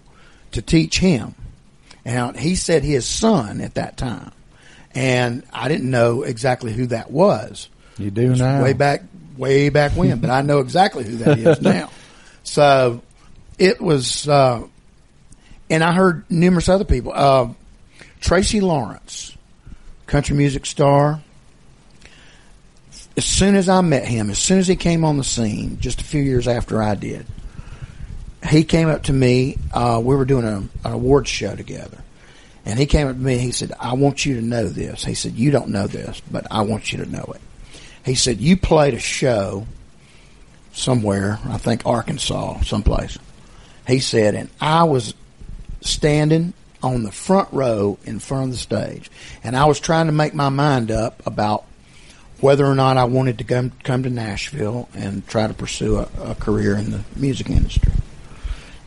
to 0.54 0.62
teach 0.62 1.00
him. 1.00 1.36
And 2.06 2.40
he 2.40 2.56
said 2.56 2.86
his 2.86 3.06
son 3.06 3.60
at 3.60 3.74
that 3.74 3.98
time. 3.98 4.32
And 4.96 5.44
I 5.52 5.68
didn't 5.68 5.92
know 5.92 6.22
exactly 6.22 6.72
who 6.72 6.86
that 6.88 7.12
was. 7.12 7.68
You 7.98 8.10
do 8.10 8.36
now. 8.36 8.64
Way 8.64 8.72
back, 8.72 9.02
way 9.38 9.70
back 9.70 9.92
when, 9.94 10.20
but 10.20 10.30
I 10.30 10.42
know 10.42 10.60
exactly 10.60 11.04
who 11.04 11.18
that 11.18 11.40
is 11.40 11.62
now. 11.62 11.90
So 12.44 13.02
it 13.58 13.82
was, 13.82 14.28
uh, 14.28 14.66
and 15.70 15.84
I 15.84 15.94
heard 15.94 16.30
numerous 16.30 16.70
other 16.70 16.86
people. 16.86 17.14
Uh, 17.14 17.50
Tracy 18.22 18.62
Lawrence 18.62 19.36
country 20.08 20.36
music 20.36 20.66
star. 20.66 21.22
As 23.16 23.26
soon 23.26 23.56
as 23.56 23.70
I 23.70 23.82
met 23.82 24.08
him, 24.08 24.30
as 24.30 24.40
soon 24.40 24.60
as 24.60 24.68
he 24.68 24.76
came 24.76 25.04
on 25.06 25.18
the 25.18 25.24
scene, 25.24 25.80
just 25.80 26.02
a 26.02 26.04
few 26.04 26.22
years 26.22 26.48
after 26.48 26.82
I 26.82 26.96
did, 26.96 27.26
he 28.48 28.64
came 28.64 28.90
up 28.90 29.04
to 29.04 29.14
me. 29.14 29.58
Uh, 29.72 30.02
we 30.04 30.16
were 30.16 30.26
doing 30.26 30.46
a, 30.46 30.58
an 30.88 30.94
awards 30.94 31.30
show 31.30 31.56
together. 31.56 31.98
And 32.66 32.80
he 32.80 32.86
came 32.86 33.08
up 33.08 33.16
to 33.16 33.22
me 33.22 33.34
and 33.34 33.42
he 33.42 33.52
said, 33.52 33.74
I 33.80 33.94
want 33.94 34.26
you 34.26 34.36
to 34.36 34.42
know 34.42 34.66
this. 34.68 35.04
He 35.04 35.16
said, 35.16 35.34
You 35.34 35.52
don't 35.52 35.70
know 35.70 35.86
this, 35.88 36.22
but 36.32 36.48
I 36.50 36.62
want 36.62 36.92
you 36.92 37.04
to 37.04 37.10
know 37.10 37.26
it. 37.36 37.42
He 38.04 38.16
said, 38.16 38.40
You 38.40 38.58
played 38.58 38.94
a 38.94 39.00
show 39.00 39.66
somewhere, 40.74 41.40
I 41.46 41.58
think 41.58 41.86
Arkansas, 41.86 42.62
someplace. 42.62 43.18
He 43.88 44.00
said, 44.00 44.36
and 44.36 44.50
I 44.60 44.84
was 44.84 45.14
standing 45.82 46.54
on 46.82 47.04
the 47.04 47.12
front 47.12 47.50
row 47.52 47.98
in 48.06 48.20
front 48.20 48.46
of 48.46 48.52
the 48.52 48.58
stage, 48.58 49.10
and 49.44 49.56
I 49.56 49.66
was 49.66 49.80
trying 49.80 50.08
to 50.08 50.12
make 50.12 50.34
my 50.34 50.50
mind 50.50 50.92
up 50.92 51.26
about 51.26 51.66
whether 52.40 52.66
or 52.66 52.76
not 52.76 52.98
I 52.98 53.06
wanted 53.06 53.38
to 53.38 53.46
come 53.46 53.72
come 53.84 54.04
to 54.04 54.10
Nashville 54.10 54.90
and 54.94 55.26
try 55.28 55.48
to 55.48 55.54
pursue 55.54 55.98
a, 55.98 56.10
a 56.22 56.36
career 56.36 56.76
in 56.76 56.92
the 56.92 57.04
music 57.16 57.50
industry. 57.50 57.94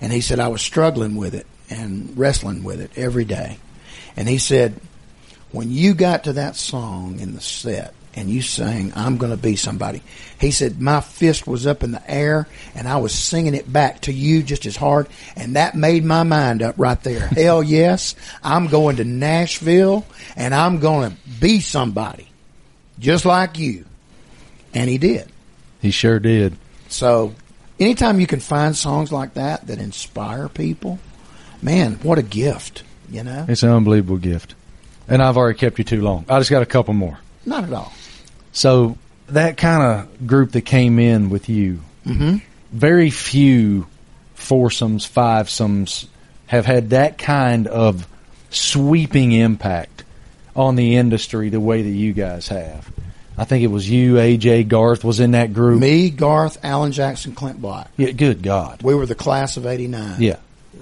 And 0.00 0.12
he 0.12 0.20
said 0.20 0.40
I 0.40 0.48
was 0.48 0.60
struggling 0.60 1.16
with 1.16 1.34
it 1.34 1.46
and 1.70 2.16
wrestling 2.18 2.64
with 2.64 2.80
it 2.80 2.90
every 2.96 3.24
day. 3.24 3.58
And 4.14 4.28
he 4.28 4.36
said, 4.36 4.78
when 5.52 5.70
you 5.70 5.94
got 5.94 6.24
to 6.24 6.34
that 6.34 6.54
song 6.56 7.18
in 7.18 7.34
the 7.34 7.40
set 7.40 7.94
and 8.16 8.30
you 8.30 8.40
sang, 8.40 8.92
I'm 8.96 9.18
going 9.18 9.30
to 9.30 9.36
be 9.36 9.56
somebody, 9.56 10.02
he 10.40 10.50
said, 10.50 10.80
my 10.80 11.02
fist 11.02 11.46
was 11.46 11.66
up 11.66 11.84
in 11.84 11.92
the 11.92 12.10
air 12.10 12.48
and 12.74 12.88
I 12.88 12.96
was 12.96 13.12
singing 13.12 13.54
it 13.54 13.70
back 13.70 14.00
to 14.02 14.12
you 14.12 14.42
just 14.42 14.64
as 14.64 14.74
hard. 14.74 15.06
And 15.36 15.54
that 15.56 15.74
made 15.74 16.02
my 16.02 16.22
mind 16.22 16.62
up 16.62 16.74
right 16.78 17.00
there. 17.02 17.20
Hell 17.28 17.62
yes, 17.62 18.16
I'm 18.42 18.68
going 18.68 18.96
to 18.96 19.04
Nashville 19.04 20.06
and 20.34 20.54
I'm 20.54 20.80
going 20.80 21.10
to 21.10 21.16
be 21.40 21.60
somebody 21.60 22.28
just 22.98 23.26
like 23.26 23.58
you. 23.58 23.84
And 24.72 24.88
he 24.88 24.96
did. 24.98 25.30
He 25.82 25.90
sure 25.90 26.18
did. 26.18 26.56
So 26.88 27.34
anytime 27.78 28.18
you 28.18 28.26
can 28.26 28.40
find 28.40 28.74
songs 28.74 29.12
like 29.12 29.34
that 29.34 29.66
that 29.66 29.78
inspire 29.78 30.48
people, 30.48 30.98
man, 31.60 31.94
what 32.02 32.18
a 32.18 32.22
gift, 32.22 32.82
you 33.10 33.22
know? 33.22 33.44
It's 33.46 33.62
an 33.62 33.70
unbelievable 33.70 34.16
gift. 34.16 34.54
And 35.06 35.22
I've 35.22 35.36
already 35.36 35.58
kept 35.58 35.78
you 35.78 35.84
too 35.84 36.00
long. 36.00 36.24
I 36.28 36.38
just 36.38 36.50
got 36.50 36.62
a 36.62 36.66
couple 36.66 36.94
more. 36.94 37.18
Not 37.44 37.64
at 37.64 37.72
all. 37.72 37.92
So 38.56 38.96
that 39.28 39.58
kind 39.58 39.82
of 39.82 40.26
group 40.26 40.52
that 40.52 40.62
came 40.62 40.98
in 40.98 41.28
with 41.28 41.50
you, 41.50 41.80
Mhm. 42.06 42.40
very 42.72 43.10
few 43.10 43.86
foursomes, 44.34 45.06
fivesomes 45.06 46.06
have 46.46 46.64
had 46.64 46.88
that 46.90 47.18
kind 47.18 47.66
of 47.66 48.06
sweeping 48.50 49.32
impact 49.32 50.04
on 50.54 50.74
the 50.76 50.96
industry 50.96 51.50
the 51.50 51.60
way 51.60 51.82
that 51.82 51.90
you 51.90 52.14
guys 52.14 52.48
have. 52.48 52.88
I 53.36 53.44
think 53.44 53.62
it 53.62 53.66
was 53.66 53.90
you, 53.90 54.18
AJ, 54.18 54.62
Garth 54.62 55.04
was 55.04 55.20
in 55.20 55.32
that 55.32 55.52
group. 55.52 55.78
Me, 55.78 56.08
Garth, 56.08 56.56
Alan 56.62 56.92
Jackson, 56.92 57.32
Clint 57.34 57.60
Black. 57.60 57.88
Yeah, 57.98 58.12
good 58.12 58.40
God. 58.42 58.80
We 58.82 58.94
were 58.94 59.04
the 59.04 59.14
class 59.14 59.58
of 59.58 59.66
89. 59.66 60.16
Yeah. 60.18 60.36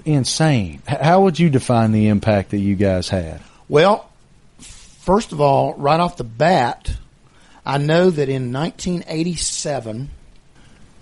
Insane. 0.05 0.79
How 0.87 1.23
would 1.23 1.39
you 1.39 1.49
define 1.49 1.91
the 1.91 2.07
impact 2.07 2.51
that 2.51 2.59
you 2.59 2.75
guys 2.75 3.09
had? 3.09 3.41
Well, 3.67 4.05
first 4.59 5.33
of 5.33 5.41
all, 5.41 5.73
right 5.73 5.99
off 5.99 6.15
the 6.15 6.23
bat, 6.23 6.91
I 7.65 7.77
know 7.77 8.09
that 8.09 8.29
in 8.29 8.53
1987 8.53 10.09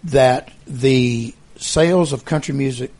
that 0.05 0.49
the 0.65 1.33
sales 1.57 2.13
of 2.13 2.25
country 2.25 2.53
music 2.53 2.91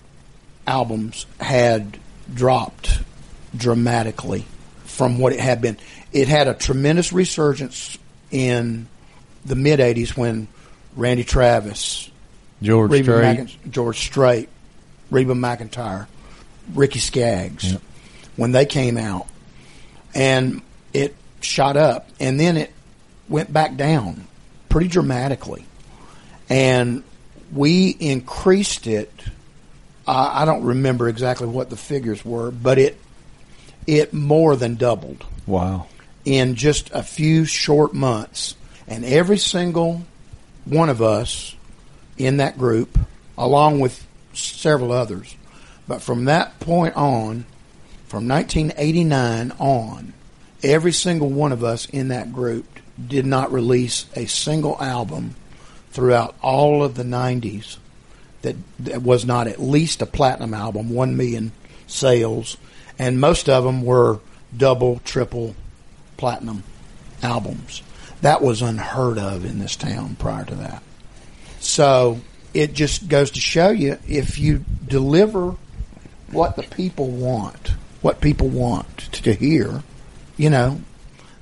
albums 0.68 1.26
had 1.40 1.98
dropped 2.34 3.00
dramatically 3.56 4.46
from 4.86 5.18
what 5.20 5.34
it 5.34 5.40
had 5.40 5.62
been. 5.62 5.78
It 6.12 6.28
had 6.28 6.48
a 6.48 6.54
tremendous 6.54 7.12
resurgence 7.14 7.98
in 8.32 8.88
the 9.46 9.56
mid 9.56 9.80
80s 9.80 10.16
when 10.16 10.48
Randy 10.96 11.24
Travis, 11.24 12.10
George 12.62 12.92
Reba 12.92 13.04
Strait. 13.46 13.72
George 13.72 13.98
Strait, 14.00 14.50
Reba 15.10 15.34
McEntire, 15.34 16.08
Ricky 16.74 17.00
Skaggs, 17.00 17.72
Yep. 17.74 17.82
when 18.38 18.52
they 18.52 18.66
came 18.66 18.98
out, 18.98 19.28
and 20.16 20.62
it 20.94 21.16
shot 21.42 21.76
up, 21.76 22.10
and 22.20 22.40
then 22.40 22.56
it 22.58 22.72
went 23.34 23.52
back 23.52 23.76
down 23.76 24.28
pretty 24.70 24.88
dramatically, 24.88 25.66
and 26.50 27.04
we 27.52 27.90
increased 27.90 28.86
it. 28.86 29.12
Uh, 30.08 30.30
I 30.34 30.46
don't 30.46 30.64
remember 30.64 31.10
exactly 31.10 31.48
what 31.48 31.72
the 31.72 31.76
figures 31.76 32.24
were, 32.24 32.52
but 32.52 32.78
it 32.78 32.98
it 33.88 34.14
more 34.14 34.56
than 34.56 34.76
doubled 34.76 35.26
Wow. 35.48 35.88
in 36.24 36.54
just 36.56 36.92
a 36.92 37.02
few 37.04 37.44
short 37.46 37.94
months. 37.94 38.56
And 38.88 39.04
every 39.04 39.38
single 39.40 40.04
one 40.66 40.90
of 40.90 41.02
us 41.02 41.56
in 42.18 42.38
that 42.38 42.58
group, 42.58 42.98
along 43.38 43.80
with 43.80 44.06
several 44.34 44.92
others, 44.92 45.36
but 45.88 46.02
from 46.02 46.26
that 46.26 46.60
point 46.60 46.96
on, 46.96 47.46
from 48.08 48.28
1989 48.28 49.54
on, 49.58 50.14
every 50.62 50.92
single 50.94 51.30
one 51.30 51.52
of 51.52 51.64
us 51.64 51.88
in 51.88 52.10
that 52.10 52.32
group 52.32 52.73
did 53.08 53.26
not 53.26 53.52
release 53.52 54.06
a 54.16 54.26
single 54.26 54.82
album 54.82 55.36
throughout 55.92 56.36
all 56.42 56.84
of 56.84 56.96
the 56.96 57.04
90s 57.04 57.78
that, 58.42 58.56
that 58.80 59.02
was 59.02 59.26
not 59.26 59.48
at 59.48 59.62
least 59.62 60.02
a 60.02 60.06
platinum 60.06 60.54
album, 60.54 60.90
1 60.90 61.16
million 61.18 61.52
sales, 61.88 62.58
and 63.00 63.20
most 63.20 63.50
of 63.50 63.64
them 63.64 63.84
were 63.84 64.20
double, 64.56 65.00
triple 65.06 65.56
platinum 66.18 66.64
albums. 67.22 67.82
That 68.22 68.42
was 68.42 68.62
unheard 68.62 69.18
of 69.18 69.46
in 69.46 69.60
this 69.60 69.76
town 69.76 70.16
prior 70.16 70.46
to 70.46 70.56
that. 70.56 70.84
So 71.60 72.20
it 72.54 72.74
just 72.74 73.08
goes 73.08 73.32
to 73.32 73.40
show 73.40 73.70
you 73.70 73.98
if 74.08 74.38
you 74.38 74.64
deliver 74.88 75.56
what 76.32 76.56
the 76.56 76.64
people 76.64 77.10
want, 77.10 77.70
what 78.02 78.22
people 78.22 78.50
want 78.50 78.98
to 78.98 79.34
hear, 79.34 79.84
you 80.38 80.50
know, 80.50 80.82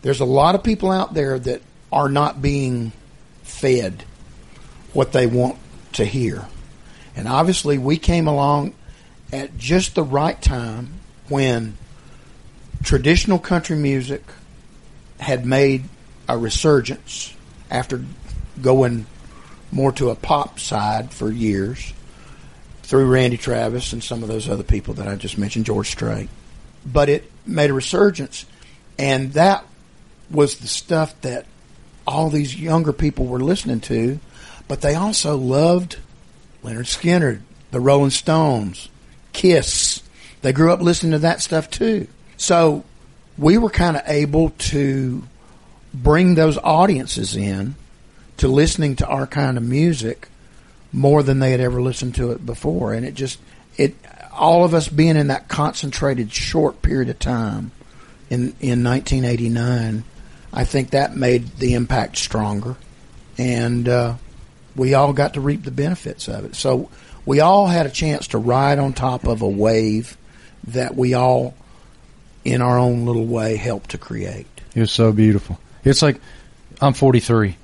there's 0.02 0.20
a 0.20 0.26
lot 0.26 0.56
of 0.56 0.64
people 0.64 0.92
out 0.92 1.14
there 1.14 1.38
that 1.38 1.62
are 1.92 2.10
not 2.10 2.42
being 2.42 2.92
fed 3.44 4.04
what 4.94 5.12
they 5.12 5.28
want 5.28 5.58
to 5.94 6.06
hear. 6.06 6.48
And 7.16 7.28
obviously, 7.28 7.78
we 7.78 7.98
came 7.98 8.28
along 8.28 8.74
at 9.32 9.58
just 9.58 9.96
the 9.96 10.04
right 10.04 10.42
time 10.42 10.94
when 11.28 11.78
traditional 12.84 13.40
country 13.40 13.78
music 13.78 14.24
had 15.20 15.46
made 15.46 15.84
a 16.28 16.38
resurgence 16.38 17.34
after 17.70 18.04
going 18.62 19.06
more 19.72 19.92
to 19.94 20.10
a 20.10 20.16
pop 20.16 20.60
side 20.60 21.12
for 21.12 21.32
years 21.32 21.94
through 22.84 23.06
Randy 23.06 23.38
Travis 23.38 23.94
and 23.94 24.04
some 24.04 24.24
of 24.24 24.30
those 24.30 24.50
other 24.50 24.64
people 24.64 24.96
that 24.96 25.08
I 25.08 25.16
just 25.16 25.38
mentioned, 25.38 25.66
George 25.66 25.90
Strait. 25.90 26.30
But 26.86 27.10
it 27.10 27.32
made 27.46 27.70
a 27.70 27.74
resurgence, 27.74 28.46
and 28.98 29.34
that 29.34 29.64
was 30.32 30.58
the 30.58 30.68
stuff 30.68 31.20
that 31.22 31.46
all 32.08 32.30
these 32.30 32.60
younger 32.60 32.94
people 32.94 33.26
were 33.26 33.40
listening 33.40 33.80
to, 33.82 34.20
but 34.68 34.82
they 34.82 34.96
also 34.96 35.38
loved 35.38 35.98
Lynyrd 36.64 36.86
Skynyrd, 36.86 37.42
the 37.72 37.80
Rolling 37.80 38.10
Stones, 38.10 38.90
Kiss. 39.34 40.02
They 40.42 40.54
grew 40.54 40.72
up 40.72 40.82
listening 40.82 41.14
to 41.14 41.20
that 41.20 41.42
stuff 41.42 41.70
too. 41.70 42.08
So 42.38 42.84
we 43.38 43.58
were 43.58 43.70
kind 43.70 43.98
of 43.98 44.04
able 44.06 44.50
to 44.50 45.24
bring 45.94 46.36
those 46.36 46.58
audiences 46.58 47.36
in 47.36 47.76
to 48.38 48.48
listening 48.48 48.96
to 48.98 49.08
our 49.08 49.28
kind 49.28 49.58
of 49.58 49.64
music 49.64 50.28
more 50.92 51.24
than 51.24 51.40
they 51.40 51.52
had 51.52 51.60
ever 51.60 51.82
listened 51.82 52.16
to 52.16 52.32
it 52.32 52.46
before. 52.46 52.94
And 52.94 53.06
it 53.06 53.14
just, 53.14 53.40
it, 53.78 53.96
all 54.34 54.66
of 54.66 54.74
us 54.74 54.88
being 54.88 55.16
in 55.16 55.28
that 55.28 55.48
concentrated 55.48 56.32
short 56.32 56.82
period 56.82 57.10
of 57.10 57.20
time 57.20 57.72
in, 58.30 58.56
in 58.60 58.84
1989, 58.84 60.04
I 60.54 60.66
think 60.66 60.92
that 60.92 61.16
made 61.16 61.58
the 61.58 61.74
impact 61.74 62.18
stronger. 62.18 62.76
And, 63.38 63.88
uh, 63.88 64.16
we 64.76 64.94
all 64.94 65.14
got 65.14 65.34
to 65.34 65.42
reap 65.42 65.64
the 65.64 65.72
benefits 65.72 66.28
of 66.28 66.46
it. 66.46 66.56
So 66.56 66.90
we 67.26 67.40
all 67.40 67.68
had 67.68 67.86
a 67.86 67.90
chance 67.90 68.28
to 68.28 68.38
ride 68.38 68.80
on 68.80 68.94
top 68.94 69.26
of 69.26 69.42
a 69.42 69.48
wave 69.48 70.18
that 70.68 70.96
we 70.96 71.14
all, 71.14 71.54
in 72.44 72.62
our 72.62 72.78
own 72.78 73.06
little 73.06 73.26
way, 73.26 73.56
helped 73.56 73.92
to 73.92 73.98
create. 73.98 74.48
It 74.76 74.80
was 74.80 74.92
so 74.92 75.12
beautiful. 75.12 75.60
It's 75.84 76.02
like 76.02 76.22
I'm 76.80 76.94
43. 76.94 77.58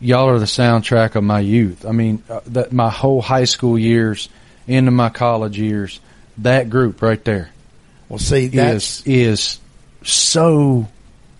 Y'all 0.00 0.28
are 0.28 0.38
the 0.38 0.46
soundtrack 0.46 1.14
of 1.14 1.24
my 1.24 1.40
youth. 1.40 1.86
I 1.86 1.92
mean, 1.92 2.22
uh, 2.28 2.40
that 2.46 2.72
my 2.72 2.90
whole 2.90 3.22
high 3.22 3.44
school 3.44 3.78
years 3.78 4.28
into 4.66 4.90
my 4.90 5.10
college 5.10 5.58
years, 5.58 6.00
that 6.38 6.70
group 6.70 7.02
right 7.02 7.22
there 7.24 7.50
Well, 8.08 8.18
see, 8.18 8.48
that's 8.48 9.00
is 9.06 9.06
is 9.06 9.60
so 10.02 10.88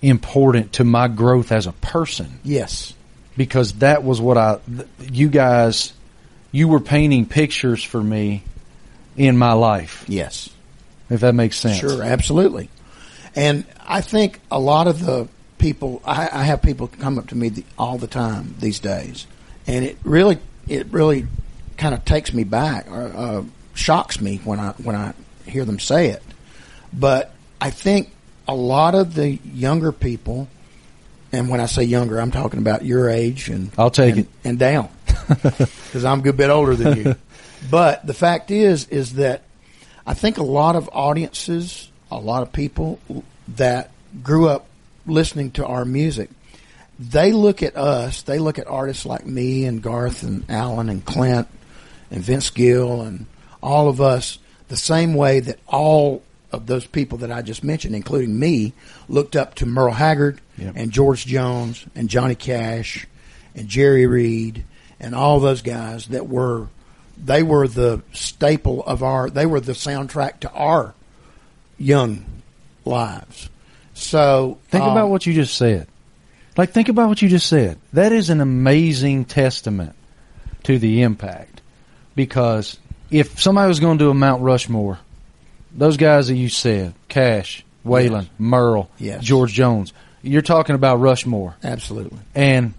important 0.02 0.74
to 0.74 0.84
my 0.84 1.08
growth 1.08 1.52
as 1.52 1.66
a 1.66 1.72
person 1.72 2.40
yes, 2.42 2.92
because 3.36 3.74
that 3.74 4.04
was 4.04 4.20
what 4.20 4.36
I 4.36 4.58
you 5.00 5.28
guys 5.28 5.92
you 6.50 6.68
were 6.68 6.80
painting 6.80 7.24
pictures 7.24 7.82
for 7.82 8.02
me 8.02 8.42
in 9.16 9.38
my 9.38 9.52
life 9.52 10.04
yes. 10.08 10.50
if 11.08 11.20
that 11.20 11.34
makes 11.34 11.58
sense. 11.58 11.78
Sure, 11.78 12.02
absolutely. 12.02 12.68
And 13.34 13.64
I 13.80 14.00
think 14.00 14.40
a 14.50 14.60
lot 14.60 14.88
of 14.88 15.04
the 15.04 15.28
people, 15.58 16.02
I, 16.04 16.28
I 16.30 16.42
have 16.42 16.60
people 16.60 16.88
come 16.88 17.18
up 17.18 17.28
to 17.28 17.36
me 17.36 17.48
the, 17.48 17.64
all 17.78 17.96
the 17.96 18.06
time 18.06 18.54
these 18.58 18.80
days, 18.80 19.26
and 19.66 19.84
it 19.84 19.96
really, 20.04 20.38
it 20.68 20.88
really 20.88 21.26
kind 21.78 21.94
of 21.94 22.04
takes 22.04 22.34
me 22.34 22.44
back 22.44 22.90
or 22.90 23.12
uh, 23.14 23.42
shocks 23.74 24.20
me 24.20 24.38
when 24.44 24.60
I 24.60 24.72
when 24.72 24.94
I 24.94 25.14
hear 25.46 25.64
them 25.64 25.78
say 25.78 26.08
it. 26.08 26.22
But 26.92 27.32
I 27.60 27.70
think 27.70 28.10
a 28.52 28.54
lot 28.54 28.94
of 28.94 29.14
the 29.14 29.30
younger 29.30 29.92
people, 29.92 30.46
and 31.32 31.48
when 31.48 31.58
I 31.58 31.66
say 31.66 31.84
younger, 31.84 32.20
I'm 32.20 32.30
talking 32.30 32.60
about 32.60 32.84
your 32.84 33.08
age 33.08 33.48
and 33.48 33.70
I'll 33.78 33.90
take 33.90 34.16
and, 34.16 34.24
it. 34.26 34.28
and 34.44 34.58
down 34.58 34.90
because 35.28 36.04
I'm 36.04 36.20
a 36.20 36.22
good 36.22 36.36
bit 36.36 36.50
older 36.50 36.76
than 36.76 36.98
you. 36.98 37.16
but 37.70 38.06
the 38.06 38.12
fact 38.12 38.50
is, 38.50 38.88
is 38.88 39.14
that 39.14 39.40
I 40.06 40.12
think 40.12 40.36
a 40.36 40.42
lot 40.42 40.76
of 40.76 40.90
audiences, 40.92 41.90
a 42.10 42.18
lot 42.18 42.42
of 42.42 42.52
people 42.52 43.00
that 43.56 43.90
grew 44.22 44.48
up 44.48 44.66
listening 45.06 45.52
to 45.52 45.64
our 45.64 45.86
music, 45.86 46.28
they 46.98 47.32
look 47.32 47.62
at 47.62 47.74
us, 47.74 48.20
they 48.20 48.38
look 48.38 48.58
at 48.58 48.66
artists 48.66 49.06
like 49.06 49.24
me 49.24 49.64
and 49.64 49.80
Garth 49.82 50.24
and 50.24 50.44
Alan 50.50 50.90
and 50.90 51.02
Clint 51.02 51.48
and 52.10 52.22
Vince 52.22 52.50
Gill 52.50 53.00
and 53.00 53.24
all 53.62 53.88
of 53.88 54.02
us 54.02 54.38
the 54.68 54.76
same 54.76 55.14
way 55.14 55.40
that 55.40 55.58
all 55.66 56.22
of 56.52 56.66
those 56.66 56.86
people 56.86 57.18
that 57.18 57.32
I 57.32 57.42
just 57.42 57.64
mentioned, 57.64 57.94
including 57.94 58.38
me, 58.38 58.72
looked 59.08 59.36
up 59.36 59.54
to 59.56 59.66
Merle 59.66 59.92
Haggard 59.94 60.40
Yep. 60.58 60.74
and 60.76 60.90
George 60.92 61.26
Jones 61.26 61.84
and 61.94 62.08
Johnny 62.08 62.34
Cash 62.34 63.06
and 63.54 63.68
Jerry 63.68 64.06
Reed 64.06 64.64
and 65.00 65.14
all 65.14 65.40
those 65.40 65.62
guys 65.62 66.06
that 66.08 66.28
were 66.28 66.68
they 67.22 67.42
were 67.42 67.66
the 67.68 68.02
staple 68.12 68.82
of 68.84 69.02
our 69.02 69.30
they 69.30 69.46
were 69.46 69.60
the 69.60 69.72
soundtrack 69.72 70.40
to 70.40 70.52
our 70.52 70.94
young 71.78 72.24
lives. 72.84 73.48
So 73.94 74.58
Think 74.68 74.84
um, 74.84 74.92
about 74.92 75.08
what 75.10 75.26
you 75.26 75.32
just 75.34 75.56
said. 75.56 75.86
Like, 76.56 76.70
think 76.70 76.88
about 76.88 77.08
what 77.08 77.22
you 77.22 77.28
just 77.28 77.46
said. 77.48 77.78
That 77.94 78.12
is 78.12 78.28
an 78.30 78.40
amazing 78.40 79.24
testament 79.24 79.94
to 80.64 80.78
the 80.78 81.02
impact. 81.02 81.62
Because 82.14 82.78
if 83.10 83.40
somebody 83.40 83.68
was 83.68 83.80
going 83.80 83.96
to 83.98 84.04
do 84.04 84.10
a 84.10 84.14
Mount 84.14 84.42
Rushmore, 84.42 84.98
those 85.76 85.96
guys 85.96 86.28
that 86.28 86.34
you 86.36 86.48
said, 86.48 86.94
Cash, 87.08 87.64
Waylon, 87.84 88.22
Yes. 88.22 88.30
Merle, 88.38 88.90
Yes. 88.98 89.24
George 89.24 89.52
Jones, 89.52 89.92
you're 90.22 90.42
talking 90.42 90.74
about 90.74 90.96
Rushmore. 91.00 91.54
absolutely. 91.64 92.18
And 92.34 92.74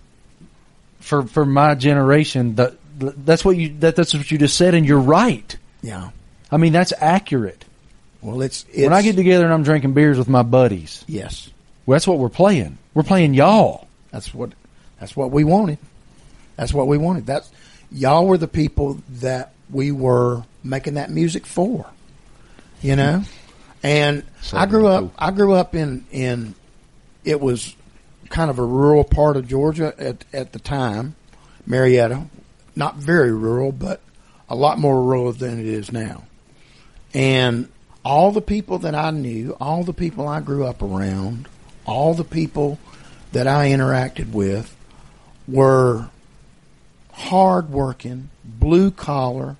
for 0.99 1.23
for 1.23 1.45
my 1.45 1.75
generation, 1.75 2.55
that 2.55 2.75
that's 2.99 3.43
what 3.43 3.57
you 3.57 3.75
that, 3.79 3.95
that's 3.95 4.13
what 4.13 4.29
you 4.31 4.37
just 4.37 4.55
said, 4.57 4.73
and 4.75 4.85
you're 4.85 4.99
right. 4.99 5.55
Yeah. 5.81 6.11
I 6.51 6.57
mean, 6.57 6.71
that's 6.73 6.93
accurate. 6.97 7.65
Well, 8.21 8.41
it's, 8.41 8.63
it's 8.71 8.83
when 8.83 8.93
I 8.93 9.01
get 9.01 9.17
together 9.17 9.43
and 9.43 9.53
I'm 9.53 9.63
drinking 9.63 9.93
beers 9.93 10.17
with 10.17 10.29
my 10.29 10.43
buddies, 10.43 11.03
yes, 11.07 11.49
well, 11.85 11.95
that's 11.95 12.07
what 12.07 12.19
we're 12.19 12.29
playing. 12.29 12.77
We're 12.93 13.03
playing 13.03 13.33
y'all. 13.33 13.87
that's 14.11 14.33
what 14.33 14.51
that's 14.99 15.13
what 15.15 15.31
we 15.31 15.43
wanted. 15.43 15.77
That's 16.55 16.73
what 16.73 16.87
we 16.87 16.97
wanted. 16.97 17.25
That's 17.25 17.51
y'all 17.91 18.25
were 18.25 18.37
the 18.37 18.47
people 18.47 18.99
that 19.19 19.51
we 19.69 19.91
were 19.91 20.43
making 20.63 20.93
that 20.93 21.09
music 21.09 21.45
for. 21.45 21.85
You 22.83 22.95
know, 22.97 23.23
and 23.81 24.23
I 24.51 24.65
grew 24.65 24.87
up. 24.87 25.11
I 25.17 25.31
grew 25.31 25.53
up 25.53 25.73
in 25.73 26.05
in 26.11 26.53
it 27.23 27.39
was 27.39 27.75
kind 28.29 28.49
of 28.49 28.59
a 28.59 28.65
rural 28.65 29.03
part 29.03 29.37
of 29.37 29.47
Georgia 29.47 29.93
at 29.97 30.25
at 30.33 30.51
the 30.51 30.59
time, 30.59 31.15
Marietta. 31.65 32.25
Not 32.75 32.97
very 32.97 33.31
rural, 33.31 33.71
but 33.71 34.01
a 34.49 34.55
lot 34.55 34.79
more 34.79 35.01
rural 35.01 35.31
than 35.31 35.59
it 35.59 35.65
is 35.65 35.91
now. 35.91 36.23
And 37.13 37.69
all 38.03 38.31
the 38.31 38.41
people 38.41 38.79
that 38.79 38.95
I 38.95 39.11
knew, 39.11 39.55
all 39.61 39.83
the 39.83 39.93
people 39.93 40.27
I 40.27 40.41
grew 40.41 40.65
up 40.65 40.81
around, 40.81 41.47
all 41.85 42.13
the 42.13 42.23
people 42.23 42.79
that 43.31 43.47
I 43.47 43.69
interacted 43.69 44.31
with 44.31 44.75
were 45.47 46.09
hard 47.11 47.69
working, 47.69 48.29
blue 48.43 48.91
collar, 48.91 49.55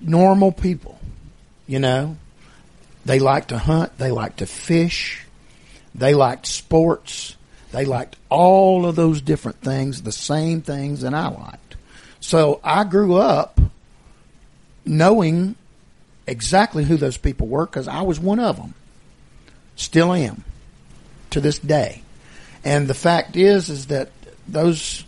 normal 0.00 0.52
people. 0.52 0.98
You 1.66 1.80
know, 1.80 2.16
they 3.06 3.20
liked 3.20 3.48
to 3.48 3.58
hunt, 3.58 3.96
they 3.98 4.10
liked 4.10 4.38
to 4.38 4.46
fish, 4.46 5.24
they 5.94 6.12
liked 6.12 6.44
sports, 6.44 7.36
they 7.70 7.84
liked 7.84 8.16
all 8.28 8.84
of 8.84 8.96
those 8.96 9.20
different 9.20 9.60
things, 9.60 10.02
the 10.02 10.10
same 10.10 10.60
things 10.60 11.02
that 11.02 11.14
I 11.14 11.28
liked. 11.28 11.76
So 12.18 12.60
I 12.64 12.82
grew 12.82 13.14
up 13.14 13.60
knowing 14.84 15.54
exactly 16.26 16.82
who 16.82 16.96
those 16.96 17.16
people 17.16 17.46
were 17.46 17.64
because 17.64 17.86
I 17.86 18.02
was 18.02 18.18
one 18.18 18.40
of 18.40 18.56
them. 18.56 18.74
Still 19.76 20.12
am 20.12 20.42
to 21.30 21.40
this 21.40 21.60
day. 21.60 22.02
And 22.64 22.88
the 22.88 22.94
fact 22.94 23.36
is, 23.36 23.70
is 23.70 23.86
that 23.86 24.10
those, 24.48 25.04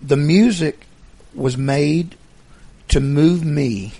the 0.00 0.16
music 0.16 0.86
was 1.34 1.58
made 1.58 2.16
to 2.88 3.00
move 3.00 3.44
me 3.44 3.92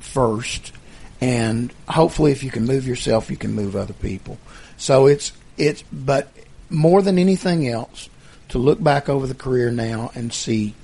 first. 0.00 0.72
And 1.20 1.72
hopefully 1.88 2.32
if 2.32 2.42
you 2.42 2.50
can 2.50 2.64
move 2.64 2.86
yourself, 2.86 3.30
you 3.30 3.36
can 3.36 3.52
move 3.52 3.76
other 3.76 3.92
people. 3.92 4.38
So 4.76 5.06
it's, 5.06 5.32
it's, 5.58 5.82
but 5.92 6.32
more 6.70 7.02
than 7.02 7.18
anything 7.18 7.68
else, 7.68 8.08
to 8.48 8.58
look 8.58 8.82
back 8.82 9.08
over 9.08 9.26
the 9.26 9.34
career 9.34 9.70
now 9.70 10.10
and 10.14 10.32
see 10.32 10.74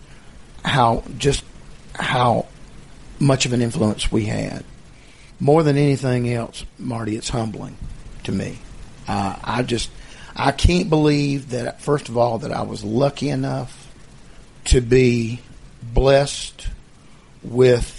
how, 0.65 1.03
just 1.19 1.45
how 1.95 2.47
much 3.19 3.47
of 3.47 3.53
an 3.53 3.61
influence 3.63 4.13
we 4.13 4.27
had. 4.27 4.65
More 5.41 5.63
than 5.63 5.77
anything 5.77 6.33
else, 6.33 6.65
Marty, 6.79 7.17
it's 7.17 7.29
humbling 7.29 7.77
to 8.25 8.33
me. 8.33 8.59
Uh, 9.09 9.37
I 9.43 9.63
just, 9.63 9.91
I 10.35 10.53
can't 10.53 10.89
believe 10.89 11.51
that, 11.51 11.81
first 11.81 12.09
of 12.09 12.17
all, 12.17 12.39
that 12.39 12.53
I 12.53 12.63
was 12.63 12.85
lucky 12.85 13.31
enough 13.31 13.93
to 14.67 14.81
be 14.81 15.41
blessed 15.83 16.69
with 17.43 17.96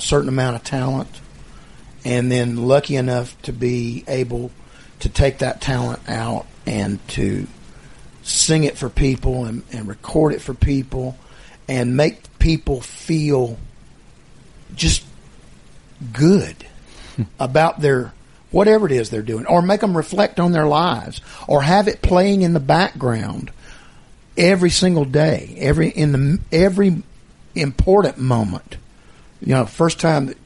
a 0.00 0.02
certain 0.02 0.30
amount 0.30 0.56
of 0.56 0.64
talent 0.64 1.20
and 2.06 2.32
then 2.32 2.56
lucky 2.56 2.96
enough 2.96 3.40
to 3.42 3.52
be 3.52 4.02
able 4.08 4.50
to 5.00 5.10
take 5.10 5.38
that 5.38 5.60
talent 5.60 6.00
out 6.08 6.46
and 6.66 7.06
to 7.08 7.46
sing 8.22 8.64
it 8.64 8.78
for 8.78 8.88
people 8.88 9.44
and, 9.44 9.62
and 9.72 9.86
record 9.86 10.32
it 10.32 10.40
for 10.40 10.54
people 10.54 11.18
and 11.68 11.98
make 11.98 12.38
people 12.38 12.80
feel 12.80 13.58
just 14.74 15.04
good 16.14 16.56
about 17.38 17.80
their 17.80 18.14
whatever 18.50 18.86
it 18.86 18.92
is 18.92 19.10
they're 19.10 19.20
doing 19.20 19.44
or 19.44 19.60
make 19.60 19.82
them 19.82 19.94
reflect 19.94 20.40
on 20.40 20.52
their 20.52 20.66
lives 20.66 21.20
or 21.46 21.60
have 21.60 21.88
it 21.88 22.00
playing 22.00 22.40
in 22.40 22.54
the 22.54 22.60
background 22.60 23.50
every 24.38 24.70
single 24.70 25.04
day 25.04 25.54
every 25.58 25.90
in 25.90 26.12
the 26.12 26.40
every 26.50 27.02
important 27.54 28.16
moment 28.16 28.78
you 29.40 29.54
know 29.54 29.66
first 29.66 30.00
time 30.00 30.26
that 30.26 30.36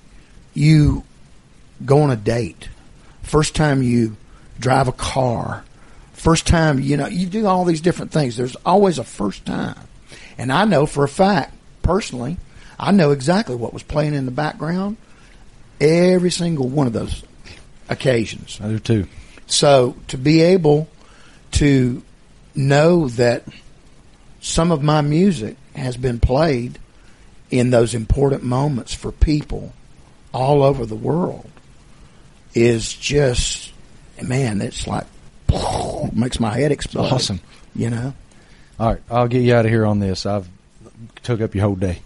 you 0.54 1.04
go 1.84 2.02
on 2.02 2.10
a 2.10 2.16
date 2.16 2.68
first 3.22 3.54
time 3.54 3.82
you 3.82 4.16
drive 4.60 4.88
a 4.88 4.92
car 4.92 5.64
first 6.12 6.46
time 6.46 6.80
you 6.80 6.96
know 6.96 7.06
you 7.06 7.26
do 7.26 7.46
all 7.46 7.64
these 7.64 7.80
different 7.80 8.12
things. 8.12 8.36
There's 8.36 8.56
always 8.64 8.98
a 8.98 9.04
first 9.04 9.44
time. 9.44 9.78
And 10.38 10.52
i 10.52 10.64
know 10.64 10.86
for 10.86 11.04
a 11.04 11.08
fact 11.08 11.54
personally 11.82 12.38
i 12.78 12.90
know 12.90 13.10
exactly 13.10 13.54
what 13.54 13.72
was 13.72 13.82
playing 13.82 14.14
in 14.14 14.24
the 14.24 14.30
background 14.30 14.96
every 15.80 16.30
single 16.30 16.68
one 16.68 16.86
of 16.86 16.92
those 16.92 17.24
occasions. 17.88 18.58
I 18.62 18.68
do 18.68 18.78
too. 18.78 19.06
so 19.46 19.96
to 20.08 20.18
be 20.18 20.40
able 20.40 20.88
to 21.52 22.02
know 22.54 23.08
that 23.08 23.44
some 24.40 24.70
of 24.70 24.82
my 24.82 25.00
music 25.00 25.56
has 25.74 25.96
been 25.96 26.20
played 26.20 26.78
in 27.50 27.70
those 27.70 27.94
important 27.94 28.42
moments 28.42 28.94
for 28.94 29.12
people 29.12 29.72
all 30.32 30.62
over 30.62 30.84
the 30.86 30.96
world 30.96 31.50
is 32.54 32.92
just 32.92 33.72
man, 34.22 34.60
it's 34.60 34.86
like 34.86 35.06
makes 36.12 36.40
my 36.40 36.56
head 36.56 36.72
explode. 36.72 37.12
Awesome. 37.12 37.40
You 37.74 37.90
know? 37.90 38.14
All 38.78 38.92
right, 38.92 39.02
I'll 39.10 39.28
get 39.28 39.42
you 39.42 39.54
out 39.54 39.64
of 39.64 39.70
here 39.70 39.86
on 39.86 40.00
this. 40.00 40.26
I've 40.26 40.48
took 41.22 41.40
up 41.40 41.54
your 41.54 41.64
whole 41.64 41.76
day. 41.76 42.00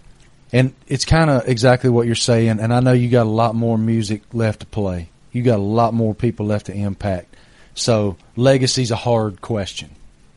And 0.51 0.73
it's 0.87 1.05
kind 1.05 1.29
of 1.29 1.47
exactly 1.47 1.89
what 1.89 2.07
you're 2.07 2.15
saying, 2.15 2.59
and 2.59 2.73
I 2.73 2.79
know 2.79 2.93
you 2.93 3.09
got 3.09 3.27
a 3.27 3.29
lot 3.29 3.53
more 3.53 3.77
music 3.77 4.21
left 4.33 4.61
to 4.61 4.65
play. 4.65 5.09
You 5.31 5.43
got 5.43 5.59
a 5.59 5.63
lot 5.63 5.93
more 5.93 6.15
people 6.15 6.47
left 6.47 6.67
to 6.67 6.73
impact. 6.73 7.35
So, 7.75 8.17
legacy's 8.35 8.89
a 8.89 8.95
hard 8.95 9.41
question. 9.41 9.91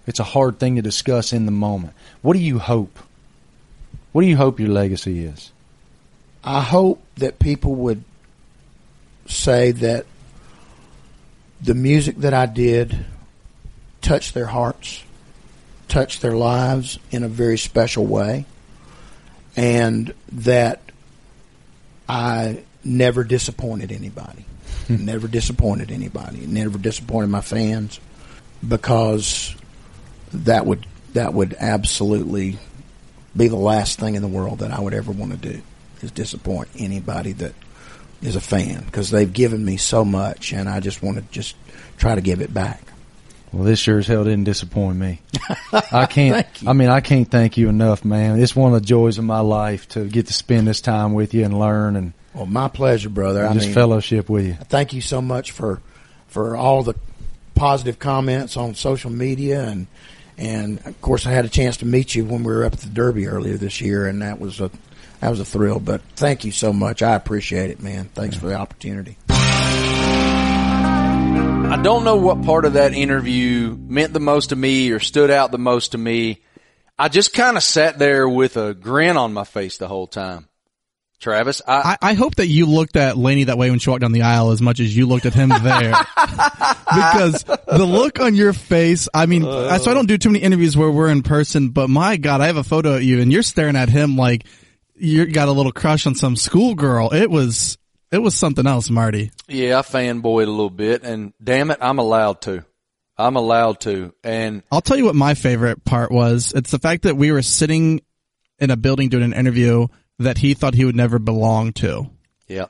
It's 0.06 0.20
a 0.20 0.24
hard 0.24 0.58
thing 0.58 0.76
to 0.76 0.82
discuss 0.82 1.32
in 1.32 1.46
the 1.46 1.52
moment. 1.52 1.94
What 2.20 2.34
do 2.34 2.40
you 2.40 2.58
hope? 2.58 2.98
What 4.12 4.22
do 4.22 4.28
you 4.28 4.36
hope 4.36 4.60
your 4.60 4.68
legacy 4.68 5.24
is? 5.24 5.50
I 6.44 6.60
hope 6.60 7.02
that 7.16 7.38
people 7.38 7.74
would 7.74 8.04
say 9.26 9.72
that 9.72 10.06
the 11.60 11.74
music 11.74 12.16
that 12.18 12.34
I 12.34 12.46
did 12.46 13.04
touched 14.00 14.34
their 14.34 14.46
hearts, 14.46 15.02
touched 15.88 16.20
their 16.20 16.36
lives 16.36 16.98
in 17.10 17.22
a 17.22 17.28
very 17.28 17.56
special 17.56 18.04
way, 18.04 18.44
and 19.56 20.12
that 20.32 20.80
I 22.08 22.64
never 22.84 23.24
disappointed 23.24 23.92
anybody. 23.92 24.44
Hmm. 24.88 25.04
never 25.04 25.28
disappointed 25.28 25.92
anybody. 25.92 26.46
Never 26.46 26.78
disappointed 26.78 27.28
my 27.28 27.40
fans. 27.40 28.00
because 28.66 29.54
that 30.32 30.66
would 30.66 30.86
that 31.12 31.34
would 31.34 31.54
absolutely 31.58 32.58
be 33.36 33.48
the 33.48 33.56
last 33.56 33.98
thing 33.98 34.14
in 34.14 34.22
the 34.22 34.28
world 34.28 34.58
that 34.60 34.70
I 34.70 34.80
would 34.80 34.94
ever 34.94 35.12
want 35.12 35.32
to 35.32 35.38
do 35.52 35.62
is 36.02 36.10
disappoint 36.10 36.68
anybody 36.78 37.32
that 37.32 37.54
is 38.20 38.36
a 38.36 38.40
fan 38.40 38.82
because 38.84 39.10
they've 39.10 39.32
given 39.32 39.64
me 39.64 39.76
so 39.76 40.04
much 40.04 40.52
and 40.52 40.68
I 40.68 40.80
just 40.80 41.02
want 41.02 41.16
to 41.18 41.24
just 41.32 41.56
try 41.96 42.14
to 42.14 42.20
give 42.20 42.40
it 42.40 42.52
back. 42.52 42.80
Well, 43.52 43.64
this 43.64 43.78
sure 43.80 43.98
as 43.98 44.06
hell 44.06 44.24
didn't 44.24 44.44
disappoint 44.44 44.96
me. 44.98 45.20
I 45.92 46.06
can't. 46.06 46.34
Thank 46.46 46.62
you. 46.62 46.68
I 46.70 46.72
mean, 46.72 46.88
I 46.88 47.00
can't 47.00 47.30
thank 47.30 47.58
you 47.58 47.68
enough, 47.68 48.02
man. 48.02 48.40
It's 48.40 48.56
one 48.56 48.72
of 48.74 48.80
the 48.80 48.86
joys 48.86 49.18
of 49.18 49.24
my 49.24 49.40
life 49.40 49.86
to 49.90 50.06
get 50.06 50.28
to 50.28 50.32
spend 50.32 50.66
this 50.66 50.80
time 50.80 51.12
with 51.12 51.34
you 51.34 51.44
and 51.44 51.58
learn 51.58 51.96
and 51.96 52.12
Well, 52.32 52.46
my 52.46 52.68
pleasure, 52.68 53.10
brother. 53.10 53.46
I 53.46 53.52
just 53.52 53.66
mean, 53.66 53.74
fellowship 53.74 54.30
with 54.30 54.46
you. 54.46 54.54
thank 54.68 54.94
you 54.94 55.02
so 55.02 55.20
much 55.20 55.50
for 55.50 55.80
for 56.28 56.56
all 56.56 56.82
the 56.82 56.94
positive 57.54 57.98
comments 57.98 58.56
on 58.56 58.74
social 58.74 59.10
media 59.10 59.62
and 59.68 59.86
and 60.42 60.84
of 60.84 61.00
course 61.00 61.24
I 61.24 61.30
had 61.30 61.44
a 61.44 61.48
chance 61.48 61.76
to 61.78 61.86
meet 61.86 62.16
you 62.16 62.24
when 62.24 62.42
we 62.42 62.52
were 62.52 62.64
up 62.64 62.72
at 62.72 62.80
the 62.80 62.88
Derby 62.90 63.28
earlier 63.28 63.56
this 63.56 63.80
year 63.80 64.06
and 64.06 64.20
that 64.22 64.40
was 64.40 64.60
a 64.60 64.70
that 65.20 65.30
was 65.30 65.38
a 65.38 65.44
thrill. 65.44 65.78
But 65.78 66.02
thank 66.16 66.44
you 66.44 66.50
so 66.50 66.72
much. 66.72 67.00
I 67.00 67.14
appreciate 67.14 67.70
it, 67.70 67.80
man. 67.80 68.10
Thanks 68.12 68.36
for 68.36 68.46
the 68.46 68.54
opportunity. 68.56 69.16
I 71.68 71.80
don't 71.80 72.02
know 72.04 72.16
what 72.16 72.42
part 72.42 72.64
of 72.64 72.72
that 72.72 72.92
interview 72.92 73.76
meant 73.78 74.12
the 74.12 74.20
most 74.20 74.48
to 74.48 74.56
me 74.56 74.90
or 74.90 74.98
stood 74.98 75.30
out 75.30 75.52
the 75.52 75.58
most 75.58 75.92
to 75.92 75.98
me. 75.98 76.42
I 76.98 77.08
just 77.08 77.32
kind 77.32 77.56
of 77.56 77.62
sat 77.62 78.00
there 78.00 78.28
with 78.28 78.56
a 78.56 78.74
grin 78.74 79.16
on 79.16 79.32
my 79.32 79.44
face 79.44 79.78
the 79.78 79.86
whole 79.86 80.08
time. 80.08 80.48
Travis, 81.22 81.62
I, 81.66 81.96
I, 82.02 82.10
I 82.10 82.14
hope 82.14 82.34
that 82.34 82.48
you 82.48 82.66
looked 82.66 82.96
at 82.96 83.16
Laney 83.16 83.44
that 83.44 83.56
way 83.56 83.70
when 83.70 83.78
she 83.78 83.88
walked 83.88 84.02
down 84.02 84.12
the 84.12 84.22
aisle 84.22 84.50
as 84.50 84.60
much 84.60 84.80
as 84.80 84.94
you 84.94 85.06
looked 85.06 85.24
at 85.24 85.32
him 85.34 85.48
there. 85.50 85.94
because 86.16 87.44
the 87.44 87.86
look 87.86 88.20
on 88.20 88.34
your 88.34 88.52
face, 88.52 89.08
I 89.14 89.26
mean, 89.26 89.44
I- 89.46 89.78
so 89.78 89.90
I 89.90 89.94
don't 89.94 90.06
do 90.08 90.18
too 90.18 90.30
many 90.30 90.44
interviews 90.44 90.76
where 90.76 90.90
we're 90.90 91.08
in 91.10 91.22
person, 91.22 91.70
but 91.70 91.88
my 91.88 92.16
God, 92.16 92.40
I 92.40 92.46
have 92.46 92.56
a 92.56 92.64
photo 92.64 92.96
of 92.96 93.02
you 93.02 93.20
and 93.20 93.32
you're 93.32 93.42
staring 93.42 93.76
at 93.76 93.88
him 93.88 94.16
like 94.16 94.44
you 94.96 95.26
got 95.26 95.48
a 95.48 95.52
little 95.52 95.72
crush 95.72 96.06
on 96.06 96.14
some 96.14 96.36
schoolgirl. 96.36 97.12
It 97.14 97.30
was, 97.30 97.78
it 98.10 98.18
was 98.18 98.34
something 98.34 98.66
else, 98.66 98.90
Marty. 98.90 99.30
yeah, 99.48 99.78
I 99.78 99.82
fanboyed 99.82 100.46
a 100.46 100.50
little 100.50 100.70
bit 100.70 101.02
and 101.02 101.32
damn 101.42 101.70
it, 101.70 101.78
I'm 101.80 101.98
allowed 101.98 102.40
to. 102.42 102.64
I'm 103.16 103.36
allowed 103.36 103.80
to. 103.80 104.12
And 104.24 104.62
I'll 104.72 104.80
tell 104.80 104.96
you 104.96 105.04
what 105.04 105.14
my 105.14 105.34
favorite 105.34 105.84
part 105.84 106.10
was. 106.10 106.52
It's 106.54 106.70
the 106.70 106.78
fact 106.78 107.02
that 107.04 107.16
we 107.16 107.30
were 107.30 107.42
sitting 107.42 108.00
in 108.58 108.70
a 108.70 108.76
building 108.76 109.08
doing 109.08 109.22
an 109.24 109.32
interview 109.32 109.86
that 110.18 110.38
he 110.38 110.54
thought 110.54 110.74
he 110.74 110.84
would 110.84 110.96
never 110.96 111.18
belong 111.18 111.72
to. 111.74 112.10
Yeah. 112.46 112.66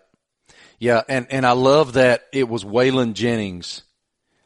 Yeah. 0.78 1.02
And, 1.08 1.26
and 1.30 1.46
I 1.46 1.52
love 1.52 1.94
that 1.94 2.22
it 2.32 2.48
was 2.48 2.64
Waylon 2.64 3.14
Jennings 3.14 3.82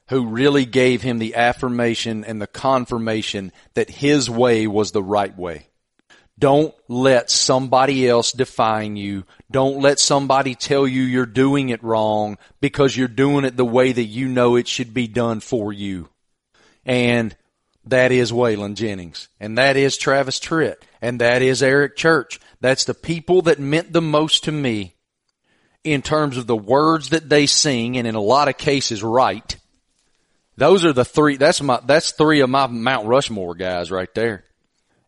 who 0.09 0.27
really 0.27 0.65
gave 0.65 1.03
him 1.03 1.19
the 1.19 1.35
affirmation 1.35 2.25
and 2.25 2.41
the 2.41 2.47
confirmation 2.47 3.53
that 3.75 3.91
his 3.91 4.31
way 4.31 4.67
was 4.67 4.93
the 4.93 5.03
right 5.03 5.37
way. 5.37 5.67
Don't 6.39 6.75
let 6.87 7.31
somebody 7.31 8.07
else 8.07 8.33
define 8.33 8.97
you. 8.97 9.25
Don't 9.51 9.81
let 9.81 9.99
somebody 9.99 10.55
tell 10.55 10.87
you 10.87 11.03
you're 11.03 11.25
doing 11.25 11.71
it 11.71 11.83
wrong 11.83 12.37
because 12.61 12.97
you're 12.97 13.09
doing 13.09 13.45
it 13.45 13.57
the 13.57 13.65
way 13.65 13.91
that 13.91 14.05
you 14.05 14.29
know 14.29 14.57
it 14.57 14.69
should 14.69 14.93
be 14.93 15.09
done 15.09 15.41
for 15.41 15.73
you. 15.73 16.11
And 16.85 17.35
that 17.87 18.13
is 18.13 18.33
Waylon 18.33 18.75
Jennings. 18.75 19.29
And 19.41 19.57
that 19.57 19.77
is 19.77 19.97
Travis 19.97 20.39
Tritt. 20.39 20.77
And 21.01 21.21
that 21.21 21.43
is 21.43 21.63
Eric 21.63 21.97
Church. 21.97 22.41
That's 22.61 22.85
the 22.85 22.95
people 22.95 23.43
that 23.43 23.59
meant 23.59 23.93
the 23.93 24.03
most 24.03 24.45
to 24.45 24.53
me 24.53 24.95
in 25.85 26.03
terms 26.03 26.37
of 26.37 26.47
the 26.47 26.57
words 26.57 27.11
that 27.11 27.29
they 27.29 27.47
sing 27.47 27.97
and 27.97 28.07
in 28.07 28.15
a 28.15 28.21
lot 28.21 28.49
of 28.49 28.59
cases 28.59 29.03
write. 29.03 29.57
Those 30.57 30.85
are 30.85 30.93
the 30.93 31.05
three, 31.05 31.37
that's 31.37 31.63
my, 31.63 31.81
that's 31.85 32.13
three 32.13 32.41
of 32.41 32.51
my 32.51 32.67
Mount 32.67 33.07
Rushmore 33.07 33.55
guys 33.55 33.91
right 33.91 34.13
there. 34.15 34.45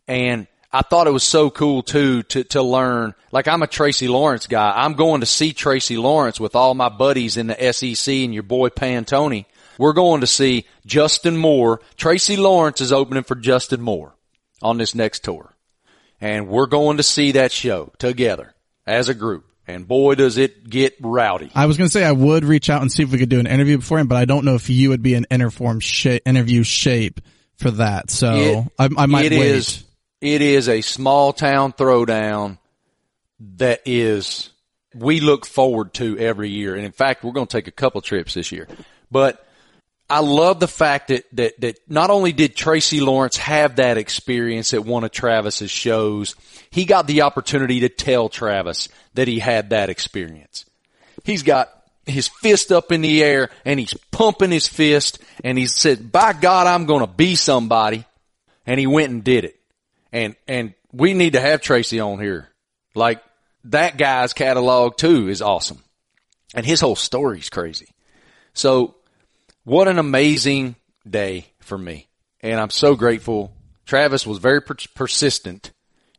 And 0.06 0.46
I 0.70 0.82
thought 0.82 1.06
it 1.06 1.12
was 1.12 1.24
so 1.24 1.50
cool 1.50 1.82
too 1.82 2.22
to, 2.24 2.44
to 2.44 2.62
learn, 2.62 3.14
like 3.32 3.48
I'm 3.48 3.62
a 3.62 3.66
Tracy 3.66 4.08
Lawrence 4.08 4.46
guy. 4.46 4.72
I'm 4.76 4.92
going 4.92 5.20
to 5.20 5.26
see 5.26 5.52
Tracy 5.52 5.96
Lawrence 5.96 6.38
with 6.38 6.54
all 6.54 6.74
my 6.74 6.90
buddies 6.90 7.36
in 7.36 7.46
the 7.46 7.72
SEC 7.72 8.14
and 8.14 8.34
your 8.34 8.42
boy 8.42 8.68
Pantone. 8.68 9.46
We're 9.78 9.94
going 9.94 10.20
to 10.20 10.26
see 10.26 10.66
Justin 10.84 11.36
Moore. 11.36 11.80
Tracy 11.96 12.36
Lawrence 12.36 12.80
is 12.80 12.92
opening 12.92 13.22
for 13.22 13.34
Justin 13.34 13.80
Moore 13.80 14.14
on 14.60 14.76
this 14.76 14.94
next 14.94 15.24
tour. 15.24 15.54
And 16.20 16.48
we're 16.48 16.66
going 16.66 16.96
to 16.96 17.02
see 17.02 17.32
that 17.32 17.52
show 17.52 17.92
together 17.98 18.54
as 18.86 19.08
a 19.08 19.14
group. 19.14 19.44
And 19.66 19.86
boy, 19.86 20.14
does 20.14 20.38
it 20.38 20.68
get 20.68 20.96
rowdy. 21.00 21.50
I 21.54 21.66
was 21.66 21.76
going 21.76 21.88
to 21.88 21.92
say 21.92 22.02
I 22.04 22.12
would 22.12 22.44
reach 22.44 22.70
out 22.70 22.80
and 22.82 22.90
see 22.90 23.02
if 23.02 23.12
we 23.12 23.18
could 23.18 23.28
do 23.28 23.38
an 23.38 23.46
interview 23.46 23.76
before 23.78 23.98
him, 23.98 24.08
but 24.08 24.16
I 24.16 24.24
don't 24.24 24.44
know 24.44 24.54
if 24.54 24.70
you 24.70 24.88
would 24.88 25.02
be 25.02 25.14
in 25.14 25.26
interform 25.30 25.82
shape, 25.82 26.22
interview 26.26 26.62
shape 26.62 27.20
for 27.56 27.70
that. 27.72 28.10
So 28.10 28.34
It- 28.34 28.64
I, 28.78 28.88
I 29.02 29.06
might 29.06 29.26
It 29.32 29.38
wait. 29.38 29.50
is- 29.50 29.84
it 30.20 30.40
is 30.42 30.68
a 30.68 30.80
small 30.80 31.32
town 31.32 31.72
throwdown 31.74 32.58
that 33.56 33.82
is 33.84 34.50
we 34.94 35.20
look 35.20 35.46
forward 35.46 35.94
to 35.94 36.18
every 36.18 36.48
year. 36.48 36.74
And 36.74 36.84
in 36.84 36.90
fact, 36.92 37.22
we're 37.22 37.32
going 37.32 37.46
to 37.46 37.56
take 37.56 37.68
a 37.68 37.72
couple 37.72 38.00
trips 38.00 38.34
this 38.34 38.50
year. 38.50 38.66
But 39.12 39.46
I 40.10 40.20
love 40.20 40.58
the 40.58 40.68
fact 40.68 41.08
that, 41.08 41.24
that, 41.34 41.60
that 41.60 41.78
not 41.88 42.10
only 42.10 42.32
did 42.32 42.56
Tracy 42.56 43.00
Lawrence 43.00 43.36
have 43.36 43.76
that 43.76 43.98
experience 43.98 44.72
at 44.72 44.84
one 44.84 45.04
of 45.04 45.10
Travis's 45.10 45.70
shows, 45.70 46.34
he 46.70 46.86
got 46.86 47.06
the 47.06 47.22
opportunity 47.22 47.80
to 47.80 47.90
tell 47.90 48.28
Travis 48.28 48.88
that 49.14 49.28
he 49.28 49.38
had 49.38 49.70
that 49.70 49.90
experience. 49.90 50.64
He's 51.24 51.42
got 51.42 51.70
his 52.06 52.28
fist 52.28 52.72
up 52.72 52.90
in 52.90 53.02
the 53.02 53.22
air 53.22 53.50
and 53.66 53.78
he's 53.78 53.94
pumping 54.10 54.50
his 54.50 54.66
fist 54.66 55.18
and 55.44 55.58
he 55.58 55.66
said, 55.66 56.10
by 56.10 56.32
God, 56.32 56.66
I'm 56.66 56.86
going 56.86 57.06
to 57.06 57.12
be 57.12 57.36
somebody. 57.36 58.04
And 58.66 58.80
he 58.80 58.86
went 58.86 59.10
and 59.10 59.22
did 59.24 59.44
it. 59.44 59.60
And, 60.10 60.36
and 60.46 60.74
we 60.92 61.12
need 61.12 61.34
to 61.34 61.40
have 61.40 61.60
Tracy 61.60 62.00
on 62.00 62.18
here. 62.18 62.48
Like 62.94 63.22
that 63.64 63.98
guy's 63.98 64.32
catalog 64.32 64.96
too 64.96 65.28
is 65.28 65.42
awesome. 65.42 65.82
And 66.54 66.64
his 66.64 66.80
whole 66.80 66.96
story's 66.96 67.50
crazy. 67.50 67.88
So 68.54 68.96
what 69.68 69.86
an 69.88 69.98
amazing 69.98 70.76
day 71.08 71.46
for 71.60 71.76
me. 71.76 72.08
And 72.40 72.58
I'm 72.58 72.70
so 72.70 72.94
grateful. 72.94 73.52
Travis 73.84 74.26
was 74.26 74.38
very 74.38 74.62
per- 74.62 74.76
persistent 74.94 75.72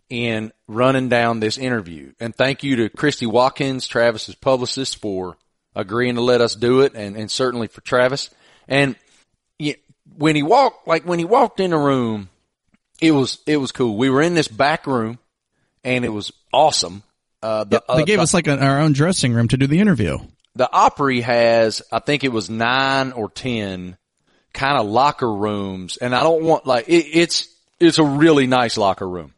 in 0.10 0.52
running 0.68 1.10
down 1.10 1.39
this 1.39 1.58
interview. 1.58 2.14
And 2.20 2.36
thank 2.36 2.64
you 2.64 2.76
to 2.78 2.89
Christy 2.89 3.26
Watkins, 3.26 3.88
Travis's 3.88 4.36
publicist, 4.36 4.97
for 4.97 5.38
agreeing 5.76 6.16
to 6.16 6.22
let 6.22 6.41
us 6.41 6.56
do 6.56 6.82
it 6.82 6.93
and, 6.95 7.16
and 7.16 7.30
certainly 7.32 7.68
for 7.68 7.82
Travis. 7.82 8.30
And 8.68 8.95
when 10.18 10.36
he 10.36 10.43
walked, 10.43 10.88
like 10.88 11.04
when 11.06 11.20
he 11.20 11.26
walked 11.26 11.60
in 11.60 11.72
the 11.72 11.78
room, 11.78 12.30
it 13.02 13.12
was, 13.12 13.39
it 13.47 13.58
was 13.58 13.72
cool. 13.72 13.97
We 13.97 14.10
were 14.10 14.22
in 14.22 14.34
this 14.36 14.47
back 14.47 14.86
room 14.88 15.20
and 15.84 16.06
it 16.06 16.10
was 16.10 16.32
awesome. 16.54 17.04
Uh, 17.41 17.64
the, 17.64 17.84
They 17.88 17.93
uh, 18.02 18.06
gave 18.06 18.18
the- 18.18 18.24
us 18.24 18.34
like 18.34 18.47
an, 18.47 18.60
our 18.60 18.80
own 18.80 18.93
dressing 18.93 19.34
room 19.34 19.47
to 19.47 19.58
do 19.58 19.66
the 19.68 19.80
interview. 19.80 20.18
The 20.60 20.70
Opry 20.70 21.22
has, 21.22 21.82
I 21.89 21.99
think 21.99 22.26
it 22.26 22.34
was 22.34 22.49
nine 22.49 23.14
or 23.14 23.30
ten 23.30 23.95
kind 24.53 24.78
of 24.78 24.88
locker 24.88 25.34
rooms. 25.34 25.95
And 25.95 26.14
I 26.14 26.22
don't 26.22 26.43
want 26.43 26.66
like, 26.66 26.89
it, 26.89 27.05
it's, 27.14 27.47
it's 27.80 27.97
a 27.97 28.03
really 28.03 28.45
nice 28.45 28.76
locker 28.76 29.07
room. 29.07 29.34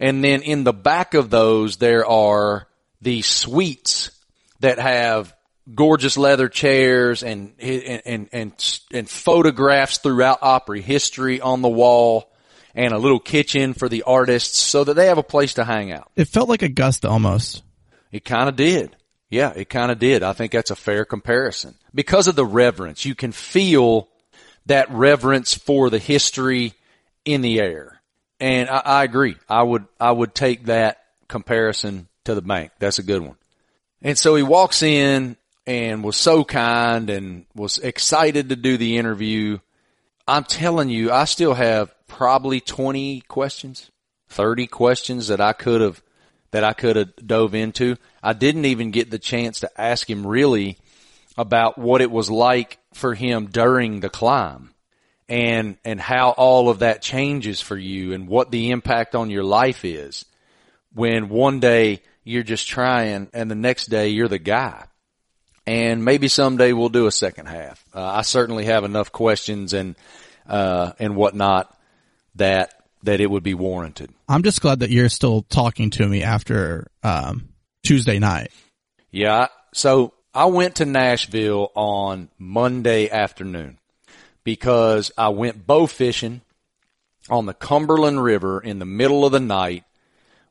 And 0.00 0.24
then 0.24 0.40
in 0.40 0.64
the 0.64 0.72
back 0.72 1.12
of 1.12 1.28
those, 1.28 1.76
there 1.76 2.06
are 2.06 2.66
these 3.02 3.26
suites 3.26 4.12
that 4.60 4.78
have 4.78 5.36
gorgeous 5.74 6.16
leather 6.16 6.48
chairs 6.48 7.22
and, 7.22 7.52
and, 7.58 8.02
and, 8.06 8.28
and, 8.32 8.80
and 8.94 9.10
photographs 9.10 9.98
throughout 9.98 10.38
Opry 10.40 10.80
history 10.80 11.42
on 11.42 11.60
the 11.60 11.68
wall 11.68 12.32
and 12.74 12.94
a 12.94 12.98
little 12.98 13.20
kitchen 13.20 13.74
for 13.74 13.90
the 13.90 14.04
artists 14.04 14.58
so 14.58 14.84
that 14.84 14.94
they 14.94 15.08
have 15.08 15.18
a 15.18 15.22
place 15.22 15.52
to 15.54 15.64
hang 15.64 15.92
out. 15.92 16.10
It 16.16 16.28
felt 16.28 16.48
like 16.48 16.62
Augusta 16.62 17.10
almost. 17.10 17.62
It 18.10 18.24
kind 18.24 18.48
of 18.48 18.56
did. 18.56 18.96
Yeah, 19.32 19.54
it 19.56 19.70
kind 19.70 19.90
of 19.90 19.98
did. 19.98 20.22
I 20.22 20.34
think 20.34 20.52
that's 20.52 20.70
a 20.70 20.76
fair 20.76 21.06
comparison 21.06 21.74
because 21.94 22.28
of 22.28 22.36
the 22.36 22.44
reverence. 22.44 23.06
You 23.06 23.14
can 23.14 23.32
feel 23.32 24.10
that 24.66 24.90
reverence 24.90 25.54
for 25.54 25.88
the 25.88 25.98
history 25.98 26.74
in 27.24 27.40
the 27.40 27.58
air. 27.58 28.02
And 28.40 28.68
I, 28.68 28.82
I 28.84 29.04
agree. 29.04 29.36
I 29.48 29.62
would, 29.62 29.86
I 29.98 30.12
would 30.12 30.34
take 30.34 30.66
that 30.66 30.98
comparison 31.28 32.08
to 32.24 32.34
the 32.34 32.42
bank. 32.42 32.72
That's 32.78 32.98
a 32.98 33.02
good 33.02 33.22
one. 33.22 33.36
And 34.02 34.18
so 34.18 34.34
he 34.34 34.42
walks 34.42 34.82
in 34.82 35.38
and 35.66 36.04
was 36.04 36.18
so 36.18 36.44
kind 36.44 37.08
and 37.08 37.46
was 37.54 37.78
excited 37.78 38.50
to 38.50 38.56
do 38.56 38.76
the 38.76 38.98
interview. 38.98 39.60
I'm 40.28 40.44
telling 40.44 40.90
you, 40.90 41.10
I 41.10 41.24
still 41.24 41.54
have 41.54 41.90
probably 42.06 42.60
20 42.60 43.22
questions, 43.22 43.90
30 44.28 44.66
questions 44.66 45.28
that 45.28 45.40
I 45.40 45.54
could 45.54 45.80
have, 45.80 46.02
that 46.52 46.64
I 46.64 46.72
could 46.72 46.96
have 46.96 47.16
dove 47.16 47.54
into. 47.54 47.96
I 48.22 48.32
didn't 48.32 48.66
even 48.66 48.92
get 48.92 49.10
the 49.10 49.18
chance 49.18 49.60
to 49.60 49.80
ask 49.80 50.08
him 50.08 50.26
really 50.26 50.78
about 51.36 51.78
what 51.78 52.00
it 52.00 52.10
was 52.10 52.30
like 52.30 52.78
for 52.94 53.14
him 53.14 53.46
during 53.46 54.00
the 54.00 54.10
climb 54.10 54.70
and, 55.28 55.76
and 55.84 56.00
how 56.00 56.30
all 56.30 56.68
of 56.68 56.80
that 56.80 57.02
changes 57.02 57.60
for 57.60 57.76
you 57.76 58.12
and 58.12 58.28
what 58.28 58.50
the 58.50 58.70
impact 58.70 59.14
on 59.14 59.30
your 59.30 59.44
life 59.44 59.84
is 59.84 60.24
when 60.94 61.28
one 61.28 61.58
day 61.58 62.02
you're 62.22 62.42
just 62.42 62.68
trying 62.68 63.28
and 63.32 63.50
the 63.50 63.54
next 63.54 63.86
day 63.86 64.08
you're 64.08 64.28
the 64.28 64.38
guy. 64.38 64.84
And 65.66 66.04
maybe 66.04 66.28
someday 66.28 66.72
we'll 66.72 66.88
do 66.88 67.06
a 67.06 67.12
second 67.12 67.46
half. 67.46 67.82
Uh, 67.94 68.04
I 68.04 68.22
certainly 68.22 68.66
have 68.66 68.84
enough 68.84 69.12
questions 69.12 69.72
and 69.72 69.94
uh, 70.46 70.92
and 70.98 71.14
whatnot 71.14 71.72
that 72.34 72.81
that 73.02 73.20
it 73.20 73.30
would 73.30 73.42
be 73.42 73.54
warranted. 73.54 74.10
I'm 74.28 74.42
just 74.42 74.60
glad 74.60 74.80
that 74.80 74.90
you're 74.90 75.08
still 75.08 75.42
talking 75.42 75.90
to 75.90 76.06
me 76.06 76.22
after 76.22 76.88
um, 77.02 77.48
Tuesday 77.82 78.18
night. 78.18 78.50
Yeah. 79.10 79.48
So 79.74 80.14
I 80.34 80.46
went 80.46 80.76
to 80.76 80.84
Nashville 80.84 81.70
on 81.74 82.28
Monday 82.38 83.10
afternoon 83.10 83.78
because 84.44 85.10
I 85.18 85.28
went 85.28 85.66
bow 85.66 85.86
fishing 85.86 86.40
on 87.28 87.46
the 87.46 87.54
Cumberland 87.54 88.22
River 88.22 88.60
in 88.60 88.78
the 88.78 88.86
middle 88.86 89.24
of 89.24 89.32
the 89.32 89.40
night 89.40 89.84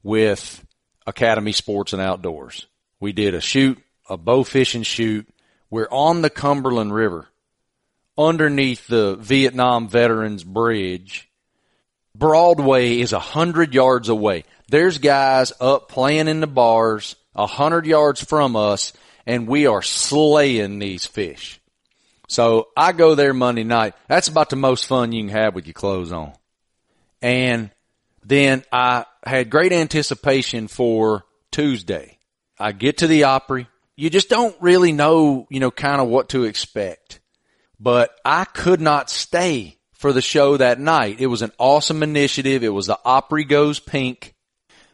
with 0.04 0.66
Academy 1.06 1.52
Sports 1.52 1.94
and 1.94 2.02
Outdoors. 2.02 2.68
We 3.00 3.12
did 3.12 3.34
a 3.34 3.42
shoot, 3.42 3.80
a 4.10 4.18
bow 4.18 4.44
fishing 4.44 4.84
shoot. 4.84 5.28
We're 5.70 5.90
on 5.90 6.22
the 6.22 6.30
Cumberland 6.30 6.94
River 6.94 7.28
underneath 8.18 8.88
the 8.88 9.16
Vietnam 9.16 9.88
Veterans 9.88 10.44
Bridge. 10.44 11.30
Broadway 12.22 13.00
is 13.00 13.14
a 13.14 13.20
hundred 13.20 13.74
yards 13.74 14.08
away. 14.08 14.44
There's 14.70 15.00
guys 15.00 15.52
up 15.60 15.90
playing 15.90 16.28
in 16.28 16.40
the 16.40 16.46
bars 16.46 17.16
a 17.36 17.48
hundred 17.48 17.88
yards 17.88 18.24
from 18.24 18.56
us 18.56 18.94
and 19.26 19.48
we 19.48 19.66
are 19.66 19.82
slaying 19.82 20.78
these 20.78 21.08
fish. 21.08 21.60
So 22.28 22.68
I 22.78 22.92
go 22.92 23.16
there 23.16 23.34
Monday 23.34 23.64
night. 23.64 23.96
That's 24.08 24.28
about 24.28 24.52
the 24.52 24.56
most 24.56 24.86
fun 24.86 25.12
you 25.12 25.24
can 25.24 25.36
have 25.36 25.56
with 25.56 25.66
your 25.66 25.74
clothes 25.74 26.12
on. 26.12 26.34
And 27.24 27.72
then 28.24 28.66
I 28.72 29.06
had 29.26 29.50
great 29.50 29.74
anticipation 29.74 30.68
for 30.68 31.26
Tuesday. 31.50 32.20
I 32.60 32.72
get 32.72 33.00
to 33.00 33.08
the 33.08 33.24
Opry. 33.24 33.68
You 33.96 34.12
just 34.12 34.30
don't 34.30 34.56
really 34.62 34.92
know, 34.92 35.48
you 35.50 35.60
know, 35.60 35.72
kind 35.72 36.00
of 36.00 36.08
what 36.08 36.30
to 36.30 36.44
expect. 36.44 37.20
But 37.80 38.12
I 38.24 38.46
could 38.46 38.80
not 38.80 39.10
stay 39.10 39.80
for 40.02 40.12
the 40.12 40.22
show 40.22 40.58
that 40.58 40.80
night. 40.80 41.22
It 41.22 41.28
was 41.28 41.44
an 41.44 41.52
awesome 41.60 42.02
initiative. 42.02 42.64
It 42.64 42.70
was 42.70 42.88
the 42.88 43.00
Opry 43.06 43.44
Goes 43.44 43.80
Pink 43.80 44.34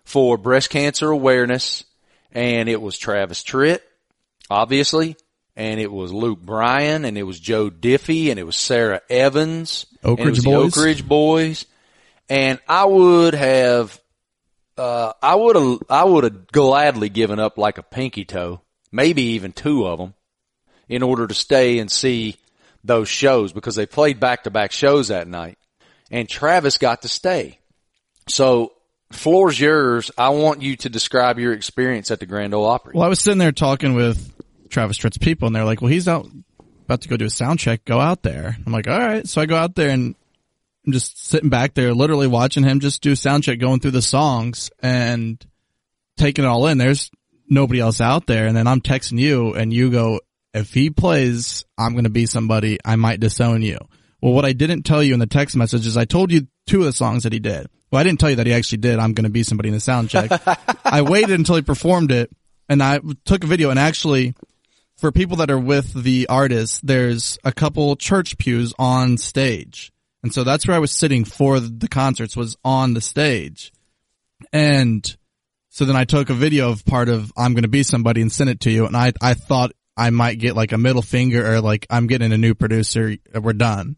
for 0.03 0.37
breast 0.37 0.69
cancer 0.69 1.09
awareness. 1.09 1.85
And 2.33 2.67
it 2.67 2.81
was 2.81 2.97
Travis 2.97 3.41
Tritt, 3.41 3.79
obviously. 4.49 5.15
And 5.55 5.79
it 5.79 5.89
was 5.89 6.11
Luke 6.11 6.41
Bryan 6.41 7.05
and 7.05 7.17
it 7.17 7.23
was 7.23 7.39
Joe 7.39 7.69
Diffie 7.69 8.29
and 8.29 8.37
it 8.37 8.43
was 8.43 8.57
Sara 8.57 9.01
Evans. 9.09 9.85
Oak 10.03 10.19
Ridge 10.19 10.43
Boys. 10.43 10.77
Oak 10.77 10.83
Ridge 10.83 11.07
Boys. 11.07 11.65
And 12.27 12.59
I 12.67 12.83
would 12.83 13.33
have, 13.33 13.97
uh, 14.77 15.13
I 15.23 15.35
would 15.35 15.55
have, 15.55 15.79
I 15.89 16.03
would 16.03 16.25
have 16.25 16.47
gladly 16.47 17.07
given 17.07 17.39
up 17.39 17.57
like 17.57 17.77
a 17.77 17.83
pinky 17.83 18.25
toe, 18.25 18.59
maybe 18.91 19.21
even 19.21 19.53
two 19.53 19.87
of 19.87 19.99
them 19.99 20.15
in 20.89 21.01
order 21.01 21.27
to 21.27 21.33
stay 21.33 21.79
and 21.79 21.89
see 21.89 22.35
those 22.83 23.09
shows 23.09 23.53
because 23.53 23.75
they 23.75 23.85
played 23.85 24.19
back 24.19 24.43
to 24.43 24.51
back 24.51 24.71
shows 24.71 25.09
that 25.09 25.27
night 25.27 25.57
and 26.11 26.27
Travis 26.27 26.77
got 26.77 27.01
to 27.03 27.09
stay. 27.09 27.59
So 28.27 28.73
floor's 29.11 29.59
yours. 29.59 30.11
I 30.17 30.29
want 30.29 30.61
you 30.61 30.75
to 30.77 30.89
describe 30.89 31.39
your 31.39 31.53
experience 31.53 32.11
at 32.11 32.19
the 32.19 32.25
Grand 32.25 32.53
Ole 32.53 32.65
Opry. 32.65 32.93
Well, 32.95 33.05
I 33.05 33.09
was 33.09 33.19
sitting 33.19 33.39
there 33.39 33.51
talking 33.51 33.93
with 33.93 34.33
Travis 34.69 34.97
Tritt's 34.97 35.17
people, 35.17 35.47
and 35.47 35.55
they're 35.55 35.65
like, 35.65 35.81
"Well, 35.81 35.91
he's 35.91 36.07
out 36.07 36.27
about 36.85 37.01
to 37.01 37.09
go 37.09 37.17
do 37.17 37.25
a 37.25 37.29
sound 37.29 37.59
check. 37.59 37.85
Go 37.85 37.99
out 37.99 38.23
there." 38.23 38.57
I'm 38.65 38.73
like, 38.73 38.87
"All 38.87 38.99
right." 38.99 39.27
So 39.27 39.41
I 39.41 39.45
go 39.45 39.55
out 39.55 39.75
there 39.75 39.89
and 39.89 40.15
I'm 40.85 40.93
just 40.93 41.25
sitting 41.25 41.49
back 41.49 41.73
there, 41.73 41.93
literally 41.93 42.27
watching 42.27 42.63
him 42.63 42.79
just 42.79 43.01
do 43.01 43.15
sound 43.15 43.43
check, 43.43 43.59
going 43.59 43.79
through 43.79 43.91
the 43.91 44.01
songs 44.01 44.71
and 44.81 45.43
taking 46.17 46.45
it 46.45 46.47
all 46.47 46.67
in. 46.67 46.77
There's 46.77 47.11
nobody 47.49 47.79
else 47.79 48.01
out 48.01 48.27
there, 48.27 48.47
and 48.47 48.55
then 48.55 48.67
I'm 48.67 48.81
texting 48.81 49.19
you, 49.19 49.53
and 49.53 49.71
you 49.71 49.89
go, 49.89 50.19
"If 50.57 50.73
he 50.73 50.89
plays, 50.89 51.65
I'm 51.77 51.93
going 51.93 52.03
to 52.03 52.09
be 52.09 52.25
somebody. 52.25 52.77
I 52.83 52.95
might 52.95 53.19
disown 53.19 53.61
you." 53.61 53.77
Well, 54.21 54.33
what 54.33 54.45
I 54.45 54.53
didn't 54.53 54.83
tell 54.83 55.03
you 55.03 55.13
in 55.13 55.19
the 55.19 55.27
text 55.27 55.55
message 55.55 55.85
is 55.85 55.95
I 55.95 56.05
told 56.05 56.31
you 56.31 56.47
two 56.65 56.79
of 56.79 56.85
the 56.85 56.93
songs 56.93 57.23
that 57.23 57.33
he 57.33 57.39
did. 57.39 57.67
Well, 57.91 58.01
I 58.01 58.03
didn't 58.03 58.19
tell 58.19 58.29
you 58.29 58.35
that 58.37 58.47
he 58.47 58.53
actually 58.53 58.79
did. 58.79 58.99
I'm 58.99 59.13
going 59.13 59.25
to 59.25 59.29
be 59.29 59.43
somebody 59.43 59.69
in 59.69 59.73
the 59.73 59.79
sound 59.79 60.09
check. 60.09 60.31
I 60.85 61.03
waited 61.03 61.31
until 61.31 61.55
he 61.55 61.61
performed 61.61 62.11
it 62.11 62.29
and 62.69 62.83
I 62.83 62.99
took 63.25 63.43
a 63.43 63.47
video 63.47 63.69
and 63.69 63.79
actually 63.79 64.35
for 64.97 65.11
people 65.11 65.37
that 65.37 65.51
are 65.51 65.59
with 65.59 65.93
the 65.93 66.27
artist, 66.27 66.85
there's 66.85 67.37
a 67.43 67.51
couple 67.51 67.95
church 67.95 68.37
pews 68.37 68.73
on 68.79 69.17
stage. 69.17 69.91
And 70.23 70.33
so 70.33 70.43
that's 70.43 70.67
where 70.67 70.75
I 70.75 70.79
was 70.79 70.91
sitting 70.91 71.23
for 71.23 71.59
the 71.59 71.87
concerts 71.87 72.35
was 72.35 72.57
on 72.65 72.93
the 72.93 73.01
stage. 73.01 73.71
And 74.51 75.15
so 75.69 75.85
then 75.85 75.95
I 75.95 76.05
took 76.05 76.29
a 76.29 76.33
video 76.33 76.71
of 76.71 76.83
part 76.83 77.09
of 77.09 77.31
I'm 77.37 77.53
going 77.53 77.63
to 77.63 77.69
be 77.69 77.83
somebody 77.83 78.21
and 78.21 78.31
sent 78.31 78.49
it 78.49 78.61
to 78.61 78.71
you. 78.71 78.87
And 78.87 78.97
I, 78.97 79.13
I 79.21 79.35
thought 79.35 79.71
I 79.97 80.11
might 80.11 80.39
get 80.39 80.55
like 80.55 80.71
a 80.71 80.77
middle 80.77 81.01
finger 81.01 81.53
or 81.53 81.59
like 81.61 81.87
I'm 81.89 82.07
getting 82.07 82.31
a 82.31 82.37
new 82.37 82.53
producer. 82.53 83.17
We're 83.33 83.53
done 83.53 83.95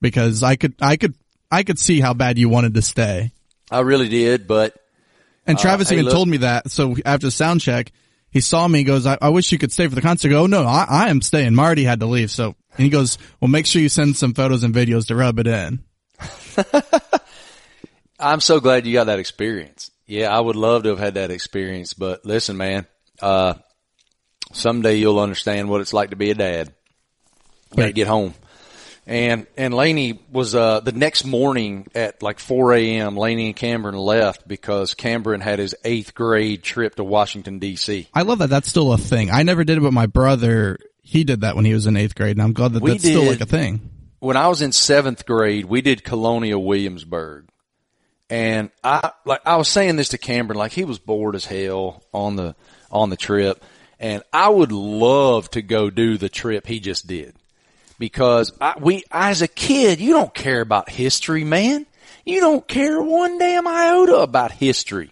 because 0.00 0.42
I 0.42 0.56
could, 0.56 0.74
I 0.80 0.96
could, 0.96 1.14
I 1.50 1.62
could 1.62 1.78
see 1.78 2.00
how 2.00 2.14
bad 2.14 2.38
you 2.38 2.48
wanted 2.48 2.74
to 2.74 2.82
stay. 2.82 3.32
I 3.70 3.80
really 3.80 4.08
did, 4.08 4.46
but 4.46 4.74
And 5.46 5.58
Travis 5.58 5.88
Uh, 5.88 5.90
hey, 5.90 5.94
even 5.96 6.06
look- 6.06 6.14
told 6.14 6.28
me 6.28 6.38
that. 6.38 6.70
So 6.70 6.96
after 7.04 7.26
the 7.26 7.30
sound 7.30 7.60
check, 7.60 7.92
he 8.30 8.40
saw 8.40 8.66
me. 8.66 8.78
He 8.78 8.84
goes, 8.84 9.06
I, 9.06 9.16
I 9.22 9.28
wish 9.28 9.52
you 9.52 9.58
could 9.58 9.72
stay 9.72 9.86
for 9.86 9.94
the 9.94 10.02
concert. 10.02 10.28
I 10.28 10.30
go, 10.32 10.42
oh, 10.42 10.46
no, 10.46 10.64
I, 10.64 10.86
I 10.88 11.08
am 11.10 11.22
staying. 11.22 11.54
Marty 11.54 11.84
had 11.84 12.00
to 12.00 12.06
leave. 12.06 12.30
So 12.30 12.54
and 12.76 12.84
he 12.84 12.88
goes, 12.90 13.16
well, 13.40 13.48
make 13.48 13.66
sure 13.66 13.80
you 13.80 13.88
send 13.88 14.16
some 14.16 14.34
photos 14.34 14.62
and 14.62 14.74
videos 14.74 15.06
to 15.06 15.16
rub 15.16 15.38
it 15.38 15.46
in. 15.46 15.80
I'm 18.18 18.40
so 18.40 18.60
glad 18.60 18.86
you 18.86 18.92
got 18.94 19.04
that 19.04 19.18
experience. 19.18 19.90
Yeah, 20.06 20.36
I 20.36 20.40
would 20.40 20.56
love 20.56 20.84
to 20.84 20.90
have 20.90 20.98
had 20.98 21.14
that 21.14 21.30
experience, 21.30 21.94
but 21.94 22.24
listen, 22.24 22.56
man, 22.56 22.86
uh, 23.20 23.54
someday 24.56 24.96
you'll 24.96 25.20
understand 25.20 25.68
what 25.68 25.80
it's 25.80 25.92
like 25.92 26.10
to 26.10 26.16
be 26.16 26.30
a 26.30 26.34
dad. 26.34 26.72
You 27.72 27.76
gotta 27.76 27.92
get 27.92 28.06
home. 28.06 28.34
And, 29.08 29.46
and 29.56 29.72
Laney 29.72 30.18
was, 30.32 30.56
uh, 30.56 30.80
the 30.80 30.90
next 30.90 31.24
morning 31.24 31.86
at 31.94 32.24
like 32.24 32.40
4 32.40 32.74
a.m., 32.74 33.16
Laney 33.16 33.46
and 33.46 33.54
Cameron 33.54 33.94
left 33.96 34.48
because 34.48 34.94
Cameron 34.94 35.40
had 35.40 35.60
his 35.60 35.76
eighth 35.84 36.12
grade 36.12 36.64
trip 36.64 36.96
to 36.96 37.04
Washington 37.04 37.60
DC. 37.60 38.08
I 38.12 38.22
love 38.22 38.40
that. 38.40 38.50
That's 38.50 38.68
still 38.68 38.92
a 38.92 38.98
thing. 38.98 39.30
I 39.30 39.44
never 39.44 39.62
did 39.62 39.78
it, 39.78 39.82
but 39.82 39.92
my 39.92 40.06
brother, 40.06 40.78
he 41.02 41.22
did 41.22 41.42
that 41.42 41.54
when 41.54 41.64
he 41.64 41.72
was 41.72 41.86
in 41.86 41.96
eighth 41.96 42.16
grade. 42.16 42.36
And 42.36 42.42
I'm 42.42 42.52
glad 42.52 42.72
that 42.72 42.82
We 42.82 42.92
that's 42.92 43.04
still 43.04 43.22
like 43.22 43.40
a 43.40 43.46
thing. 43.46 43.90
when 44.18 44.36
I 44.36 44.48
was 44.48 44.60
in 44.60 44.72
seventh 44.72 45.24
grade, 45.24 45.66
we 45.66 45.82
did 45.82 46.02
Colonial 46.02 46.64
Williamsburg. 46.64 47.46
And 48.28 48.70
I, 48.82 49.12
like, 49.24 49.42
I 49.46 49.54
was 49.54 49.68
saying 49.68 49.94
this 49.94 50.08
to 50.08 50.18
Cameron, 50.18 50.58
like 50.58 50.72
he 50.72 50.84
was 50.84 50.98
bored 50.98 51.36
as 51.36 51.44
hell 51.44 52.02
on 52.12 52.34
the, 52.34 52.56
on 52.90 53.10
the 53.10 53.16
trip. 53.16 53.64
And 53.98 54.22
I 54.32 54.48
would 54.48 54.72
love 54.72 55.50
to 55.52 55.62
go 55.62 55.90
do 55.90 56.18
the 56.18 56.28
trip 56.28 56.66
he 56.66 56.80
just 56.80 57.06
did 57.06 57.34
because 57.98 58.52
I, 58.60 58.74
we, 58.78 59.04
as 59.10 59.42
a 59.42 59.48
kid, 59.48 60.00
you 60.00 60.12
don't 60.12 60.34
care 60.34 60.60
about 60.60 60.90
history, 60.90 61.44
man. 61.44 61.86
You 62.24 62.40
don't 62.40 62.66
care 62.66 63.00
one 63.00 63.38
damn 63.38 63.66
iota 63.66 64.16
about 64.16 64.52
history. 64.52 65.10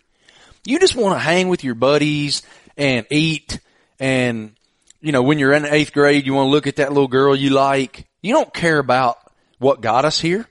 You 0.65 0.79
just 0.79 0.97
want 0.97 1.15
to 1.15 1.19
hang 1.19 1.49
with 1.49 1.65
your 1.65 1.75
buddies 1.75 2.43
and 2.77 3.07
eat 3.11 3.61
and, 4.01 4.57
you 5.01 5.13
know, 5.13 5.23
when 5.23 5.39
you're 5.39 5.53
in 5.53 5.65
eighth 5.65 5.93
grade, 5.93 6.27
you 6.27 6.35
want 6.35 6.49
to 6.49 6.51
look 6.51 6.67
at 6.67 6.77
that 6.77 6.91
little 6.93 7.09
girl 7.09 7.37
you 7.37 7.51
like. 7.51 8.07
You 8.23 8.35
don't 8.35 8.53
care 8.53 8.79
about 8.79 9.19
what 9.59 9.81
got 9.81 10.05
us 10.05 10.21
here. 10.21 10.47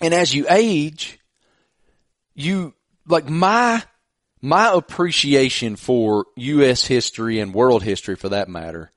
And 0.00 0.12
as 0.12 0.34
you 0.34 0.46
age, 0.48 1.18
you, 2.34 2.74
like 3.06 3.28
my, 3.28 3.82
my 4.42 4.70
appreciation 4.72 5.76
for 5.76 6.26
U.S. 6.36 6.86
history 6.86 7.40
and 7.40 7.54
world 7.54 7.82
history 7.82 8.16
for 8.16 8.28
that 8.30 8.48
matter 8.48 8.90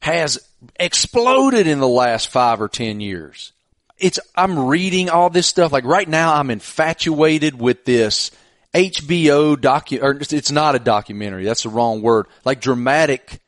has 0.00 0.38
exploded 0.78 1.66
in 1.66 1.78
the 1.80 1.88
last 1.88 2.28
five 2.28 2.60
or 2.60 2.68
ten 2.68 3.00
years. 3.00 3.52
It's, 3.98 4.18
I'm 4.34 4.66
reading 4.66 5.10
all 5.10 5.28
this 5.28 5.46
stuff. 5.46 5.72
Like 5.72 5.84
right 5.84 6.08
now 6.08 6.34
I'm 6.34 6.50
infatuated 6.50 7.60
with 7.60 7.84
this 7.84 8.30
HBO 8.72 9.56
docu, 9.56 10.02
or 10.02 10.18
it's 10.20 10.50
not 10.50 10.74
a 10.74 10.78
documentary. 10.78 11.44
That's 11.44 11.64
the 11.64 11.68
wrong 11.68 12.00
word. 12.00 12.26
Like 12.44 12.60
dramatic 12.62 13.40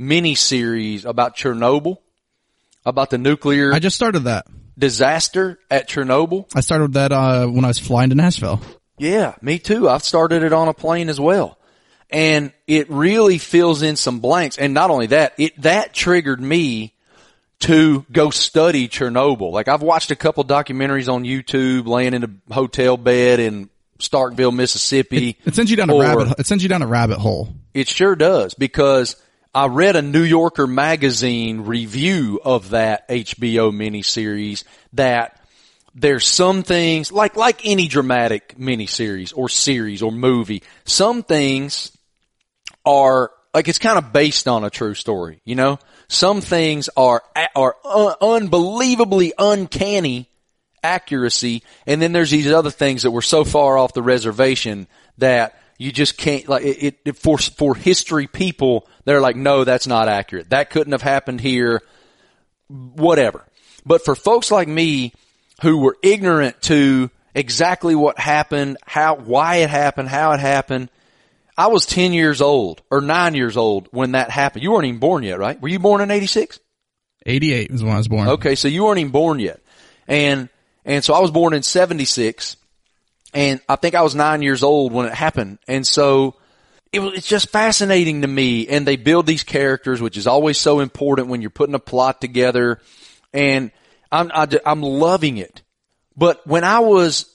miniseries 0.00 1.04
about 1.04 1.36
Chernobyl, 1.36 1.98
about 2.84 3.10
the 3.10 3.18
nuclear 3.18 3.72
I 3.72 3.78
just 3.78 3.94
started 3.94 4.20
that. 4.24 4.46
disaster 4.76 5.60
at 5.70 5.88
Chernobyl. 5.88 6.50
I 6.54 6.60
started 6.62 6.94
that, 6.94 7.12
uh, 7.12 7.46
when 7.46 7.64
I 7.64 7.68
was 7.68 7.78
flying 7.78 8.08
to 8.10 8.16
Nashville. 8.16 8.60
Yeah, 9.02 9.34
me 9.42 9.58
too. 9.58 9.88
I've 9.88 10.04
started 10.04 10.44
it 10.44 10.52
on 10.52 10.68
a 10.68 10.72
plane 10.72 11.08
as 11.08 11.18
well. 11.18 11.58
And 12.08 12.52
it 12.68 12.88
really 12.88 13.38
fills 13.38 13.82
in 13.82 13.96
some 13.96 14.20
blanks. 14.20 14.58
And 14.58 14.74
not 14.74 14.90
only 14.90 15.06
that, 15.08 15.34
it, 15.38 15.60
that 15.62 15.92
triggered 15.92 16.40
me 16.40 16.94
to 17.60 18.06
go 18.12 18.30
study 18.30 18.88
Chernobyl. 18.88 19.50
Like 19.50 19.66
I've 19.66 19.82
watched 19.82 20.12
a 20.12 20.16
couple 20.16 20.44
documentaries 20.44 21.12
on 21.12 21.24
YouTube 21.24 21.88
laying 21.88 22.14
in 22.14 22.22
a 22.22 22.54
hotel 22.54 22.96
bed 22.96 23.40
in 23.40 23.70
Starkville, 23.98 24.54
Mississippi. 24.54 25.36
It 25.44 25.56
sends 25.56 25.70
you 25.70 25.76
down 25.76 25.90
a 25.90 25.96
rabbit, 25.96 26.38
it 26.38 26.46
sends 26.46 26.62
you 26.62 26.68
down 26.68 26.82
a 26.82 26.86
rabbit 26.86 27.18
hole. 27.18 27.48
It 27.74 27.88
sure 27.88 28.14
does 28.14 28.54
because 28.54 29.16
I 29.52 29.66
read 29.66 29.96
a 29.96 30.02
New 30.02 30.22
Yorker 30.22 30.68
magazine 30.68 31.62
review 31.62 32.40
of 32.44 32.70
that 32.70 33.08
HBO 33.08 33.72
miniseries 33.72 34.62
that 34.92 35.41
there's 35.94 36.26
some 36.26 36.62
things 36.62 37.12
like 37.12 37.36
like 37.36 37.60
any 37.64 37.88
dramatic 37.88 38.56
miniseries 38.58 39.32
or 39.36 39.48
series 39.48 40.02
or 40.02 40.10
movie. 40.10 40.62
Some 40.84 41.22
things 41.22 41.96
are 42.84 43.30
like 43.54 43.68
it's 43.68 43.78
kind 43.78 43.98
of 43.98 44.12
based 44.12 44.48
on 44.48 44.64
a 44.64 44.70
true 44.70 44.94
story, 44.94 45.40
you 45.44 45.54
know. 45.54 45.78
Some 46.08 46.40
things 46.40 46.90
are, 46.96 47.22
are 47.54 47.76
un- 47.84 48.14
unbelievably 48.20 49.32
uncanny 49.38 50.28
accuracy. 50.82 51.62
And 51.86 52.02
then 52.02 52.12
there's 52.12 52.30
these 52.30 52.50
other 52.50 52.70
things 52.70 53.02
that 53.02 53.10
were 53.10 53.22
so 53.22 53.44
far 53.44 53.78
off 53.78 53.94
the 53.94 54.02
reservation 54.02 54.88
that 55.18 55.58
you 55.78 55.92
just 55.92 56.16
can't 56.16 56.48
like 56.48 56.64
it, 56.64 56.98
it 57.04 57.16
for 57.16 57.38
for 57.38 57.74
history 57.74 58.28
people 58.28 58.86
they're 59.04 59.20
like 59.20 59.34
no 59.34 59.64
that's 59.64 59.86
not 59.86 60.06
accurate 60.06 60.48
that 60.50 60.70
couldn't 60.70 60.92
have 60.92 61.02
happened 61.02 61.40
here 61.40 61.82
whatever 62.68 63.44
but 63.84 64.04
for 64.04 64.14
folks 64.14 64.50
like 64.52 64.68
me 64.68 65.12
who 65.62 65.78
were 65.78 65.96
ignorant 66.02 66.60
to 66.62 67.10
exactly 67.34 67.94
what 67.94 68.18
happened 68.18 68.76
how 68.84 69.16
why 69.16 69.56
it 69.56 69.70
happened 69.70 70.08
how 70.08 70.32
it 70.32 70.40
happened 70.40 70.90
I 71.56 71.68
was 71.68 71.86
10 71.86 72.12
years 72.12 72.42
old 72.42 72.82
or 72.90 73.00
9 73.00 73.34
years 73.34 73.56
old 73.56 73.88
when 73.90 74.12
that 74.12 74.30
happened 74.30 74.62
you 74.62 74.70
weren't 74.70 74.84
even 74.84 75.00
born 75.00 75.22
yet 75.22 75.38
right 75.38 75.60
were 75.60 75.68
you 75.68 75.78
born 75.78 76.02
in 76.02 76.10
86 76.10 76.60
88 77.26 77.70
was 77.70 77.82
when 77.82 77.92
I 77.92 77.98
was 77.98 78.08
born. 78.08 78.28
Okay, 78.28 78.54
so 78.54 78.68
you 78.68 78.84
weren't 78.84 78.98
even 78.98 79.12
born 79.12 79.38
yet. 79.38 79.60
And 80.06 80.48
and 80.84 81.04
so 81.04 81.14
I 81.14 81.20
was 81.20 81.30
born 81.30 81.54
in 81.54 81.62
76 81.62 82.56
and 83.34 83.60
I 83.68 83.76
think 83.76 83.94
I 83.94 84.02
was 84.02 84.14
9 84.14 84.42
years 84.42 84.62
old 84.62 84.92
when 84.92 85.06
it 85.06 85.14
happened. 85.14 85.58
And 85.68 85.86
so 85.86 86.34
it 86.92 87.00
was, 87.00 87.14
it's 87.14 87.28
just 87.28 87.50
fascinating 87.50 88.22
to 88.22 88.28
me 88.28 88.66
and 88.68 88.86
they 88.86 88.96
build 88.96 89.26
these 89.26 89.44
characters 89.44 90.00
which 90.00 90.16
is 90.16 90.26
always 90.26 90.58
so 90.58 90.80
important 90.80 91.28
when 91.28 91.40
you're 91.40 91.50
putting 91.50 91.74
a 91.74 91.80
plot 91.80 92.20
together 92.20 92.80
and 93.32 93.70
I'm 94.12 94.30
I, 94.32 94.42
am 94.44 94.58
i 94.64 94.70
am 94.70 94.82
loving 94.82 95.38
it. 95.38 95.62
But 96.16 96.46
when 96.46 96.62
I 96.62 96.80
was 96.80 97.34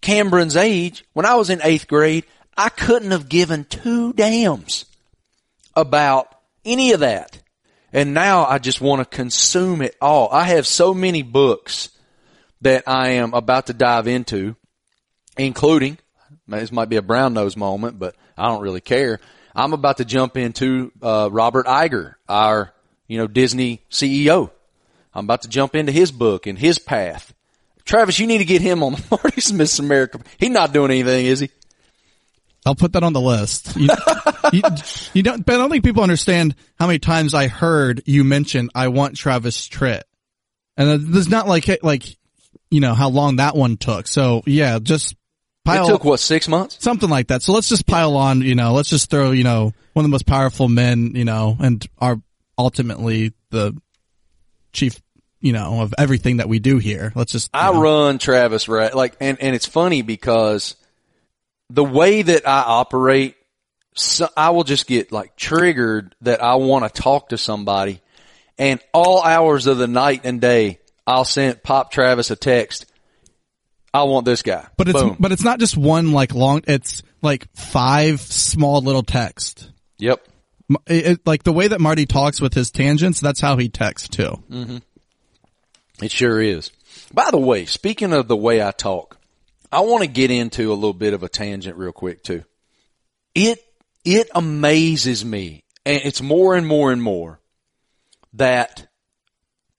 Cameron's 0.00 0.56
age, 0.56 1.04
when 1.12 1.24
I 1.24 1.36
was 1.36 1.48
in 1.50 1.60
8th 1.60 1.86
grade, 1.86 2.24
I 2.56 2.68
couldn't 2.68 3.12
have 3.12 3.28
given 3.28 3.64
two 3.64 4.12
damns 4.12 4.84
about 5.76 6.34
any 6.64 6.92
of 6.92 7.00
that. 7.00 7.40
And 7.92 8.14
now 8.14 8.44
I 8.44 8.58
just 8.58 8.80
want 8.80 9.00
to 9.00 9.16
consume 9.16 9.82
it 9.82 9.96
all. 10.00 10.28
I 10.30 10.44
have 10.44 10.66
so 10.66 10.94
many 10.94 11.22
books 11.22 11.88
that 12.60 12.84
I 12.86 13.10
am 13.10 13.34
about 13.34 13.66
to 13.66 13.72
dive 13.72 14.06
into, 14.06 14.56
including, 15.36 15.98
this 16.46 16.72
might 16.72 16.88
be 16.88 16.96
a 16.96 17.02
brown 17.02 17.34
nose 17.34 17.56
moment, 17.56 17.98
but 17.98 18.14
I 18.36 18.48
don't 18.48 18.62
really 18.62 18.80
care. 18.80 19.20
I'm 19.54 19.72
about 19.72 19.96
to 19.96 20.04
jump 20.04 20.36
into, 20.36 20.92
uh, 21.02 21.28
Robert 21.32 21.66
Iger, 21.66 22.14
our, 22.28 22.72
you 23.08 23.18
know, 23.18 23.26
Disney 23.26 23.82
CEO. 23.90 24.50
I'm 25.14 25.24
about 25.24 25.42
to 25.42 25.48
jump 25.48 25.74
into 25.74 25.92
his 25.92 26.12
book 26.12 26.46
and 26.46 26.58
his 26.58 26.78
path. 26.78 27.34
Travis, 27.84 28.18
you 28.18 28.26
need 28.26 28.38
to 28.38 28.44
get 28.44 28.62
him 28.62 28.82
on 28.82 28.92
the 29.10 29.18
Marty 29.22 29.40
Smith's 29.40 29.78
America. 29.78 30.20
He's 30.38 30.50
not 30.50 30.72
doing 30.72 30.90
anything, 30.90 31.26
is 31.26 31.40
he? 31.40 31.50
I'll 32.66 32.74
put 32.74 32.92
that 32.92 33.02
on 33.02 33.12
the 33.12 33.20
list. 33.20 33.74
You, 33.76 33.88
you, 34.52 34.62
you, 35.14 35.22
don't, 35.22 35.44
but 35.44 35.54
I 35.54 35.58
don't 35.58 35.70
think 35.70 35.84
people 35.84 36.02
understand 36.02 36.54
how 36.78 36.86
many 36.86 36.98
times 36.98 37.32
I 37.32 37.48
heard 37.48 38.02
you 38.04 38.22
mention 38.22 38.68
I 38.74 38.88
want 38.88 39.16
Travis 39.16 39.66
Tritt, 39.66 40.02
and 40.76 41.00
there's 41.14 41.28
not 41.28 41.48
like 41.48 41.82
like 41.82 42.04
you 42.70 42.80
know 42.80 42.92
how 42.92 43.08
long 43.08 43.36
that 43.36 43.56
one 43.56 43.78
took. 43.78 44.06
So 44.06 44.42
yeah, 44.46 44.78
just 44.78 45.16
pile. 45.64 45.86
It 45.86 45.88
took 45.88 46.04
what 46.04 46.20
six 46.20 46.48
months, 46.48 46.76
something 46.80 47.08
like 47.08 47.28
that. 47.28 47.42
So 47.42 47.52
let's 47.52 47.68
just 47.68 47.86
pile 47.86 48.16
on. 48.16 48.42
You 48.42 48.54
know, 48.54 48.74
let's 48.74 48.90
just 48.90 49.08
throw 49.10 49.30
you 49.30 49.44
know 49.44 49.72
one 49.94 50.04
of 50.04 50.10
the 50.10 50.12
most 50.12 50.26
powerful 50.26 50.68
men. 50.68 51.12
You 51.14 51.24
know, 51.24 51.56
and 51.58 51.84
are 51.98 52.20
ultimately 52.58 53.32
the 53.48 53.74
chief. 54.72 55.00
You 55.42 55.54
know 55.54 55.80
of 55.80 55.94
everything 55.96 56.36
that 56.36 56.50
we 56.50 56.58
do 56.58 56.76
here. 56.76 57.12
Let's 57.14 57.32
just. 57.32 57.48
I 57.54 57.72
know. 57.72 57.80
run 57.80 58.18
Travis 58.18 58.68
right 58.68 58.94
like, 58.94 59.16
and 59.20 59.40
and 59.40 59.54
it's 59.56 59.64
funny 59.64 60.02
because 60.02 60.76
the 61.70 61.84
way 61.84 62.20
that 62.20 62.46
I 62.46 62.62
operate, 62.66 63.36
so 63.94 64.28
I 64.36 64.50
will 64.50 64.64
just 64.64 64.86
get 64.86 65.12
like 65.12 65.36
triggered 65.36 66.14
that 66.20 66.42
I 66.42 66.56
want 66.56 66.92
to 66.92 67.02
talk 67.02 67.30
to 67.30 67.38
somebody 67.38 68.02
and 68.60 68.78
all 68.92 69.22
hours 69.22 69.66
of 69.66 69.78
the 69.78 69.88
night 69.88 70.20
and 70.24 70.38
day, 70.38 70.80
I'll 71.06 71.24
send 71.24 71.62
Pop 71.62 71.90
Travis 71.90 72.30
a 72.30 72.36
text. 72.36 72.84
I 73.92 74.02
want 74.02 74.26
this 74.26 74.42
guy. 74.42 74.66
But 74.76 74.88
it's, 74.90 75.00
Boom. 75.00 75.16
but 75.18 75.32
it's 75.32 75.42
not 75.42 75.58
just 75.58 75.78
one 75.78 76.12
like 76.12 76.34
long, 76.34 76.62
it's 76.66 77.02
like 77.22 77.48
five 77.54 78.20
small 78.20 78.82
little 78.82 79.02
text. 79.02 79.70
Yep. 79.96 80.28
It, 80.86 81.06
it, 81.06 81.26
like 81.26 81.42
the 81.42 81.52
way 81.52 81.68
that 81.68 81.80
Marty 81.80 82.06
talks 82.06 82.40
with 82.40 82.54
his 82.54 82.70
tangents, 82.70 83.20
that's 83.20 83.40
how 83.40 83.56
he 83.56 83.68
texts 83.68 84.08
too. 84.08 84.42
Mm-hmm. 84.50 84.78
It 86.02 86.10
sure 86.10 86.40
is. 86.40 86.70
By 87.12 87.30
the 87.30 87.38
way, 87.38 87.66
speaking 87.66 88.12
of 88.12 88.28
the 88.28 88.36
way 88.36 88.62
I 88.62 88.70
talk, 88.70 89.18
I 89.72 89.80
want 89.80 90.02
to 90.02 90.08
get 90.08 90.30
into 90.30 90.72
a 90.72 90.74
little 90.74 90.94
bit 90.94 91.14
of 91.14 91.22
a 91.22 91.28
tangent 91.28 91.76
real 91.76 91.92
quick 91.92 92.22
too. 92.22 92.44
It, 93.34 93.64
it 94.04 94.28
amazes 94.34 95.24
me 95.24 95.64
and 95.84 96.00
it's 96.04 96.22
more 96.22 96.54
and 96.54 96.66
more 96.66 96.92
and 96.92 97.02
more 97.02 97.40
that 98.34 98.86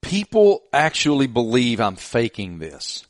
people 0.01 0.63
actually 0.73 1.27
believe 1.27 1.79
I'm 1.79 1.95
faking 1.95 2.59
this. 2.59 3.05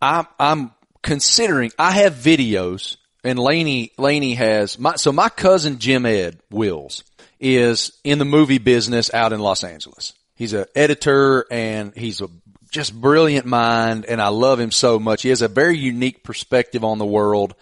I'm, 0.00 0.26
I'm 0.38 0.72
considering, 1.02 1.72
I 1.78 1.92
have 1.92 2.14
videos 2.14 2.96
and 3.24 3.38
Laney, 3.38 3.92
Laney 3.98 4.34
has 4.34 4.78
my, 4.78 4.96
so 4.96 5.12
my 5.12 5.28
cousin 5.28 5.78
Jim 5.78 6.06
Ed 6.06 6.38
Wills 6.50 7.04
is 7.38 7.92
in 8.04 8.18
the 8.18 8.24
movie 8.24 8.58
business 8.58 9.12
out 9.12 9.32
in 9.32 9.40
Los 9.40 9.64
Angeles. 9.64 10.14
He's 10.34 10.52
an 10.52 10.66
editor 10.74 11.46
and 11.50 11.94
he's 11.94 12.20
a 12.20 12.28
just 12.70 12.98
brilliant 12.98 13.46
mind 13.46 14.06
and 14.06 14.20
I 14.22 14.28
love 14.28 14.60
him 14.60 14.70
so 14.70 14.98
much. 14.98 15.22
He 15.22 15.28
has 15.30 15.42
a 15.42 15.48
very 15.48 15.76
unique 15.76 16.22
perspective 16.22 16.84
on 16.84 16.98
the 16.98 17.06
world 17.06 17.54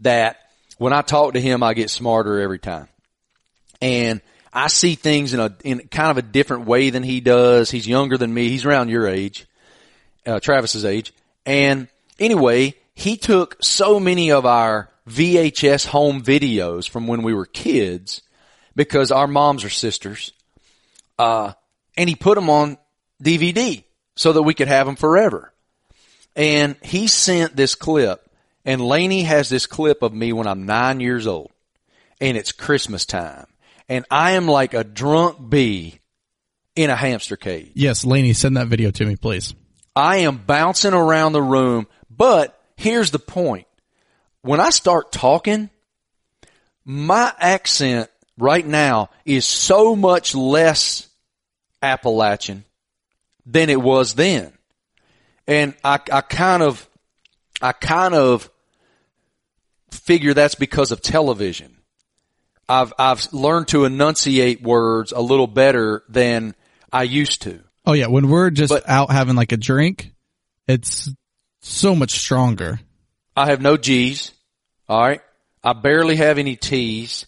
that 0.00 0.36
when 0.78 0.92
I 0.92 1.02
talk 1.02 1.34
to 1.34 1.40
him, 1.40 1.62
I 1.62 1.74
get 1.74 1.90
smarter 1.90 2.40
every 2.40 2.58
time. 2.58 2.88
And 3.80 4.20
I 4.52 4.68
see 4.68 4.94
things 4.94 5.34
in 5.34 5.40
a, 5.40 5.54
in 5.64 5.88
kind 5.88 6.10
of 6.10 6.18
a 6.18 6.22
different 6.22 6.66
way 6.66 6.90
than 6.90 7.02
he 7.02 7.20
does. 7.20 7.70
He's 7.70 7.86
younger 7.86 8.16
than 8.16 8.32
me. 8.32 8.48
He's 8.48 8.64
around 8.64 8.88
your 8.88 9.06
age, 9.06 9.46
uh, 10.26 10.40
Travis's 10.40 10.84
age. 10.84 11.12
And 11.46 11.88
anyway, 12.18 12.74
he 12.94 13.16
took 13.16 13.56
so 13.60 14.00
many 14.00 14.32
of 14.32 14.46
our 14.46 14.90
VHS 15.08 15.86
home 15.86 16.22
videos 16.22 16.88
from 16.88 17.06
when 17.06 17.22
we 17.22 17.34
were 17.34 17.46
kids 17.46 18.22
because 18.74 19.10
our 19.10 19.26
moms 19.26 19.64
are 19.64 19.70
sisters. 19.70 20.32
Uh, 21.18 21.52
and 21.96 22.08
he 22.08 22.14
put 22.14 22.36
them 22.36 22.50
on 22.50 22.78
DVD 23.22 23.82
so 24.16 24.32
that 24.32 24.42
we 24.42 24.54
could 24.54 24.68
have 24.68 24.86
them 24.86 24.96
forever. 24.96 25.52
And 26.36 26.76
he 26.82 27.08
sent 27.08 27.56
this 27.56 27.74
clip 27.74 28.24
and 28.64 28.80
Laney 28.80 29.22
has 29.22 29.48
this 29.48 29.66
clip 29.66 30.02
of 30.02 30.12
me 30.12 30.32
when 30.32 30.46
I'm 30.46 30.66
nine 30.66 31.00
years 31.00 31.26
old 31.26 31.50
and 32.20 32.36
it's 32.36 32.52
Christmas 32.52 33.04
time 33.04 33.46
and 33.88 34.04
I 34.10 34.32
am 34.32 34.46
like 34.46 34.74
a 34.74 34.84
drunk 34.84 35.48
bee 35.48 36.00
in 36.76 36.90
a 36.90 36.96
hamster 36.96 37.36
cage. 37.36 37.72
Yes, 37.74 38.04
Laney, 38.04 38.32
send 38.32 38.56
that 38.56 38.68
video 38.68 38.90
to 38.90 39.04
me, 39.04 39.16
please. 39.16 39.54
I 39.96 40.18
am 40.18 40.36
bouncing 40.36 40.94
around 40.94 41.32
the 41.32 41.42
room, 41.42 41.88
but 42.08 42.60
here's 42.76 43.10
the 43.10 43.18
point. 43.18 43.66
When 44.48 44.60
I 44.60 44.70
start 44.70 45.12
talking, 45.12 45.68
my 46.82 47.30
accent 47.38 48.08
right 48.38 48.66
now 48.66 49.10
is 49.26 49.44
so 49.44 49.94
much 49.94 50.34
less 50.34 51.06
Appalachian 51.82 52.64
than 53.44 53.68
it 53.68 53.78
was 53.78 54.14
then. 54.14 54.54
And 55.46 55.74
I, 55.84 56.00
I 56.10 56.22
kind 56.22 56.62
of, 56.62 56.88
I 57.60 57.72
kind 57.72 58.14
of 58.14 58.50
figure 59.90 60.32
that's 60.32 60.54
because 60.54 60.92
of 60.92 61.02
television. 61.02 61.76
I've, 62.70 62.94
I've 62.98 63.30
learned 63.34 63.68
to 63.68 63.84
enunciate 63.84 64.62
words 64.62 65.12
a 65.12 65.20
little 65.20 65.46
better 65.46 66.04
than 66.08 66.54
I 66.90 67.02
used 67.02 67.42
to. 67.42 67.62
Oh 67.84 67.92
yeah, 67.92 68.06
when 68.06 68.30
we're 68.30 68.48
just 68.48 68.72
But- 68.72 68.88
out 68.88 69.10
having 69.10 69.36
like 69.36 69.52
a 69.52 69.58
drink, 69.58 70.10
it's 70.66 71.10
so 71.60 71.94
much 71.94 72.12
stronger. 72.12 72.80
I 73.36 73.50
have 73.50 73.60
no 73.60 73.76
G's. 73.76 74.32
All 74.88 75.00
right. 75.00 75.20
I 75.62 75.72
barely 75.72 76.16
have 76.16 76.38
any 76.38 76.56
T's. 76.56 77.26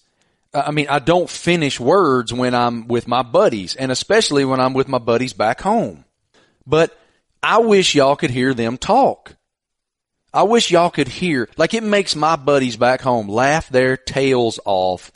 I 0.53 0.71
mean, 0.71 0.89
I 0.89 0.99
don't 0.99 1.31
finish 1.31 1.79
words 1.79 2.33
when 2.33 2.55
I'm 2.55 2.89
with 2.89 3.07
my 3.07 3.23
buddies 3.23 3.77
and 3.77 3.93
especially 3.93 4.45
when 4.45 4.61
I'm 4.61 4.75
with 4.75 4.89
my 4.89 4.99
buddies 4.99 5.33
back 5.33 5.61
home. 5.61 6.05
But 6.67 6.97
I 7.43 7.59
wish 7.59 7.95
y'all 7.95 8.17
could 8.17 8.31
hear 8.31 8.55
them 8.55 8.77
talk. 8.77 9.37
I 10.33 10.45
wish 10.45 10.71
y'all 10.71 10.91
could 10.91 11.09
hear, 11.09 11.49
like 11.57 11.75
it 11.75 11.83
makes 11.83 12.15
my 12.15 12.37
buddies 12.37 12.77
back 12.77 13.01
home 13.01 13.29
laugh 13.29 13.69
their 13.69 13.97
tails 13.97 14.61
off 14.65 15.11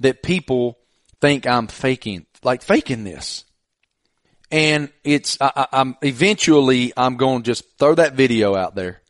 that 0.00 0.22
people 0.22 0.78
think 1.20 1.46
I'm 1.46 1.66
faking, 1.68 2.26
like 2.42 2.62
faking 2.62 3.04
this. 3.04 3.44
And 4.50 4.90
it's, 5.04 5.38
I, 5.40 5.66
I'm 5.72 5.96
eventually, 6.02 6.92
I'm 6.96 7.16
going 7.16 7.42
to 7.42 7.46
just 7.46 7.78
throw 7.78 7.94
that 7.94 8.14
video 8.14 8.54
out 8.54 8.74
there. 8.74 9.00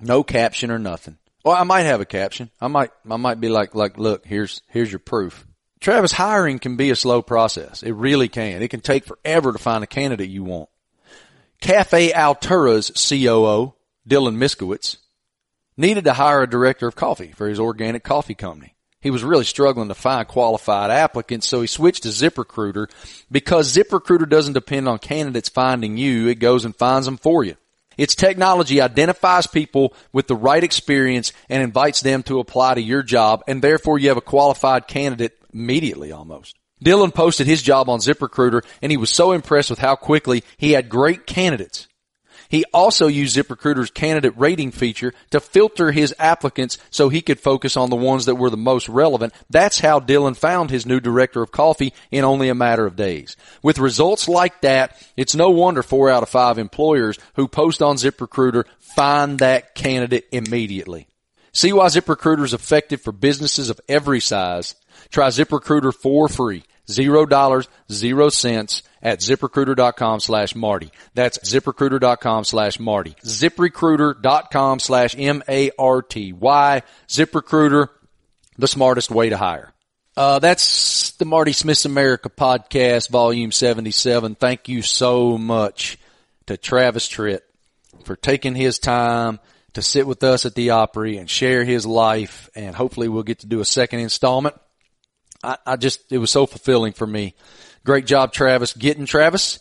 No 0.00 0.22
caption 0.22 0.70
or 0.70 0.78
nothing. 0.78 1.18
Well, 1.44 1.54
I 1.54 1.64
might 1.64 1.82
have 1.82 2.00
a 2.00 2.06
caption. 2.06 2.50
I 2.60 2.68
might, 2.68 2.90
I 3.08 3.16
might 3.16 3.40
be 3.40 3.48
like, 3.48 3.74
like, 3.74 3.98
look, 3.98 4.24
here's, 4.24 4.62
here's 4.68 4.90
your 4.90 4.98
proof. 4.98 5.46
Travis, 5.80 6.12
hiring 6.12 6.58
can 6.58 6.76
be 6.76 6.90
a 6.90 6.96
slow 6.96 7.20
process. 7.20 7.82
It 7.82 7.92
really 7.92 8.28
can. 8.28 8.62
It 8.62 8.68
can 8.68 8.80
take 8.80 9.04
forever 9.04 9.52
to 9.52 9.58
find 9.58 9.84
a 9.84 9.86
candidate 9.86 10.30
you 10.30 10.42
want. 10.42 10.70
Cafe 11.60 12.12
Altura's 12.12 12.90
COO, 12.90 13.74
Dylan 14.08 14.36
Miskowitz, 14.36 14.96
needed 15.76 16.04
to 16.04 16.14
hire 16.14 16.42
a 16.42 16.50
director 16.50 16.86
of 16.86 16.96
coffee 16.96 17.32
for 17.32 17.48
his 17.48 17.60
organic 17.60 18.02
coffee 18.02 18.34
company. 18.34 18.74
He 19.02 19.10
was 19.10 19.22
really 19.22 19.44
struggling 19.44 19.88
to 19.88 19.94
find 19.94 20.26
qualified 20.26 20.90
applicants, 20.90 21.46
so 21.46 21.60
he 21.60 21.66
switched 21.66 22.04
to 22.04 22.08
ZipRecruiter 22.08 22.90
because 23.30 23.74
ZipRecruiter 23.74 24.26
doesn't 24.26 24.54
depend 24.54 24.88
on 24.88 24.98
candidates 24.98 25.50
finding 25.50 25.98
you. 25.98 26.28
It 26.28 26.36
goes 26.36 26.64
and 26.64 26.74
finds 26.74 27.04
them 27.04 27.18
for 27.18 27.44
you. 27.44 27.56
Its 27.96 28.14
technology 28.14 28.80
identifies 28.80 29.46
people 29.46 29.94
with 30.12 30.26
the 30.26 30.36
right 30.36 30.64
experience 30.64 31.32
and 31.48 31.62
invites 31.62 32.00
them 32.00 32.22
to 32.24 32.40
apply 32.40 32.74
to 32.74 32.82
your 32.82 33.02
job, 33.02 33.42
and 33.46 33.62
therefore 33.62 33.98
you 33.98 34.08
have 34.08 34.16
a 34.16 34.22
qualified 34.22 34.86
candidate 34.86 35.38
immediately 35.52 36.12
almost. 36.12 36.56
Dylan 36.84 37.14
posted 37.14 37.46
his 37.46 37.62
job 37.62 37.88
on 37.88 38.00
ZipRecruiter, 38.00 38.62
and 38.82 38.90
he 38.90 38.98
was 38.98 39.10
so 39.10 39.32
impressed 39.32 39.70
with 39.70 39.78
how 39.78 39.96
quickly 39.96 40.44
he 40.56 40.72
had 40.72 40.88
great 40.88 41.26
candidates. 41.26 41.88
He 42.54 42.64
also 42.72 43.08
used 43.08 43.36
ZipRecruiter's 43.36 43.90
candidate 43.90 44.34
rating 44.36 44.70
feature 44.70 45.12
to 45.30 45.40
filter 45.40 45.90
his 45.90 46.14
applicants 46.20 46.78
so 46.88 47.08
he 47.08 47.20
could 47.20 47.40
focus 47.40 47.76
on 47.76 47.90
the 47.90 47.96
ones 47.96 48.26
that 48.26 48.36
were 48.36 48.48
the 48.48 48.56
most 48.56 48.88
relevant. 48.88 49.34
That's 49.50 49.80
how 49.80 49.98
Dylan 49.98 50.36
found 50.36 50.70
his 50.70 50.86
new 50.86 51.00
director 51.00 51.42
of 51.42 51.50
coffee 51.50 51.92
in 52.12 52.22
only 52.22 52.48
a 52.48 52.54
matter 52.54 52.86
of 52.86 52.94
days. 52.94 53.34
With 53.64 53.80
results 53.80 54.28
like 54.28 54.60
that, 54.60 54.96
it's 55.16 55.34
no 55.34 55.50
wonder 55.50 55.82
four 55.82 56.08
out 56.08 56.22
of 56.22 56.28
five 56.28 56.58
employers 56.58 57.18
who 57.34 57.48
post 57.48 57.82
on 57.82 57.96
ZipRecruiter 57.96 58.66
find 58.78 59.40
that 59.40 59.74
candidate 59.74 60.26
immediately. 60.30 61.08
See 61.52 61.72
why 61.72 61.86
ZipRecruiter 61.86 62.44
is 62.44 62.54
effective 62.54 63.00
for 63.00 63.10
businesses 63.10 63.68
of 63.68 63.80
every 63.88 64.20
size. 64.20 64.76
Try 65.10 65.26
ZipRecruiter 65.30 65.92
for 65.92 66.28
free. 66.28 66.62
Zero 66.90 67.24
dollars, 67.24 67.68
zero 67.90 68.28
cents 68.28 68.82
at 69.02 69.20
ziprecruiter.com 69.20 70.20
slash 70.20 70.54
Marty. 70.54 70.90
That's 71.14 71.38
ziprecruiter.com 71.38 72.44
slash 72.44 72.78
Marty. 72.80 73.14
ziprecruiter.com 73.24 74.80
slash 74.80 75.14
M-A-R-T-Y. 75.16 76.82
ZipRecruiter, 77.08 77.88
the 78.58 78.68
smartest 78.68 79.10
way 79.10 79.28
to 79.28 79.36
hire. 79.36 79.72
Uh, 80.16 80.38
that's 80.38 81.10
the 81.12 81.24
Marty 81.24 81.52
Smith's 81.52 81.84
America 81.84 82.30
podcast, 82.30 83.10
volume 83.10 83.50
77. 83.50 84.36
Thank 84.36 84.68
you 84.68 84.80
so 84.82 85.36
much 85.36 85.98
to 86.46 86.56
Travis 86.56 87.08
Tritt 87.08 87.40
for 88.04 88.16
taking 88.16 88.54
his 88.54 88.78
time 88.78 89.40
to 89.72 89.82
sit 89.82 90.06
with 90.06 90.22
us 90.22 90.46
at 90.46 90.54
the 90.54 90.70
Opry 90.70 91.16
and 91.16 91.28
share 91.28 91.64
his 91.64 91.84
life. 91.84 92.48
And 92.54 92.76
hopefully 92.76 93.08
we'll 93.08 93.22
get 93.24 93.40
to 93.40 93.46
do 93.46 93.60
a 93.60 93.64
second 93.64 94.00
installment. 94.00 94.54
I, 95.44 95.58
I 95.66 95.76
just, 95.76 96.12
it 96.12 96.18
was 96.18 96.30
so 96.30 96.46
fulfilling 96.46 96.92
for 96.92 97.06
me. 97.06 97.34
Great 97.84 98.06
job, 98.06 98.32
Travis, 98.32 98.72
getting 98.72 99.06
Travis. 99.06 99.58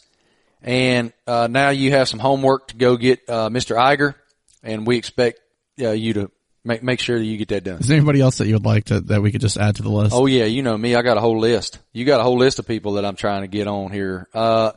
And, 0.62 1.12
uh, 1.28 1.48
now 1.52 1.70
you 1.70 1.92
have 1.92 2.08
some 2.08 2.20
homework 2.20 2.70
to 2.70 2.76
go 2.78 2.96
get, 2.96 3.30
uh, 3.30 3.50
Mr. 3.50 3.76
Iger 3.76 4.16
and 4.64 4.88
we 4.88 4.98
expect 4.98 5.42
uh, 5.82 5.92
you 5.92 6.14
to 6.14 6.32
make, 6.64 6.82
make 6.84 7.00
sure 7.00 7.20
that 7.20 7.26
you 7.26 7.38
get 7.38 7.50
that 7.50 7.64
done. 7.64 7.80
Is 7.80 7.88
there 7.88 7.98
anybody 7.98 8.22
else 8.22 8.38
that 8.38 8.48
you 8.48 8.54
would 8.54 8.66
like 8.66 8.86
to, 8.86 9.02
that 9.02 9.22
we 9.22 9.32
could 9.32 9.42
just 9.42 9.58
add 9.58 9.76
to 9.76 9.84
the 9.84 9.90
list? 9.90 10.16
Oh 10.16 10.26
yeah, 10.26 10.46
you 10.46 10.62
know 10.62 10.78
me. 10.78 10.96
I 10.96 11.02
got 11.02 11.18
a 11.18 11.22
whole 11.22 11.40
list. 11.40 11.80
You 11.92 12.06
got 12.06 12.22
a 12.22 12.24
whole 12.24 12.38
list 12.38 12.60
of 12.60 12.68
people 12.68 12.94
that 12.94 13.06
I'm 13.06 13.16
trying 13.16 13.42
to 13.42 13.48
get 13.48 13.68
on 13.68 13.92
here. 13.92 14.28
Uh, 14.34 14.72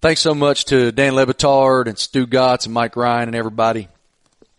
thanks 0.00 0.20
so 0.20 0.34
much 0.34 0.66
to 0.66 0.92
Dan 0.92 1.14
Le 1.14 1.26
Batard 1.26 1.86
and 1.86 1.96
Stugotz 1.96 2.66
and 2.66 2.74
Mike 2.74 2.96
Ryan 2.96 3.30
and 3.30 3.36
everybody 3.36 3.88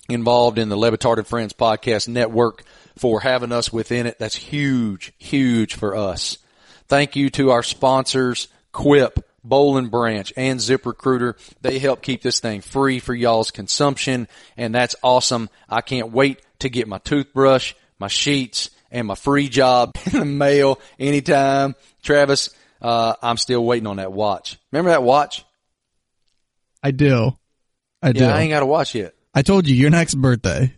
involved 0.10 0.58
in 0.58 0.70
the 0.70 0.78
Lebitard 0.78 1.18
and 1.18 1.28
Friends 1.28 1.54
podcast 1.54 2.08
network 2.08 2.64
for 2.98 3.22
having 3.22 3.52
us 3.52 3.72
within 3.72 4.06
it. 4.06 4.20
That's 4.20 4.36
huge, 4.36 5.14
huge 5.18 5.76
for 5.76 5.96
us. 5.96 6.38
Thank 6.88 7.16
you 7.16 7.30
to 7.32 7.52
our 7.52 7.64
sponsors, 7.64 8.48
Quip, 8.72 9.20
Boll 9.44 9.78
and 9.78 9.92
Branch, 9.92 10.32
and 10.36 10.60
ZipRecruiter. 10.60 11.36
They 11.62 11.80
help 11.80 12.02
keep 12.02 12.22
this 12.22 12.40
thing 12.40 12.62
free 12.62 13.00
for 13.00 13.14
y'all's 13.14 13.52
consumption, 13.52 14.28
and 14.56 14.74
that's 14.74 14.96
awesome. 15.04 15.50
I 15.70 15.82
can't 15.82 16.12
wait 16.12 16.42
to 16.60 16.70
get 16.70 16.88
my 16.88 16.98
toothbrush, 17.00 17.74
my 18.00 18.08
sheets, 18.08 18.70
and 18.92 19.08
my 19.08 19.16
free 19.16 19.50
job 19.50 19.96
in 20.06 20.20
the 20.20 20.26
mail 20.26 20.80
anytime. 21.00 21.76
Travis, 22.04 22.50
uh, 22.82 23.16
I'm 23.22 23.38
still 23.38 23.64
waiting 23.64 23.88
on 23.88 23.98
that 23.98 24.12
watch. 24.14 24.58
Remember 24.72 24.92
that 24.92 25.04
watch? 25.04 25.46
I 26.84 26.92
do. 26.92 27.38
I 28.02 28.12
do. 28.12 28.22
Yeah, 28.22 28.36
I 28.36 28.42
ain't 28.42 28.52
got 28.52 28.64
a 28.64 28.68
watch 28.68 28.96
yet. 28.96 29.14
I 29.34 29.42
told 29.42 29.68
you 29.68 29.76
your 29.76 29.90
next 29.90 30.16
birthday. 30.16 30.74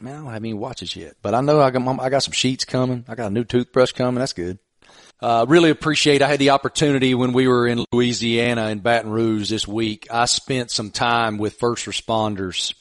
Man, 0.00 0.14
I 0.14 0.18
don't 0.18 0.32
have 0.32 0.42
any 0.42 0.54
watches 0.54 0.94
yet, 0.94 1.14
but 1.22 1.34
I 1.34 1.40
know 1.40 1.60
I 1.60 1.70
got 1.70 2.00
I 2.00 2.08
got 2.10 2.22
some 2.22 2.32
sheets 2.32 2.64
coming. 2.64 3.04
I 3.08 3.14
got 3.14 3.28
a 3.28 3.30
new 3.30 3.44
toothbrush 3.44 3.92
coming. 3.92 4.18
That's 4.18 4.34
good. 4.34 4.58
Uh, 5.20 5.46
really 5.48 5.70
appreciate. 5.70 6.20
I 6.20 6.28
had 6.28 6.38
the 6.38 6.50
opportunity 6.50 7.14
when 7.14 7.32
we 7.32 7.48
were 7.48 7.66
in 7.66 7.84
Louisiana 7.90 8.68
in 8.68 8.80
Baton 8.80 9.10
Rouge 9.10 9.48
this 9.48 9.66
week. 9.66 10.06
I 10.10 10.26
spent 10.26 10.70
some 10.70 10.90
time 10.90 11.38
with 11.38 11.54
first 11.54 11.86
responders 11.86 12.74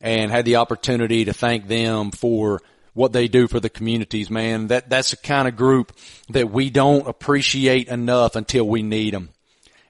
and 0.00 0.30
had 0.30 0.44
the 0.44 0.56
opportunity 0.56 1.26
to 1.26 1.32
thank 1.32 1.68
them 1.68 2.10
for 2.10 2.60
what 2.94 3.12
they 3.12 3.28
do 3.28 3.46
for 3.46 3.60
the 3.60 3.70
communities. 3.70 4.28
Man, 4.28 4.68
that 4.68 4.90
that's 4.90 5.10
the 5.12 5.16
kind 5.16 5.46
of 5.46 5.54
group 5.54 5.96
that 6.30 6.50
we 6.50 6.70
don't 6.70 7.06
appreciate 7.06 7.86
enough 7.86 8.34
until 8.34 8.66
we 8.66 8.82
need 8.82 9.14
them. 9.14 9.30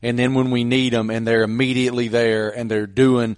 And 0.03 0.19
then 0.19 0.35
when 0.35 0.51
we 0.51 0.65
need 0.65 0.93
them 0.93 1.11
and 1.11 1.27
they're 1.27 1.43
immediately 1.43 2.09
there 2.09 2.51
and 2.51 2.71
they're 2.71 2.87
doing 2.87 3.37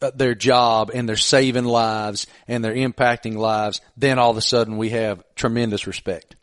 their 0.00 0.34
job 0.34 0.90
and 0.92 1.08
they're 1.08 1.16
saving 1.16 1.64
lives 1.64 2.26
and 2.46 2.64
they're 2.64 2.74
impacting 2.74 3.36
lives, 3.36 3.80
then 3.96 4.18
all 4.18 4.30
of 4.30 4.36
a 4.36 4.42
sudden 4.42 4.76
we 4.76 4.90
have 4.90 5.22
tremendous 5.34 5.86
respect. 5.86 6.36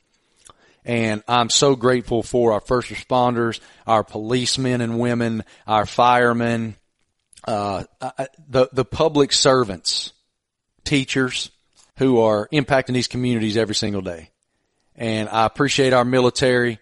And 0.86 1.24
I'm 1.28 1.50
so 1.50 1.76
grateful 1.76 2.24
for 2.24 2.52
our 2.54 2.60
first 2.60 2.90
responders, 2.90 3.60
our 3.88 4.04
policemen 4.04 4.82
and 4.82 5.00
women, 5.00 5.44
our 5.66 5.86
firemen, 5.86 6.76
uh, 7.48 7.86
uh 8.02 8.26
the, 8.50 8.70
the 8.74 8.86
public 8.86 9.32
servants, 9.32 10.12
teachers 10.84 11.52
who 11.98 12.20
are 12.20 12.48
impacting 12.52 12.94
these 12.94 13.08
communities 13.08 13.56
every 13.56 13.76
single 13.76 14.02
day. 14.02 14.30
And 14.96 15.30
I 15.30 15.46
appreciate 15.46 15.94
our 15.94 16.06
military 16.06 16.80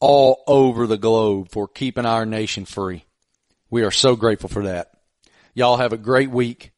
all 0.00 0.42
over 0.46 0.86
the 0.86 0.98
globe 0.98 1.50
for 1.50 1.68
keeping 1.68 2.06
our 2.06 2.26
nation 2.26 2.64
free. 2.64 3.04
We 3.70 3.82
are 3.82 3.90
so 3.90 4.16
grateful 4.16 4.48
for 4.48 4.64
that. 4.64 4.93
Y'all 5.54 5.76
have 5.76 5.92
a 5.92 5.98
great 5.98 6.30
week 6.30 6.72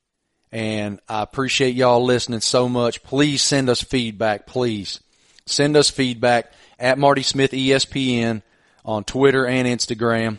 and 0.53 1.01
I 1.09 1.23
appreciate 1.23 1.75
y'all 1.75 2.05
listening 2.05 2.41
so 2.41 2.69
much. 2.69 3.03
Please 3.03 3.43
send 3.43 3.69
us 3.69 3.83
feedback, 3.83 4.47
please. 4.47 5.01
Send 5.47 5.77
us 5.77 5.91
feedback 5.91 6.53
at 6.79 6.99
Marty 6.99 7.23
Smith 7.23 7.53
ESPN 7.53 8.43
on 8.85 9.05
Twitter 9.05 9.47
and 9.47 9.67
Instagram 9.67 10.39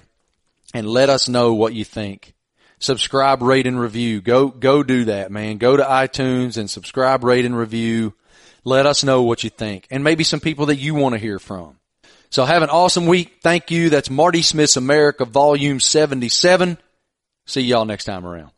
and 0.73 0.87
let 0.87 1.09
us 1.09 1.27
know 1.27 1.53
what 1.53 1.73
you 1.73 1.83
think. 1.83 2.33
Subscribe, 2.79 3.41
rate, 3.41 3.65
and 3.65 3.79
review. 3.79 4.21
Go, 4.21 4.49
go 4.49 4.83
do 4.83 5.05
that, 5.05 5.31
man. 5.31 5.57
Go 5.57 5.75
to 5.75 5.83
iTunes 5.83 6.57
and 6.57 6.69
subscribe, 6.69 7.23
rate, 7.23 7.45
and 7.45 7.57
review. 7.57 8.13
Let 8.63 8.85
us 8.85 9.03
know 9.03 9.23
what 9.23 9.43
you 9.43 9.49
think 9.49 9.87
and 9.89 10.03
maybe 10.03 10.23
some 10.23 10.39
people 10.39 10.67
that 10.67 10.75
you 10.75 10.93
want 10.93 11.13
to 11.13 11.19
hear 11.19 11.39
from. 11.39 11.77
So 12.29 12.43
have 12.43 12.61
an 12.61 12.69
awesome 12.69 13.07
week. 13.07 13.39
Thank 13.41 13.71
you. 13.71 13.89
That's 13.89 14.09
Marty 14.09 14.41
Smith's 14.41 14.77
America 14.77 15.25
Volume 15.25 15.79
77. 15.79 16.77
See 17.47 17.61
y'all 17.61 17.85
next 17.85 18.03
time 18.03 18.25
around. 18.25 18.51